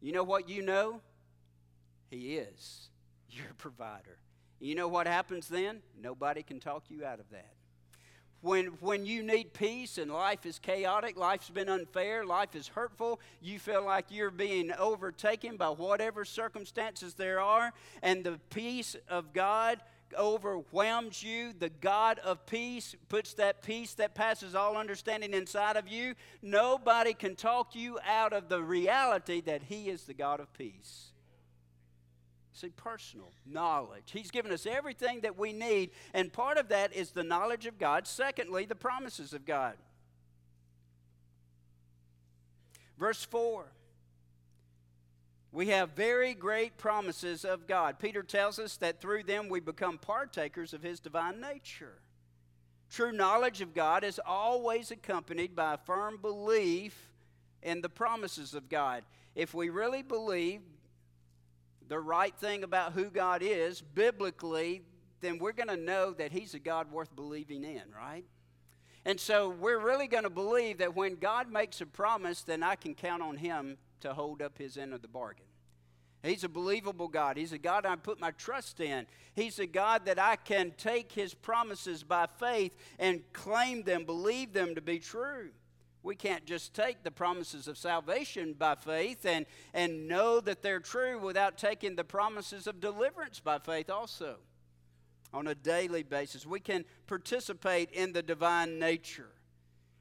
You 0.00 0.12
know 0.12 0.24
what 0.24 0.48
you 0.48 0.62
know? 0.62 1.02
He 2.08 2.36
is 2.36 2.88
your 3.30 3.52
provider. 3.58 4.18
You 4.60 4.74
know 4.74 4.88
what 4.88 5.06
happens 5.06 5.48
then? 5.48 5.82
Nobody 6.00 6.42
can 6.42 6.60
talk 6.60 6.84
you 6.88 7.04
out 7.04 7.20
of 7.20 7.28
that. 7.30 7.52
When, 8.42 8.66
when 8.80 9.06
you 9.06 9.22
need 9.22 9.54
peace 9.54 9.98
and 9.98 10.10
life 10.10 10.46
is 10.46 10.58
chaotic, 10.58 11.16
life's 11.16 11.50
been 11.50 11.68
unfair, 11.68 12.24
life 12.24 12.54
is 12.54 12.68
hurtful, 12.68 13.18
you 13.40 13.58
feel 13.58 13.84
like 13.84 14.06
you're 14.10 14.30
being 14.30 14.72
overtaken 14.72 15.56
by 15.56 15.68
whatever 15.70 16.24
circumstances 16.24 17.14
there 17.14 17.40
are, 17.40 17.72
and 18.02 18.22
the 18.22 18.38
peace 18.50 18.94
of 19.08 19.32
God 19.32 19.80
overwhelms 20.16 21.22
you, 21.22 21.52
the 21.58 21.70
God 21.70 22.20
of 22.20 22.46
peace 22.46 22.94
puts 23.08 23.34
that 23.34 23.62
peace 23.62 23.94
that 23.94 24.14
passes 24.14 24.54
all 24.54 24.76
understanding 24.76 25.34
inside 25.34 25.76
of 25.76 25.88
you, 25.88 26.14
nobody 26.40 27.14
can 27.14 27.34
talk 27.34 27.74
you 27.74 27.98
out 28.06 28.32
of 28.32 28.48
the 28.48 28.62
reality 28.62 29.40
that 29.40 29.64
He 29.64 29.88
is 29.88 30.04
the 30.04 30.14
God 30.14 30.38
of 30.38 30.52
peace. 30.52 31.10
See, 32.56 32.70
personal 32.70 33.32
knowledge. 33.44 34.10
He's 34.12 34.30
given 34.30 34.50
us 34.50 34.64
everything 34.64 35.20
that 35.20 35.38
we 35.38 35.52
need, 35.52 35.90
and 36.14 36.32
part 36.32 36.56
of 36.56 36.68
that 36.68 36.94
is 36.94 37.10
the 37.10 37.22
knowledge 37.22 37.66
of 37.66 37.78
God. 37.78 38.06
Secondly, 38.06 38.64
the 38.64 38.74
promises 38.74 39.34
of 39.34 39.44
God. 39.44 39.74
Verse 42.98 43.22
4 43.24 43.66
we 45.52 45.68
have 45.68 45.92
very 45.92 46.34
great 46.34 46.76
promises 46.76 47.42
of 47.42 47.66
God. 47.66 47.98
Peter 47.98 48.22
tells 48.22 48.58
us 48.58 48.76
that 48.76 49.00
through 49.00 49.22
them 49.22 49.48
we 49.48 49.58
become 49.58 49.96
partakers 49.96 50.74
of 50.74 50.82
his 50.82 51.00
divine 51.00 51.40
nature. 51.40 51.94
True 52.90 53.10
knowledge 53.10 53.62
of 53.62 53.72
God 53.72 54.04
is 54.04 54.20
always 54.26 54.90
accompanied 54.90 55.56
by 55.56 55.72
a 55.72 55.78
firm 55.78 56.18
belief 56.20 57.10
in 57.62 57.80
the 57.80 57.88
promises 57.88 58.52
of 58.52 58.68
God. 58.68 59.02
If 59.34 59.54
we 59.54 59.70
really 59.70 60.02
believe 60.02 60.60
the 61.88 61.98
right 61.98 62.34
thing 62.36 62.64
about 62.64 62.92
who 62.92 63.10
God 63.10 63.42
is 63.42 63.80
biblically, 63.80 64.82
then 65.20 65.38
we're 65.38 65.52
going 65.52 65.68
to 65.68 65.76
know 65.76 66.12
that 66.12 66.32
He's 66.32 66.54
a 66.54 66.58
God 66.58 66.90
worth 66.90 67.14
believing 67.14 67.64
in, 67.64 67.82
right? 67.96 68.24
And 69.04 69.20
so 69.20 69.50
we're 69.50 69.78
really 69.78 70.08
going 70.08 70.24
to 70.24 70.30
believe 70.30 70.78
that 70.78 70.96
when 70.96 71.14
God 71.16 71.50
makes 71.50 71.80
a 71.80 71.86
promise, 71.86 72.42
then 72.42 72.62
I 72.62 72.74
can 72.74 72.94
count 72.94 73.22
on 73.22 73.36
Him 73.36 73.78
to 74.00 74.14
hold 74.14 74.42
up 74.42 74.58
his 74.58 74.76
end 74.76 74.94
of 74.94 75.02
the 75.02 75.08
bargain. 75.08 75.46
He's 76.22 76.44
a 76.44 76.48
believable 76.48 77.08
God. 77.08 77.36
He's 77.36 77.52
a 77.52 77.58
God 77.58 77.86
I 77.86 77.94
put 77.96 78.20
my 78.20 78.32
trust 78.32 78.80
in. 78.80 79.06
He's 79.34 79.58
a 79.58 79.66
God 79.66 80.06
that 80.06 80.18
I 80.18 80.36
can 80.36 80.72
take 80.76 81.12
his 81.12 81.34
promises 81.34 82.02
by 82.02 82.26
faith 82.26 82.76
and 82.98 83.22
claim 83.32 83.82
them, 83.82 84.04
believe 84.04 84.52
them 84.52 84.74
to 84.74 84.80
be 84.80 84.98
true. 84.98 85.50
We 86.06 86.14
can't 86.14 86.46
just 86.46 86.72
take 86.72 87.02
the 87.02 87.10
promises 87.10 87.66
of 87.66 87.76
salvation 87.76 88.54
by 88.56 88.76
faith 88.76 89.26
and, 89.26 89.44
and 89.74 90.06
know 90.06 90.38
that 90.38 90.62
they're 90.62 90.78
true 90.78 91.18
without 91.18 91.58
taking 91.58 91.96
the 91.96 92.04
promises 92.04 92.68
of 92.68 92.80
deliverance 92.80 93.40
by 93.40 93.58
faith 93.58 93.90
also. 93.90 94.36
On 95.34 95.48
a 95.48 95.54
daily 95.56 96.04
basis, 96.04 96.46
we 96.46 96.60
can 96.60 96.84
participate 97.08 97.90
in 97.90 98.12
the 98.12 98.22
divine 98.22 98.78
nature. 98.78 99.30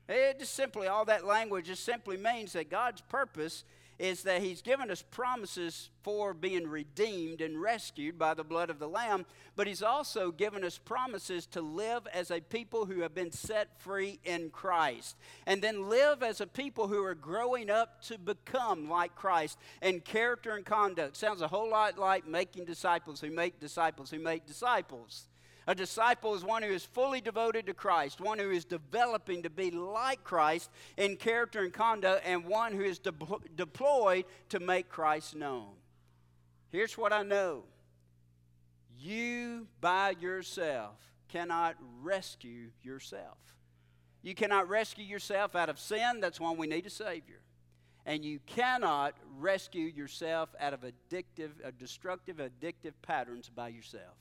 It 0.08 0.38
just 0.38 0.54
simply, 0.54 0.88
all 0.88 1.06
that 1.06 1.26
language 1.26 1.66
just 1.66 1.84
simply 1.84 2.18
means 2.18 2.54
that 2.54 2.70
God's 2.70 3.02
purpose 3.02 3.64
is 3.98 4.24
that 4.24 4.42
he's 4.42 4.62
given 4.62 4.92
us 4.92 5.02
promises 5.02 5.90
for 6.04 6.34
being 6.34 6.68
redeemed 6.68 7.42
and 7.42 7.62
rescued 7.62 8.18
by 8.18 8.34
the 8.34 8.44
blood 8.44 8.70
of 8.70 8.80
the 8.80 8.88
Lamb, 8.88 9.26
but 9.56 9.68
he's 9.68 9.82
also 9.82 10.32
given 10.32 10.64
us 10.64 10.78
promises 10.78 11.46
to 11.46 11.62
live 11.62 12.06
as 12.14 12.30
a 12.30 12.42
people 12.42 12.86
who 12.86 13.02
have 13.02 13.16
been 13.16 13.32
set 13.32 13.80
free 13.80 14.20
in 14.24 14.50
Christ, 14.50 15.16
and 15.46 15.62
then 15.62 15.90
live 15.90 16.24
as 16.24 16.42
a 16.42 16.48
people 16.48 16.88
who 16.88 17.04
are 17.04 17.16
growing 17.16 17.70
up 17.70 18.02
to 18.04 18.18
become 18.18 18.90
like 18.90 19.16
Christ 19.16 19.58
in 19.82 20.02
character 20.02 20.56
and 20.56 20.66
conduct. 20.66 21.16
Sounds 21.16 21.42
a 21.42 21.48
whole 21.48 21.70
lot 21.70 21.98
like 21.98 22.28
making 22.28 22.66
disciples 22.66 23.22
who 23.22 23.32
make 23.32 23.60
disciples 23.60 24.12
who 24.12 24.20
make 24.20 24.46
disciples. 24.46 25.28
A 25.68 25.74
disciple 25.74 26.36
is 26.36 26.44
one 26.44 26.62
who 26.62 26.70
is 26.70 26.86
fully 26.86 27.22
devoted 27.22 27.66
to 27.66 27.74
Christ, 27.74 28.22
one 28.22 28.38
who 28.38 28.52
is 28.52 28.66
developing 28.66 29.44
to 29.44 29.50
be 29.50 29.72
like 29.72 30.24
Christ 30.24 30.70
in 30.96 31.16
character 31.16 31.64
and 31.64 31.74
conduct, 31.74 32.24
and 32.26 32.46
one 32.46 32.74
who 32.74 32.84
is 32.84 33.00
de- 33.00 33.14
deployed 33.56 34.26
to 34.50 34.60
make 34.60 34.90
Christ 34.90 35.36
known. 35.36 35.72
Here's 36.72 36.98
what 36.98 37.14
I 37.14 37.24
know 37.24 37.64
you 38.98 39.68
by 39.82 40.16
yourself 40.20 40.96
cannot 41.30 41.76
rescue 42.02 42.70
yourself. 42.84 43.38
You 44.22 44.34
cannot 44.34 44.70
rescue 44.70 45.06
yourself 45.06 45.56
out 45.56 45.70
of 45.70 45.80
sin. 45.80 46.20
That's 46.20 46.40
why 46.40 46.52
we 46.52 46.68
need 46.68 46.86
a 46.86 46.90
Savior. 46.90 47.42
And 48.06 48.24
you 48.24 48.40
cannot 48.46 49.16
rescue 49.38 49.86
yourself 49.86 50.50
out 50.60 50.74
of 50.74 50.82
addictive, 50.82 51.52
uh, 51.64 51.72
destructive, 51.78 52.38
addictive 52.38 52.94
patterns 53.02 53.50
by 53.50 53.70
yourself. 53.70 54.16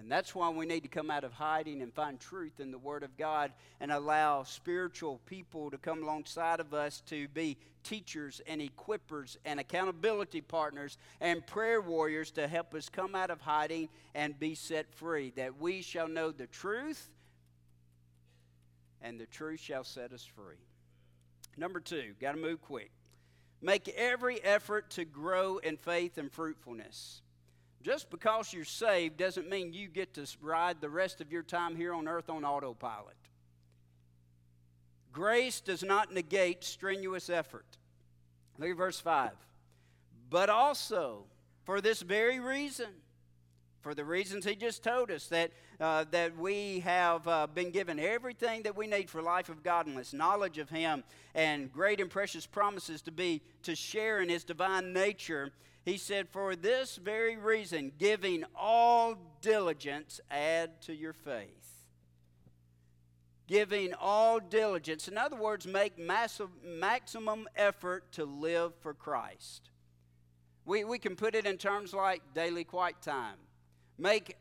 And 0.00 0.10
that's 0.10 0.34
why 0.34 0.48
we 0.48 0.64
need 0.64 0.82
to 0.84 0.88
come 0.88 1.10
out 1.10 1.24
of 1.24 1.32
hiding 1.34 1.82
and 1.82 1.92
find 1.92 2.18
truth 2.18 2.58
in 2.58 2.70
the 2.70 2.78
Word 2.78 3.02
of 3.02 3.18
God 3.18 3.52
and 3.80 3.92
allow 3.92 4.44
spiritual 4.44 5.20
people 5.26 5.70
to 5.70 5.76
come 5.76 6.02
alongside 6.02 6.58
of 6.58 6.72
us 6.72 7.02
to 7.08 7.28
be 7.28 7.58
teachers 7.84 8.40
and 8.46 8.62
equippers 8.62 9.36
and 9.44 9.60
accountability 9.60 10.40
partners 10.40 10.96
and 11.20 11.46
prayer 11.46 11.82
warriors 11.82 12.30
to 12.32 12.48
help 12.48 12.74
us 12.74 12.88
come 12.88 13.14
out 13.14 13.30
of 13.30 13.42
hiding 13.42 13.90
and 14.14 14.40
be 14.40 14.54
set 14.54 14.90
free. 14.94 15.34
That 15.36 15.60
we 15.60 15.82
shall 15.82 16.08
know 16.08 16.30
the 16.30 16.46
truth 16.46 17.10
and 19.02 19.20
the 19.20 19.26
truth 19.26 19.60
shall 19.60 19.84
set 19.84 20.12
us 20.12 20.24
free. 20.24 20.56
Number 21.58 21.78
two, 21.78 22.14
got 22.20 22.32
to 22.32 22.38
move 22.38 22.62
quick. 22.62 22.90
Make 23.60 23.86
every 23.90 24.42
effort 24.42 24.88
to 24.92 25.04
grow 25.04 25.58
in 25.58 25.76
faith 25.76 26.16
and 26.16 26.32
fruitfulness. 26.32 27.20
Just 27.82 28.10
because 28.10 28.52
you're 28.52 28.64
saved 28.64 29.16
doesn't 29.16 29.48
mean 29.48 29.72
you 29.72 29.88
get 29.88 30.14
to 30.14 30.26
ride 30.42 30.80
the 30.80 30.90
rest 30.90 31.20
of 31.20 31.32
your 31.32 31.42
time 31.42 31.76
here 31.76 31.94
on 31.94 32.08
earth 32.08 32.28
on 32.28 32.44
autopilot. 32.44 33.16
Grace 35.12 35.60
does 35.60 35.82
not 35.82 36.12
negate 36.12 36.62
strenuous 36.62 37.30
effort. 37.30 37.64
Look 38.58 38.70
at 38.70 38.76
verse 38.76 39.00
5. 39.00 39.30
But 40.28 40.50
also, 40.50 41.24
for 41.64 41.80
this 41.80 42.02
very 42.02 42.38
reason, 42.38 42.88
for 43.80 43.94
the 43.94 44.04
reasons 44.04 44.44
he 44.44 44.54
just 44.54 44.84
told 44.84 45.10
us, 45.10 45.26
that, 45.28 45.50
uh, 45.80 46.04
that 46.10 46.36
we 46.36 46.80
have 46.80 47.26
uh, 47.26 47.46
been 47.46 47.70
given 47.70 47.98
everything 47.98 48.62
that 48.62 48.76
we 48.76 48.86
need 48.86 49.08
for 49.08 49.22
life 49.22 49.48
of 49.48 49.62
godliness, 49.62 50.12
knowledge 50.12 50.58
of 50.58 50.68
him, 50.68 51.02
and 51.34 51.72
great 51.72 52.00
and 52.00 52.10
precious 52.10 52.46
promises 52.46 53.00
to 53.02 53.10
be 53.10 53.40
to 53.62 53.74
share 53.74 54.20
in 54.20 54.28
his 54.28 54.44
divine 54.44 54.92
nature 54.92 55.50
he 55.84 55.96
said, 55.96 56.28
For 56.28 56.56
this 56.56 56.96
very 56.96 57.36
reason, 57.36 57.92
giving 57.98 58.44
all 58.54 59.16
diligence, 59.40 60.20
add 60.30 60.80
to 60.82 60.94
your 60.94 61.12
faith. 61.12 61.48
Giving 63.46 63.94
all 63.94 64.38
diligence. 64.38 65.08
In 65.08 65.18
other 65.18 65.36
words, 65.36 65.66
make 65.66 65.98
massive, 65.98 66.50
maximum 66.64 67.48
effort 67.56 68.12
to 68.12 68.24
live 68.24 68.72
for 68.80 68.94
Christ. 68.94 69.70
We, 70.64 70.84
we 70.84 70.98
can 70.98 71.16
put 71.16 71.34
it 71.34 71.46
in 71.46 71.56
terms 71.56 71.92
like 71.92 72.22
daily 72.34 72.62
quiet 72.62 73.00
time. 73.02 73.36
Make 73.98 74.36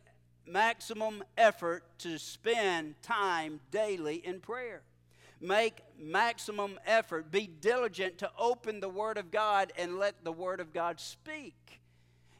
maximum 0.45 1.23
effort 1.37 1.83
to 1.99 2.19
spend 2.19 3.01
time 3.01 3.59
daily 3.71 4.15
in 4.17 4.39
prayer 4.39 4.83
make 5.41 5.81
maximum 5.97 6.79
effort, 6.85 7.31
be 7.31 7.47
diligent 7.47 8.17
to 8.19 8.31
open 8.37 8.79
the 8.79 8.89
Word 8.89 9.17
of 9.17 9.31
God 9.31 9.71
and 9.77 9.97
let 9.97 10.23
the 10.23 10.31
Word 10.31 10.59
of 10.59 10.73
God 10.73 10.99
speak. 10.99 11.81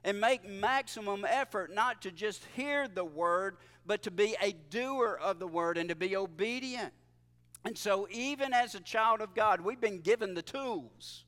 And 0.03 0.21
make 0.21 0.47
maximum 0.47 1.25
effort 1.27 1.73
not 1.73 2.01
to 2.03 2.11
just 2.11 2.45
hear 2.55 2.87
the 2.87 3.03
Word, 3.03 3.57
but 3.85 4.03
to 4.03 4.11
be 4.11 4.35
a 4.41 4.53
doer 4.69 5.19
of 5.21 5.39
the 5.39 5.47
Word 5.47 5.77
and 5.77 5.89
to 5.89 5.95
be 5.95 6.15
obedient. 6.15 6.93
And 7.65 7.77
so, 7.77 8.07
even 8.09 8.53
as 8.53 8.75
a 8.75 8.79
child 8.79 9.19
of 9.19 9.35
God, 9.35 9.59
we've 9.59 9.81
been 9.81 9.99
given 9.99 10.33
the 10.33 10.41
tools. 10.41 11.25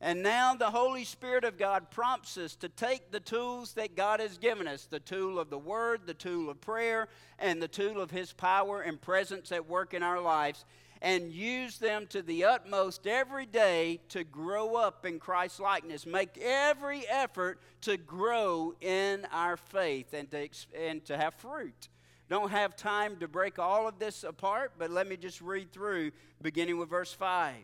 And 0.00 0.22
now 0.22 0.54
the 0.54 0.70
Holy 0.70 1.04
Spirit 1.04 1.44
of 1.44 1.58
God 1.58 1.90
prompts 1.90 2.38
us 2.38 2.56
to 2.56 2.70
take 2.70 3.10
the 3.10 3.20
tools 3.20 3.74
that 3.74 3.96
God 3.96 4.20
has 4.20 4.38
given 4.38 4.66
us 4.66 4.86
the 4.86 5.00
tool 5.00 5.38
of 5.38 5.50
the 5.50 5.58
Word, 5.58 6.02
the 6.06 6.14
tool 6.14 6.48
of 6.48 6.60
prayer, 6.60 7.08
and 7.38 7.60
the 7.60 7.68
tool 7.68 8.00
of 8.00 8.10
His 8.10 8.32
power 8.32 8.80
and 8.80 9.00
presence 9.00 9.52
at 9.52 9.68
work 9.68 9.92
in 9.92 10.02
our 10.02 10.20
lives 10.20 10.64
and 11.02 11.32
use 11.32 11.78
them 11.78 12.06
to 12.08 12.22
the 12.22 12.44
utmost 12.44 13.06
every 13.06 13.46
day 13.46 14.00
to 14.10 14.24
grow 14.24 14.76
up 14.76 15.06
in 15.06 15.18
Christ's 15.18 15.60
likeness. 15.60 16.06
Make 16.06 16.38
every 16.38 17.06
effort 17.08 17.60
to 17.82 17.96
grow 17.96 18.74
in 18.80 19.26
our 19.32 19.56
faith 19.56 20.12
and 20.12 20.30
to, 20.30 20.48
and 20.78 21.04
to 21.06 21.16
have 21.16 21.34
fruit. 21.34 21.88
Don't 22.28 22.50
have 22.50 22.76
time 22.76 23.16
to 23.16 23.28
break 23.28 23.58
all 23.58 23.88
of 23.88 23.98
this 23.98 24.24
apart, 24.24 24.72
but 24.78 24.90
let 24.90 25.08
me 25.08 25.16
just 25.16 25.40
read 25.40 25.72
through 25.72 26.12
beginning 26.40 26.78
with 26.78 26.90
verse 26.90 27.12
5. 27.12 27.54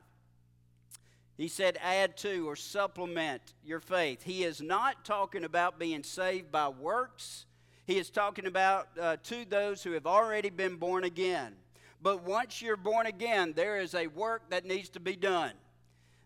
He 1.36 1.48
said, 1.48 1.78
add 1.82 2.16
to 2.18 2.48
or 2.48 2.56
supplement 2.56 3.42
your 3.62 3.80
faith. 3.80 4.22
He 4.22 4.44
is 4.44 4.62
not 4.62 5.04
talking 5.04 5.44
about 5.44 5.78
being 5.78 6.02
saved 6.02 6.50
by 6.50 6.68
works. 6.68 7.44
He 7.86 7.98
is 7.98 8.10
talking 8.10 8.46
about 8.46 8.88
uh, 8.98 9.16
to 9.24 9.44
those 9.44 9.82
who 9.82 9.92
have 9.92 10.06
already 10.06 10.48
been 10.48 10.76
born 10.76 11.04
again. 11.04 11.54
But 12.00 12.24
once 12.24 12.62
you're 12.62 12.76
born 12.76 13.06
again, 13.06 13.52
there 13.54 13.78
is 13.78 13.94
a 13.94 14.06
work 14.06 14.50
that 14.50 14.64
needs 14.64 14.88
to 14.90 15.00
be 15.00 15.14
done. 15.14 15.52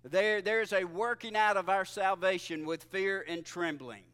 There, 0.05 0.41
there's 0.41 0.73
a 0.73 0.85
working 0.85 1.37
out 1.37 1.57
of 1.57 1.69
our 1.69 1.85
salvation 1.85 2.65
with 2.65 2.85
fear 2.85 3.25
and 3.29 3.45
trembling. 3.45 4.05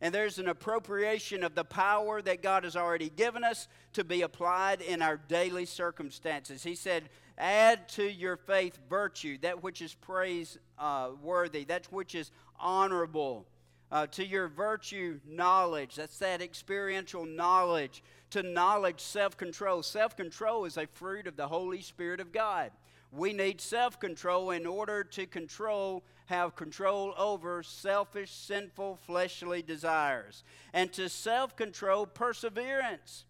And 0.00 0.14
there's 0.14 0.38
an 0.38 0.48
appropriation 0.48 1.42
of 1.42 1.54
the 1.54 1.64
power 1.64 2.20
that 2.22 2.42
God 2.42 2.64
has 2.64 2.76
already 2.76 3.08
given 3.08 3.42
us 3.42 3.68
to 3.94 4.04
be 4.04 4.22
applied 4.22 4.82
in 4.82 5.00
our 5.00 5.16
daily 5.16 5.64
circumstances. 5.64 6.62
He 6.62 6.74
said, 6.74 7.08
Add 7.36 7.88
to 7.90 8.04
your 8.04 8.36
faith 8.36 8.78
virtue, 8.88 9.38
that 9.38 9.62
which 9.62 9.82
is 9.82 9.94
praiseworthy, 9.94 11.62
uh, 11.62 11.68
that 11.68 11.86
which 11.90 12.14
is 12.14 12.30
honorable. 12.58 13.46
Uh, 13.90 14.06
to 14.08 14.26
your 14.26 14.48
virtue, 14.48 15.20
knowledge. 15.26 15.96
That's 15.96 16.18
that 16.18 16.40
experiential 16.40 17.24
knowledge. 17.24 18.02
To 18.30 18.42
knowledge, 18.42 19.00
self 19.00 19.36
control. 19.36 19.82
Self 19.82 20.16
control 20.16 20.64
is 20.64 20.76
a 20.76 20.86
fruit 20.86 21.26
of 21.26 21.36
the 21.36 21.48
Holy 21.48 21.80
Spirit 21.80 22.20
of 22.20 22.32
God. 22.32 22.70
We 23.12 23.32
need 23.32 23.60
self 23.60 24.00
control 24.00 24.50
in 24.50 24.66
order 24.66 25.04
to 25.04 25.26
control, 25.26 26.02
have 26.26 26.56
control 26.56 27.14
over 27.16 27.62
selfish, 27.62 28.32
sinful, 28.32 28.98
fleshly 29.06 29.62
desires. 29.62 30.42
And 30.72 30.92
to 30.94 31.08
self 31.08 31.54
control, 31.54 32.06
perseverance. 32.06 33.24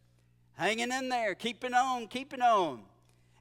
Hanging 0.55 0.93
in 0.93 1.09
there, 1.09 1.35
keeping 1.35 1.75
on, 1.75 2.07
keeping 2.07 2.41
on. 2.41 2.83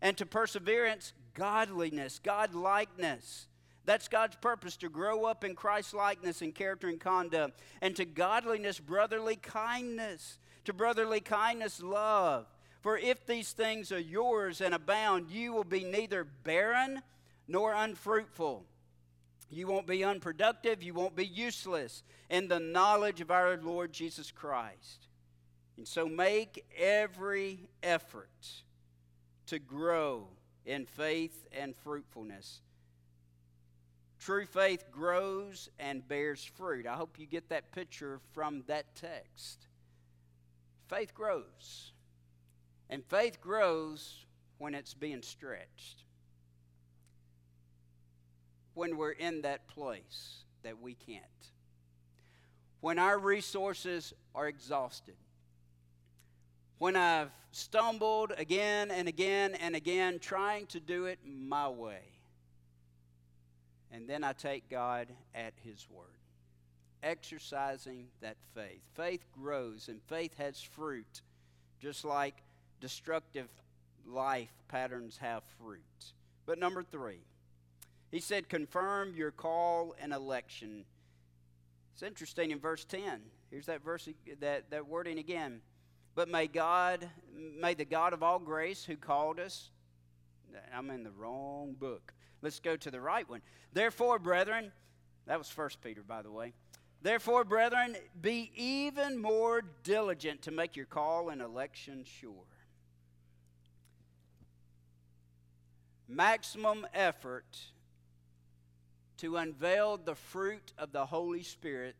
And 0.04 0.18
to 0.18 0.26
perseverance, 0.26 1.14
godliness, 1.34 2.20
godlikeness. 2.24 3.48
That's 3.86 4.10
God's 4.10 4.36
purpose 4.36 4.78
to 4.78 4.90
grow 4.90 5.26
up 5.26 5.44
in 5.44 5.56
Christ 5.56 5.94
likeness 5.94 6.42
in 6.42 6.52
character 6.52 6.90
and 6.90 7.00
conduct. 7.00 7.60
And 7.82 7.96
to 7.96 8.06
godliness, 8.06 8.80
brotherly 8.80 9.38
kindness. 9.38 10.40
To 10.66 10.74
brotherly 10.74 11.22
kindness, 11.22 11.82
love. 11.82 12.46
For 12.82 12.98
if 12.98 13.26
these 13.26 13.54
things 13.54 13.94
are 13.94 14.00
yours 14.00 14.60
and 14.60 14.74
abound, 14.74 15.32
you 15.32 15.54
will 15.54 15.64
be 15.64 15.86
neither 15.86 16.26
barren 16.26 17.02
nor 17.48 17.74
unfruitful. 17.74 18.66
You 19.50 19.68
won't 19.68 19.88
be 19.88 20.04
unproductive. 20.04 20.84
You 20.84 20.94
won't 20.94 21.16
be 21.16 21.26
useless 21.26 22.04
in 22.30 22.50
the 22.50 22.60
knowledge 22.60 23.22
of 23.22 23.32
our 23.32 23.56
Lord 23.56 23.94
Jesus 23.94 24.32
Christ. 24.32 25.08
And 25.78 25.88
so 25.88 26.08
make 26.08 26.66
every 26.78 27.70
effort 27.82 28.30
to 29.48 29.60
grow 29.60 30.28
in 30.66 30.86
faith 30.86 31.48
and 31.52 31.76
fruitfulness. 31.76 32.62
True 34.20 34.46
faith 34.46 34.86
grows 34.92 35.70
and 35.80 36.08
bears 36.08 36.44
fruit. 36.46 36.88
I 36.88 36.94
hope 36.94 37.20
you 37.20 37.26
get 37.26 37.50
that 37.50 37.74
picture 37.74 38.22
from 38.32 38.64
that 38.68 38.96
text. 38.96 39.68
Faith 40.88 41.14
grows. 41.14 41.92
And 42.90 43.04
faith 43.04 43.42
grows 43.42 44.26
when 44.60 44.76
it's 44.76 44.94
being 44.94 45.22
stretched. 45.22 46.04
When 48.76 48.96
we're 48.98 49.12
in 49.12 49.42
that 49.42 49.68
place 49.68 50.44
that 50.64 50.82
we 50.82 50.94
can't. 50.94 51.24
When 52.80 53.00
our 53.00 53.20
resources 53.20 54.14
are 54.34 54.48
exhausted. 54.48 55.16
When 56.78 56.96
I've 56.96 57.32
stumbled 57.52 58.34
again 58.38 58.90
and 58.92 59.08
again 59.08 59.56
and 59.56 59.76
again 59.76 60.20
trying 60.20 60.66
to 60.68 60.80
do 60.80 61.06
it 61.06 61.20
my 61.26 61.70
way. 61.70 62.02
And 63.92 64.10
then 64.10 64.24
I 64.24 64.34
take 64.34 64.70
God 64.70 65.08
at 65.36 65.54
His 65.64 65.88
word. 65.90 66.08
Exercising 67.04 68.08
that 68.22 68.38
faith. 68.56 68.82
Faith 68.96 69.24
grows 69.32 69.88
and 69.88 70.02
faith 70.08 70.36
has 70.38 70.62
fruit, 70.62 71.22
just 71.80 72.04
like 72.04 72.36
destructive 72.82 73.50
life 74.08 74.52
patterns 74.68 75.18
have 75.18 75.44
fruit. 75.60 75.82
But 76.46 76.58
number 76.58 76.82
three, 76.82 77.20
he 78.10 78.20
said, 78.20 78.50
confirm 78.50 79.14
your 79.16 79.32
call 79.32 79.96
and 80.02 80.12
election. 80.12 80.86
It's 81.94 82.04
interesting 82.04 82.52
in 82.52 82.60
verse 82.60 82.84
10. 82.86 83.22
Here's 83.52 83.68
that 83.68 83.84
verse, 83.84 84.10
that, 84.40 84.70
that 84.72 84.88
wording 84.88 85.20
again. 85.20 85.62
But 86.16 86.30
may 86.30 86.48
God, 86.48 87.10
may 87.60 87.74
the 87.74 87.86
God 87.86 88.14
of 88.14 88.22
all 88.22 88.40
grace 88.40 88.84
who 88.84 88.96
called 88.96 89.40
us, 89.40 89.70
I'm 90.74 90.90
in 90.90 91.04
the 91.04 91.12
wrong 91.12 91.76
book. 91.80 92.14
Let's 92.42 92.60
go 92.60 92.76
to 92.76 92.92
the 92.92 93.02
right 93.02 93.28
one. 93.28 93.42
Therefore, 93.72 94.20
brethren, 94.20 94.72
that 95.26 95.38
was 95.38 95.50
First 95.50 95.82
Peter, 95.82 96.04
by 96.04 96.22
the 96.22 96.32
way. 96.32 96.54
Therefore, 97.02 97.44
brethren, 97.44 97.98
be 98.22 98.52
even 98.56 99.22
more 99.22 99.64
diligent 99.84 100.44
to 100.44 100.52
make 100.52 100.76
your 100.76 100.86
call 100.86 101.30
and 101.30 101.42
election 101.42 102.06
sure. 102.06 102.46
maximum 106.08 106.86
effort 106.94 107.58
to 109.18 109.38
unveil 109.38 109.98
the 109.98 110.16
fruit 110.16 110.74
of 110.78 110.92
the 110.92 111.06
Holy 111.06 111.44
Spirit 111.44 111.96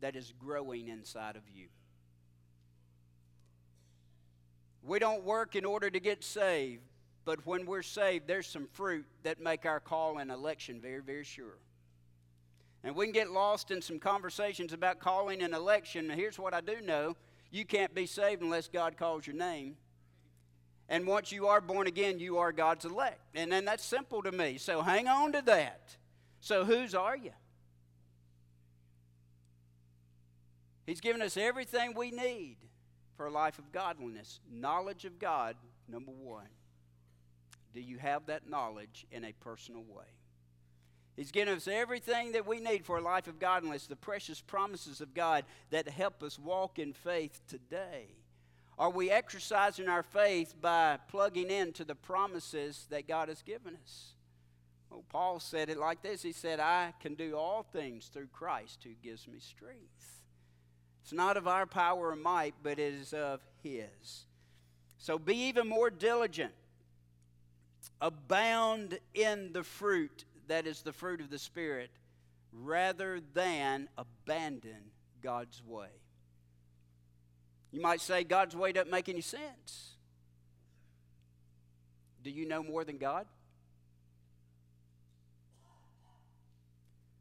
that 0.00 0.16
is 0.16 0.32
growing 0.38 0.88
inside 0.88 1.36
of 1.36 1.42
you. 1.52 1.68
We 4.82 4.98
don't 4.98 5.24
work 5.24 5.54
in 5.54 5.64
order 5.64 5.90
to 5.90 6.00
get 6.00 6.24
saved, 6.24 6.82
but 7.24 7.46
when 7.46 7.66
we're 7.66 7.82
saved, 7.82 8.26
there's 8.26 8.46
some 8.46 8.66
fruit 8.72 9.06
that 9.22 9.40
make 9.40 9.64
our 9.64 9.80
call 9.80 10.18
and 10.18 10.30
election 10.30 10.80
very, 10.80 11.00
very 11.00 11.24
sure. 11.24 11.58
And 12.84 12.96
we 12.96 13.06
can 13.06 13.12
get 13.12 13.30
lost 13.30 13.70
in 13.70 13.80
some 13.80 14.00
conversations 14.00 14.72
about 14.72 14.98
calling 14.98 15.42
and 15.42 15.54
election. 15.54 16.10
And 16.10 16.18
Here's 16.18 16.38
what 16.38 16.52
I 16.52 16.60
do 16.60 16.80
know 16.80 17.16
you 17.50 17.64
can't 17.64 17.94
be 17.94 18.06
saved 18.06 18.42
unless 18.42 18.66
God 18.66 18.96
calls 18.96 19.26
your 19.26 19.36
name. 19.36 19.76
And 20.88 21.06
once 21.06 21.30
you 21.30 21.46
are 21.46 21.60
born 21.60 21.86
again, 21.86 22.18
you 22.18 22.38
are 22.38 22.50
God's 22.50 22.84
elect. 22.84 23.20
And 23.34 23.52
then 23.52 23.64
that's 23.64 23.84
simple 23.84 24.22
to 24.22 24.32
me. 24.32 24.58
So 24.58 24.82
hang 24.82 25.06
on 25.06 25.32
to 25.32 25.42
that. 25.42 25.96
So 26.40 26.64
whose 26.64 26.94
are 26.94 27.16
you? 27.16 27.30
He's 30.86 31.00
given 31.00 31.22
us 31.22 31.36
everything 31.36 31.94
we 31.94 32.10
need 32.10 32.56
for 33.16 33.26
a 33.26 33.30
life 33.30 33.58
of 33.58 33.72
godliness. 33.72 34.40
Knowledge 34.50 35.04
of 35.04 35.18
God, 35.18 35.56
number 35.88 36.12
one. 36.12 36.48
Do 37.74 37.80
you 37.80 37.98
have 37.98 38.26
that 38.26 38.48
knowledge 38.48 39.06
in 39.10 39.24
a 39.24 39.32
personal 39.32 39.82
way? 39.82 40.04
He's 41.16 41.30
given 41.30 41.54
us 41.54 41.68
everything 41.68 42.32
that 42.32 42.46
we 42.46 42.58
need 42.58 42.84
for 42.84 42.98
a 42.98 43.02
life 43.02 43.26
of 43.26 43.38
godliness, 43.38 43.86
the 43.86 43.96
precious 43.96 44.40
promises 44.40 45.00
of 45.00 45.14
God 45.14 45.44
that 45.70 45.88
help 45.88 46.22
us 46.22 46.38
walk 46.38 46.78
in 46.78 46.92
faith 46.92 47.40
today. 47.48 48.06
Are 48.78 48.90
we 48.90 49.10
exercising 49.10 49.88
our 49.88 50.02
faith 50.02 50.54
by 50.60 50.98
plugging 51.08 51.50
into 51.50 51.84
the 51.84 51.94
promises 51.94 52.86
that 52.90 53.06
God 53.06 53.28
has 53.28 53.42
given 53.42 53.76
us? 53.82 54.14
Well, 54.90 55.04
Paul 55.08 55.40
said 55.40 55.68
it 55.68 55.78
like 55.78 56.02
this 56.02 56.22
He 56.22 56.32
said, 56.32 56.60
I 56.60 56.94
can 57.00 57.14
do 57.14 57.36
all 57.36 57.62
things 57.62 58.06
through 58.06 58.28
Christ 58.32 58.80
who 58.84 58.94
gives 59.02 59.28
me 59.28 59.38
strength. 59.38 60.21
It's 61.02 61.12
not 61.12 61.36
of 61.36 61.48
our 61.48 61.66
power 61.66 62.10
or 62.10 62.16
might, 62.16 62.54
but 62.62 62.78
it 62.78 62.94
is 62.94 63.12
of 63.12 63.40
His. 63.62 64.26
So 64.98 65.18
be 65.18 65.34
even 65.34 65.68
more 65.68 65.90
diligent. 65.90 66.52
Abound 68.00 68.98
in 69.14 69.52
the 69.52 69.62
fruit 69.62 70.24
that 70.48 70.66
is 70.66 70.82
the 70.82 70.92
fruit 70.92 71.20
of 71.20 71.30
the 71.30 71.38
Spirit 71.38 71.90
rather 72.52 73.20
than 73.34 73.88
abandon 73.96 74.90
God's 75.22 75.62
way. 75.66 75.88
You 77.72 77.80
might 77.80 78.00
say 78.00 78.22
God's 78.22 78.54
way 78.54 78.72
doesn't 78.72 78.90
make 78.90 79.08
any 79.08 79.22
sense. 79.22 79.94
Do 82.22 82.30
you 82.30 82.46
know 82.46 82.62
more 82.62 82.84
than 82.84 82.98
God? 82.98 83.26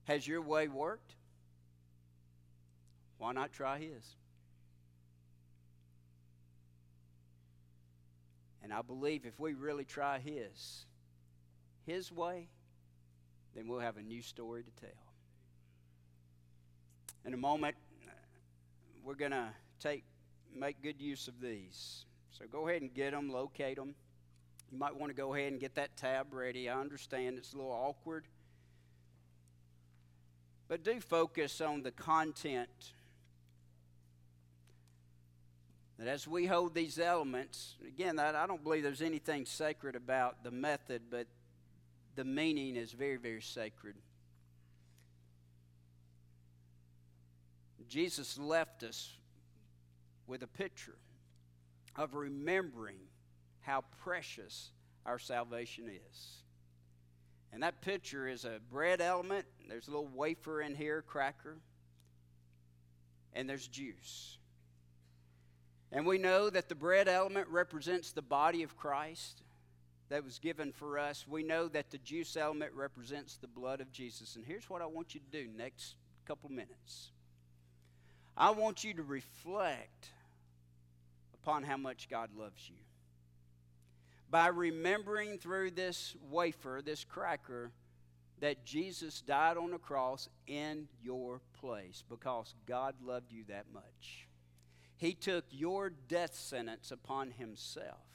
Has 0.04 0.28
your 0.28 0.42
way 0.42 0.68
worked? 0.68 1.16
Why 3.22 3.34
not 3.34 3.54
try 3.54 3.78
His? 3.78 4.16
And 8.64 8.74
I 8.74 8.82
believe 8.82 9.28
if 9.28 9.40
we 9.40 9.54
really 9.54 9.86
try 9.86 10.18
His, 10.18 10.86
His 11.86 12.12
way, 12.12 12.48
then 13.56 13.68
we'll 13.68 13.78
have 13.78 13.98
a 13.98 14.02
new 14.02 14.24
story 14.24 14.64
to 14.64 14.72
tell. 14.82 15.14
In 17.24 17.36
a 17.36 17.38
moment, 17.38 17.76
we're 19.04 19.14
going 19.14 19.30
to 19.30 19.50
take 19.80 20.04
make 20.52 20.82
good 20.82 21.00
use 21.00 21.28
of 21.28 21.40
these. 21.40 22.06
So 22.32 22.46
go 22.52 22.68
ahead 22.68 22.82
and 22.82 22.92
get 22.92 23.12
them, 23.12 23.32
locate 23.32 23.76
them. 23.76 23.94
You 24.72 24.80
might 24.80 24.96
want 24.96 25.12
to 25.12 25.16
go 25.16 25.36
ahead 25.36 25.52
and 25.52 25.62
get 25.62 25.76
that 25.76 25.96
tab 25.96 26.34
ready. 26.34 26.70
I 26.70 26.80
understand 26.80 27.38
it's 27.38 27.54
a 27.54 27.58
little 27.58 27.72
awkward. 27.72 28.26
But 30.68 30.84
do 30.84 31.00
focus 31.00 31.62
on 31.62 31.84
the 31.84 31.92
content. 31.92 32.94
That 36.02 36.10
as 36.10 36.28
we 36.28 36.48
hold 36.48 36.74
these 36.74 36.98
elements, 36.98 37.76
again, 37.88 38.18
I 38.18 38.48
don't 38.48 38.64
believe 38.64 38.82
there's 38.82 39.04
anything 39.04 39.46
sacred 39.46 39.96
about 39.96 40.44
the 40.44 40.50
method, 40.50 41.04
but 41.12 41.28
the 42.16 42.24
meaning 42.26 42.76
is 42.76 42.92
very, 42.92 43.18
very 43.18 43.44
sacred. 43.44 43.94
Jesus 47.88 48.40
left 48.40 48.82
us 48.82 49.14
with 50.26 50.42
a 50.42 50.48
picture 50.48 50.98
of 51.96 52.16
remembering 52.16 52.98
how 53.60 53.84
precious 54.04 54.72
our 55.06 55.20
salvation 55.20 55.88
is. 55.88 56.38
And 57.54 57.62
that 57.62 57.80
picture 57.82 58.28
is 58.28 58.44
a 58.44 58.58
bread 58.72 59.02
element. 59.02 59.46
There's 59.70 59.88
a 59.88 59.92
little 59.92 60.08
wafer 60.08 60.64
in 60.64 60.74
here, 60.74 61.04
cracker. 61.04 61.60
And 63.34 63.48
there's 63.48 63.68
juice. 63.68 64.40
And 65.92 66.06
we 66.06 66.18
know 66.18 66.50
that 66.50 66.70
the 66.70 66.76
bread 66.76 67.08
element 67.08 67.48
represents 67.50 68.12
the 68.12 68.22
body 68.22 68.64
of 68.64 68.78
Christ 68.78 69.42
that 70.10 70.24
was 70.24 70.40
given 70.40 70.72
for 70.72 70.98
us. 70.98 71.26
We 71.28 71.44
know 71.44 71.68
that 71.70 71.90
the 71.92 71.98
juice 71.98 72.38
element 72.38 72.72
represents 72.74 73.38
the 73.38 73.48
blood 73.48 73.82
of 73.82 73.92
Jesus. 73.92 74.36
And 74.36 74.46
here's 74.46 74.70
what 74.70 74.82
I 74.82 74.86
want 74.86 75.14
you 75.14 75.22
to 75.22 75.38
do 75.44 75.50
next 75.58 75.96
couple 76.26 76.50
minutes. 76.50 77.12
I 78.38 78.52
want 78.52 78.84
you 78.84 78.94
to 78.94 79.04
reflect 79.04 80.10
upon 81.34 81.64
how 81.64 81.78
much 81.78 82.10
God 82.10 82.30
loves 82.38 82.70
you. 82.70 82.76
By 84.30 84.48
remembering 84.48 85.38
through 85.38 85.72
this 85.72 86.16
wafer, 86.30 86.82
this 86.84 87.04
cracker, 87.04 87.72
that 88.40 88.66
Jesus 88.66 89.22
died 89.22 89.58
on 89.58 89.72
the 89.72 89.78
cross 89.78 90.30
in 90.48 90.88
your 91.04 91.42
place 91.60 92.04
because 92.10 92.54
God 92.66 92.96
loved 93.06 93.32
you 93.32 93.44
that 93.50 93.66
much. 93.74 94.28
He 95.02 95.16
took 95.16 95.46
your 95.50 95.90
death 95.90 96.36
sentence 96.36 96.92
upon 96.92 97.32
himself. 97.32 98.06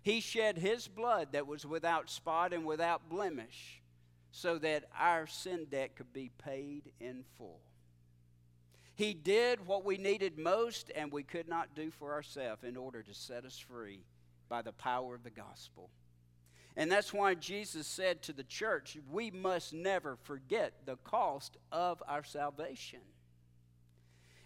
He 0.00 0.20
shed 0.20 0.56
his 0.56 0.88
blood 0.88 1.32
that 1.32 1.46
was 1.46 1.66
without 1.66 2.08
spot 2.08 2.54
and 2.54 2.64
without 2.64 3.10
blemish 3.10 3.82
so 4.30 4.56
that 4.60 4.84
our 4.98 5.26
sin 5.26 5.66
debt 5.70 5.96
could 5.96 6.10
be 6.14 6.30
paid 6.38 6.92
in 7.00 7.22
full. 7.36 7.60
He 8.94 9.12
did 9.12 9.66
what 9.66 9.84
we 9.84 9.98
needed 9.98 10.38
most 10.38 10.90
and 10.96 11.12
we 11.12 11.22
could 11.22 11.48
not 11.48 11.74
do 11.74 11.90
for 11.90 12.14
ourselves 12.14 12.64
in 12.64 12.78
order 12.78 13.02
to 13.02 13.12
set 13.12 13.44
us 13.44 13.58
free 13.58 14.00
by 14.48 14.62
the 14.62 14.72
power 14.72 15.14
of 15.14 15.22
the 15.22 15.28
gospel. 15.28 15.90
And 16.78 16.90
that's 16.90 17.12
why 17.12 17.34
Jesus 17.34 17.86
said 17.86 18.22
to 18.22 18.32
the 18.32 18.44
church, 18.44 18.96
we 19.12 19.30
must 19.30 19.74
never 19.74 20.16
forget 20.16 20.86
the 20.86 20.96
cost 20.96 21.58
of 21.70 22.02
our 22.08 22.24
salvation. 22.24 23.00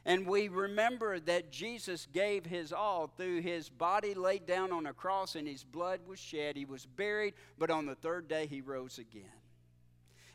And 0.06 0.26
we 0.26 0.48
remember 0.48 1.18
that 1.20 1.50
Jesus 1.50 2.06
gave 2.12 2.44
his 2.44 2.72
all 2.72 3.06
through 3.06 3.40
his 3.40 3.70
body 3.70 4.12
laid 4.12 4.46
down 4.46 4.70
on 4.70 4.86
a 4.86 4.92
cross 4.92 5.34
and 5.34 5.48
his 5.48 5.64
blood 5.64 6.00
was 6.06 6.18
shed. 6.18 6.56
He 6.56 6.66
was 6.66 6.84
buried, 6.84 7.34
but 7.58 7.70
on 7.70 7.86
the 7.86 7.94
third 7.94 8.28
day 8.28 8.46
he 8.46 8.60
rose 8.60 8.98
again. 8.98 9.32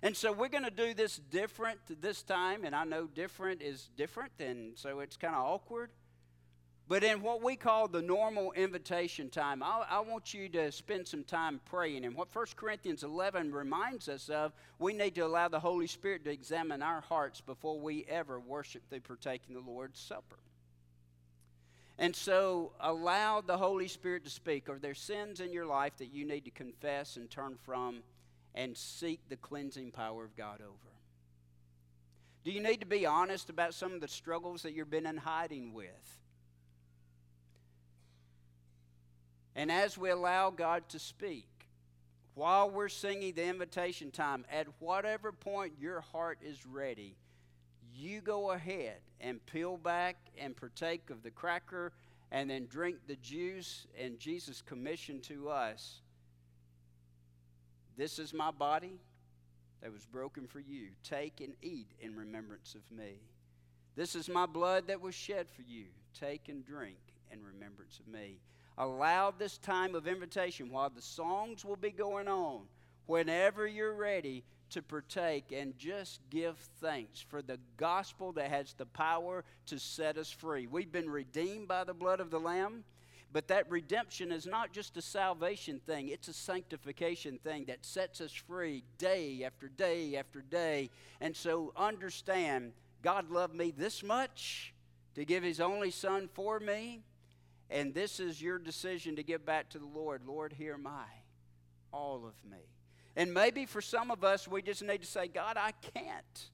And 0.01 0.15
so 0.15 0.31
we're 0.31 0.49
going 0.49 0.63
to 0.63 0.71
do 0.71 0.93
this 0.93 1.17
different 1.17 1.79
this 2.01 2.23
time, 2.23 2.63
and 2.63 2.73
I 2.73 2.85
know 2.85 3.05
different 3.05 3.61
is 3.61 3.89
different, 3.97 4.31
and 4.39 4.77
so 4.77 5.01
it's 5.01 5.17
kind 5.17 5.35
of 5.35 5.43
awkward. 5.43 5.91
But 6.89 7.03
in 7.03 7.21
what 7.21 7.43
we 7.43 7.55
call 7.55 7.87
the 7.87 8.01
normal 8.01 8.51
invitation 8.53 9.29
time, 9.29 9.61
I, 9.61 9.85
I, 9.87 9.99
want 9.99 10.33
you 10.33 10.49
to 10.49 10.71
spend 10.71 11.07
some 11.07 11.23
time 11.23 11.61
praying. 11.65 12.03
And 12.03 12.15
what 12.15 12.33
1 12.33 12.47
Corinthians 12.55 13.03
11 13.03 13.53
reminds 13.53 14.09
us 14.09 14.27
of, 14.27 14.53
we 14.79 14.93
need 14.93 15.13
to 15.13 15.21
allow 15.21 15.49
the 15.49 15.59
Holy 15.59 15.85
Spirit 15.85 16.23
to 16.23 16.31
examine 16.31 16.81
our 16.81 17.01
hearts 17.01 17.41
before 17.41 17.79
we 17.79 18.05
ever 18.09 18.39
worship 18.39 18.81
through 18.89 19.01
partaking 19.01 19.53
the 19.53 19.61
Lord's 19.61 19.99
Supper. 19.99 20.39
And 21.99 22.15
so 22.15 22.71
allow 22.79 23.41
the 23.41 23.57
Holy 23.57 23.87
Spirit 23.87 24.23
to 24.23 24.31
speak. 24.31 24.67
Are 24.67 24.79
there 24.79 24.95
sins 24.95 25.41
in 25.41 25.53
your 25.53 25.67
life 25.67 25.95
that 25.99 26.11
you 26.11 26.25
need 26.25 26.45
to 26.45 26.51
confess 26.51 27.17
and 27.17 27.29
turn 27.29 27.59
from 27.63 28.01
and 28.55 28.75
seek 28.75 29.19
the 29.29 29.35
cleansing 29.35 29.91
power 29.91 30.23
of 30.23 30.35
God 30.35 30.59
over? 30.59 30.95
Do 32.43 32.49
you 32.49 32.63
need 32.63 32.79
to 32.79 32.87
be 32.87 33.05
honest 33.05 33.51
about 33.51 33.75
some 33.75 33.93
of 33.93 34.01
the 34.01 34.07
struggles 34.07 34.63
that 34.63 34.73
you've 34.73 34.89
been 34.89 35.05
in 35.05 35.17
hiding 35.17 35.71
with? 35.71 36.19
And 39.59 39.69
as 39.69 39.97
we 39.97 40.09
allow 40.09 40.51
God 40.51 40.87
to 40.87 40.99
speak, 40.99 41.45
while 42.33 42.69
we're 42.69 42.87
singing 42.87 43.33
the 43.33 43.43
invitation 43.43 44.09
time, 44.09 44.45
at 44.49 44.67
whatever 44.79 45.33
point 45.33 45.73
your 45.77 45.99
heart 45.99 46.39
is 46.41 46.65
ready, 46.65 47.17
you 47.93 48.21
go 48.21 48.51
ahead 48.51 48.99
and 49.19 49.45
peel 49.47 49.75
back 49.75 50.15
and 50.37 50.55
partake 50.55 51.09
of 51.09 51.23
the 51.23 51.29
cracker 51.29 51.91
and 52.31 52.49
then 52.49 52.67
drink 52.67 52.99
the 53.05 53.17
juice 53.17 53.85
and 53.99 54.17
Jesus' 54.17 54.61
commission 54.61 55.19
to 55.23 55.49
us. 55.49 55.99
This 57.97 58.17
is 58.17 58.33
my 58.33 58.51
body 58.51 59.01
that 59.81 59.91
was 59.91 60.05
broken 60.05 60.47
for 60.47 60.61
you. 60.61 60.87
Take 61.03 61.41
and 61.41 61.51
eat 61.61 61.91
in 61.99 62.15
remembrance 62.15 62.75
of 62.75 62.97
me. 62.97 63.15
This 63.97 64.15
is 64.15 64.29
my 64.29 64.45
blood 64.45 64.87
that 64.87 65.01
was 65.01 65.15
shed 65.15 65.49
for 65.49 65.63
you. 65.63 65.87
Take 66.17 66.47
and 66.47 66.65
drink 66.65 66.95
in 67.29 67.43
remembrance 67.43 67.99
of 67.99 68.07
me 68.07 68.37
allow 68.79 69.29
this 69.29 69.57
time 69.57 69.93
of 69.93 70.07
invitation 70.07 70.71
while 70.71 70.89
the 70.89 71.01
songs 71.01 71.63
will 71.63 71.75
be 71.75 71.91
going 71.91 72.27
on, 72.27 72.61
whenever 73.05 73.67
you're 73.67 73.93
ready 73.93 74.43
to 74.69 74.81
partake 74.81 75.51
and 75.51 75.77
just 75.77 76.21
give 76.29 76.57
thanks 76.79 77.19
for 77.19 77.41
the 77.41 77.59
gospel 77.77 78.31
that 78.31 78.49
has 78.49 78.73
the 78.73 78.85
power 78.85 79.43
to 79.65 79.77
set 79.77 80.17
us 80.17 80.31
free. 80.31 80.65
We've 80.65 80.91
been 80.91 81.09
redeemed 81.09 81.67
by 81.67 81.83
the 81.83 81.93
blood 81.93 82.19
of 82.19 82.31
the 82.31 82.39
Lamb. 82.39 82.83
But 83.31 83.47
that 83.49 83.69
redemption 83.69 84.31
is 84.31 84.47
not 84.47 84.73
just 84.73 84.97
a 84.97 85.03
salvation 85.03 85.79
thing, 85.85 86.09
it's 86.09 86.27
a 86.29 86.33
sanctification 86.33 87.37
thing 87.37 87.65
that 87.65 87.85
sets 87.85 88.21
us 88.21 88.31
free 88.31 88.83
day 88.97 89.43
after 89.45 89.67
day 89.67 90.15
after 90.15 90.41
day. 90.41 90.89
And 91.21 91.35
so 91.35 91.71
understand 91.77 92.73
God 93.03 93.29
loved 93.29 93.53
me 93.53 93.71
this 93.71 94.01
much 94.01 94.73
to 95.13 95.25
give 95.25 95.43
his 95.43 95.59
only 95.59 95.91
son 95.91 96.27
for 96.33 96.59
me. 96.59 97.03
And 97.69 97.93
this 97.93 98.19
is 98.19 98.41
your 98.41 98.57
decision 98.57 99.15
to 99.17 99.23
give 99.23 99.45
back 99.45 99.69
to 99.69 99.79
the 99.79 99.85
Lord. 99.85 100.23
Lord, 100.25 100.53
hear 100.53 100.77
my, 100.77 101.05
all 101.93 102.25
of 102.25 102.33
me. 102.49 102.57
And 103.15 103.33
maybe 103.33 103.65
for 103.65 103.81
some 103.81 104.11
of 104.11 104.23
us, 104.23 104.47
we 104.47 104.61
just 104.61 104.83
need 104.83 105.01
to 105.01 105.07
say, 105.07 105.27
God, 105.27 105.57
I 105.57 105.73
can't. 105.93 106.49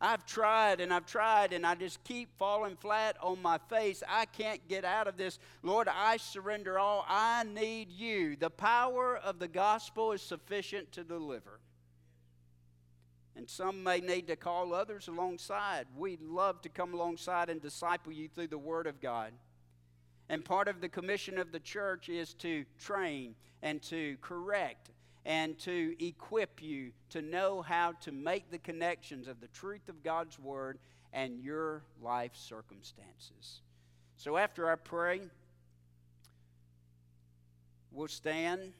I've 0.00 0.26
tried 0.26 0.80
and 0.80 0.92
I've 0.92 1.06
tried 1.06 1.52
and 1.52 1.66
I 1.66 1.74
just 1.74 2.02
keep 2.04 2.28
falling 2.38 2.76
flat 2.76 3.16
on 3.22 3.40
my 3.40 3.58
face. 3.70 4.02
I 4.06 4.26
can't 4.26 4.66
get 4.68 4.84
out 4.84 5.08
of 5.08 5.16
this. 5.16 5.38
Lord, 5.62 5.88
I 5.88 6.18
surrender 6.18 6.78
all. 6.78 7.04
I 7.08 7.44
need 7.44 7.90
you. 7.90 8.36
The 8.36 8.50
power 8.50 9.16
of 9.16 9.38
the 9.38 9.48
gospel 9.48 10.12
is 10.12 10.22
sufficient 10.22 10.92
to 10.92 11.04
deliver. 11.04 11.60
And 13.36 13.48
some 13.48 13.82
may 13.82 14.00
need 14.00 14.28
to 14.28 14.36
call 14.36 14.74
others 14.74 15.08
alongside. 15.08 15.86
We'd 15.96 16.22
love 16.22 16.62
to 16.62 16.68
come 16.68 16.94
alongside 16.94 17.50
and 17.50 17.60
disciple 17.60 18.12
you 18.12 18.28
through 18.28 18.48
the 18.48 18.58
Word 18.58 18.86
of 18.86 19.00
God. 19.00 19.32
And 20.28 20.44
part 20.44 20.68
of 20.68 20.80
the 20.80 20.88
commission 20.88 21.38
of 21.38 21.52
the 21.52 21.60
church 21.60 22.08
is 22.08 22.34
to 22.34 22.64
train 22.78 23.34
and 23.62 23.80
to 23.82 24.16
correct 24.20 24.90
and 25.24 25.58
to 25.58 25.94
equip 26.04 26.62
you 26.62 26.92
to 27.10 27.20
know 27.20 27.62
how 27.62 27.92
to 28.00 28.12
make 28.12 28.50
the 28.50 28.58
connections 28.58 29.28
of 29.28 29.40
the 29.40 29.48
truth 29.48 29.88
of 29.88 30.02
God's 30.02 30.38
Word 30.38 30.78
and 31.12 31.40
your 31.40 31.82
life 32.02 32.32
circumstances. 32.34 33.60
So 34.16 34.36
after 34.36 34.70
I 34.70 34.76
pray, 34.76 35.22
we'll 37.90 38.08
stand, 38.08 38.72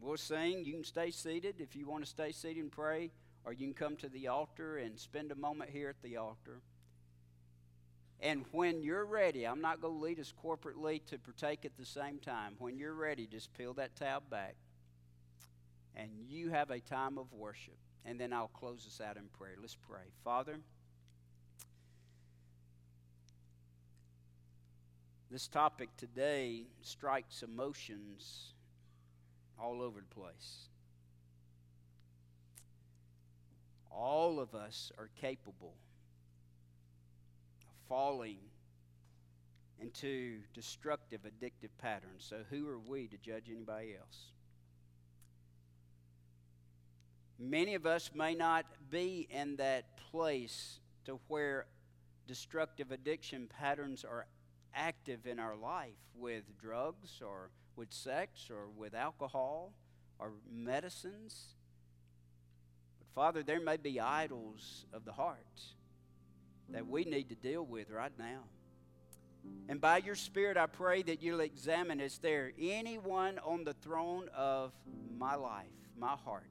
we'll 0.00 0.16
sing. 0.16 0.64
You 0.64 0.74
can 0.74 0.84
stay 0.84 1.10
seated 1.10 1.56
if 1.58 1.76
you 1.76 1.86
want 1.86 2.04
to 2.04 2.10
stay 2.10 2.32
seated 2.32 2.62
and 2.62 2.72
pray, 2.72 3.10
or 3.44 3.52
you 3.52 3.66
can 3.66 3.74
come 3.74 3.96
to 3.96 4.08
the 4.08 4.28
altar 4.28 4.78
and 4.78 4.98
spend 4.98 5.30
a 5.30 5.36
moment 5.36 5.70
here 5.70 5.88
at 5.88 6.00
the 6.02 6.16
altar. 6.16 6.60
And 8.22 8.44
when 8.52 8.84
you're 8.84 9.04
ready, 9.04 9.44
I'm 9.44 9.60
not 9.60 9.80
going 9.80 9.94
to 9.94 10.00
lead 10.00 10.20
us 10.20 10.32
corporately 10.44 11.04
to 11.06 11.18
partake 11.18 11.64
at 11.64 11.76
the 11.76 11.84
same 11.84 12.20
time. 12.20 12.54
When 12.58 12.78
you're 12.78 12.94
ready, 12.94 13.26
just 13.26 13.52
peel 13.52 13.74
that 13.74 13.96
tab 13.96 14.30
back 14.30 14.54
and 15.96 16.08
you 16.28 16.50
have 16.50 16.70
a 16.70 16.78
time 16.78 17.18
of 17.18 17.32
worship. 17.32 17.76
And 18.04 18.20
then 18.20 18.32
I'll 18.32 18.48
close 18.48 18.86
us 18.86 19.00
out 19.04 19.16
in 19.16 19.24
prayer. 19.36 19.56
Let's 19.60 19.76
pray. 19.76 20.04
Father, 20.22 20.60
this 25.28 25.48
topic 25.48 25.88
today 25.96 26.66
strikes 26.80 27.42
emotions 27.42 28.54
all 29.60 29.82
over 29.82 30.00
the 30.00 30.14
place. 30.14 30.68
All 33.90 34.38
of 34.38 34.54
us 34.54 34.92
are 34.96 35.10
capable 35.20 35.74
falling 37.92 38.38
into 39.78 40.38
destructive, 40.54 41.20
addictive 41.24 41.68
patterns. 41.76 42.24
So, 42.26 42.38
who 42.48 42.66
are 42.66 42.78
we 42.78 43.06
to 43.08 43.18
judge 43.18 43.50
anybody 43.50 43.94
else? 44.00 44.32
Many 47.38 47.74
of 47.74 47.84
us 47.84 48.10
may 48.14 48.34
not 48.34 48.64
be 48.90 49.28
in 49.28 49.56
that 49.56 49.98
place 50.10 50.78
to 51.04 51.20
where 51.28 51.66
destructive 52.26 52.92
addiction 52.92 53.46
patterns 53.46 54.06
are 54.06 54.26
active 54.74 55.26
in 55.26 55.38
our 55.38 55.54
life 55.54 56.00
with 56.14 56.44
drugs 56.58 57.20
or 57.20 57.50
with 57.76 57.92
sex 57.92 58.48
or 58.48 58.70
with 58.74 58.94
alcohol 58.94 59.74
or 60.18 60.32
medicines. 60.50 61.56
But 62.98 63.08
Father, 63.14 63.42
there 63.42 63.60
may 63.60 63.76
be 63.76 64.00
idols 64.00 64.86
of 64.94 65.04
the 65.04 65.12
heart 65.12 65.74
that 66.72 66.86
we 66.86 67.04
need 67.04 67.28
to 67.28 67.34
deal 67.34 67.64
with 67.64 67.90
right 67.90 68.12
now. 68.18 68.40
And 69.68 69.80
by 69.80 69.98
your 69.98 70.14
Spirit, 70.14 70.56
I 70.56 70.66
pray 70.66 71.02
that 71.02 71.22
you'll 71.22 71.40
examine 71.40 72.00
is 72.00 72.18
there 72.18 72.52
anyone 72.60 73.38
on 73.44 73.64
the 73.64 73.74
throne 73.74 74.28
of 74.36 74.72
my 75.18 75.34
life 75.34 75.66
my 75.98 76.16
heart 76.24 76.44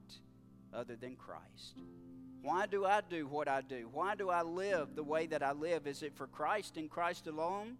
other 0.72 0.96
than 0.96 1.16
Christ? 1.16 1.80
Why 2.42 2.66
do 2.66 2.84
I 2.84 3.00
do 3.08 3.26
what 3.26 3.48
I 3.48 3.60
do? 3.60 3.88
Why 3.92 4.14
do 4.14 4.30
I 4.30 4.42
live 4.42 4.96
the 4.96 5.02
way 5.02 5.26
that 5.26 5.42
I 5.42 5.52
live? 5.52 5.86
Is 5.86 6.02
it 6.02 6.16
for 6.16 6.26
Christ 6.26 6.76
and 6.76 6.90
Christ 6.90 7.26
alone? 7.26 7.76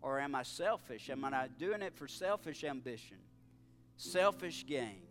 Or 0.00 0.18
am 0.18 0.34
I 0.34 0.42
selfish? 0.42 1.10
Am 1.10 1.24
I 1.24 1.48
doing 1.58 1.82
it 1.82 1.94
for 1.94 2.08
selfish 2.08 2.64
ambition, 2.64 3.18
selfish 3.96 4.66
gain, 4.66 5.02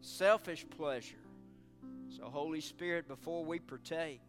selfish 0.00 0.64
pleasure? 0.76 1.16
So, 2.16 2.24
Holy 2.24 2.60
Spirit, 2.60 3.08
before 3.08 3.44
we 3.44 3.58
partake, 3.58 4.20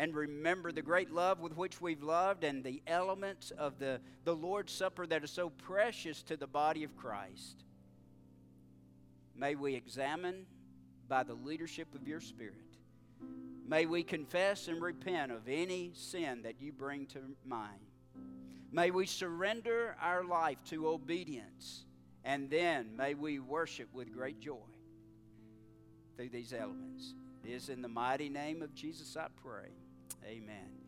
and 0.00 0.14
remember 0.14 0.72
the 0.72 0.80
great 0.80 1.10
love 1.10 1.40
with 1.40 1.54
which 1.54 1.78
we've 1.78 2.02
loved 2.02 2.42
and 2.42 2.64
the 2.64 2.80
elements 2.86 3.50
of 3.50 3.78
the, 3.78 4.00
the 4.24 4.34
Lord's 4.34 4.72
Supper 4.72 5.06
that 5.06 5.22
are 5.22 5.26
so 5.26 5.50
precious 5.50 6.22
to 6.22 6.38
the 6.38 6.46
body 6.46 6.84
of 6.84 6.96
Christ. 6.96 7.64
May 9.36 9.56
we 9.56 9.74
examine 9.74 10.46
by 11.06 11.22
the 11.22 11.34
leadership 11.34 11.94
of 11.94 12.08
your 12.08 12.20
Spirit. 12.20 12.54
May 13.68 13.84
we 13.84 14.02
confess 14.02 14.68
and 14.68 14.80
repent 14.80 15.32
of 15.32 15.42
any 15.46 15.90
sin 15.92 16.40
that 16.44 16.62
you 16.62 16.72
bring 16.72 17.04
to 17.08 17.18
mind. 17.44 17.80
May 18.72 18.90
we 18.90 19.04
surrender 19.04 19.96
our 20.00 20.24
life 20.24 20.64
to 20.70 20.88
obedience, 20.88 21.84
and 22.24 22.48
then 22.48 22.96
may 22.96 23.12
we 23.12 23.38
worship 23.38 23.92
with 23.92 24.14
great 24.14 24.40
joy 24.40 24.56
through 26.16 26.30
these 26.30 26.54
elements. 26.54 27.12
It 27.44 27.50
is 27.50 27.68
in 27.68 27.82
the 27.82 27.88
mighty 27.88 28.30
name 28.30 28.62
of 28.62 28.74
Jesus 28.74 29.14
I 29.14 29.26
pray. 29.42 29.68
Amen. 30.24 30.79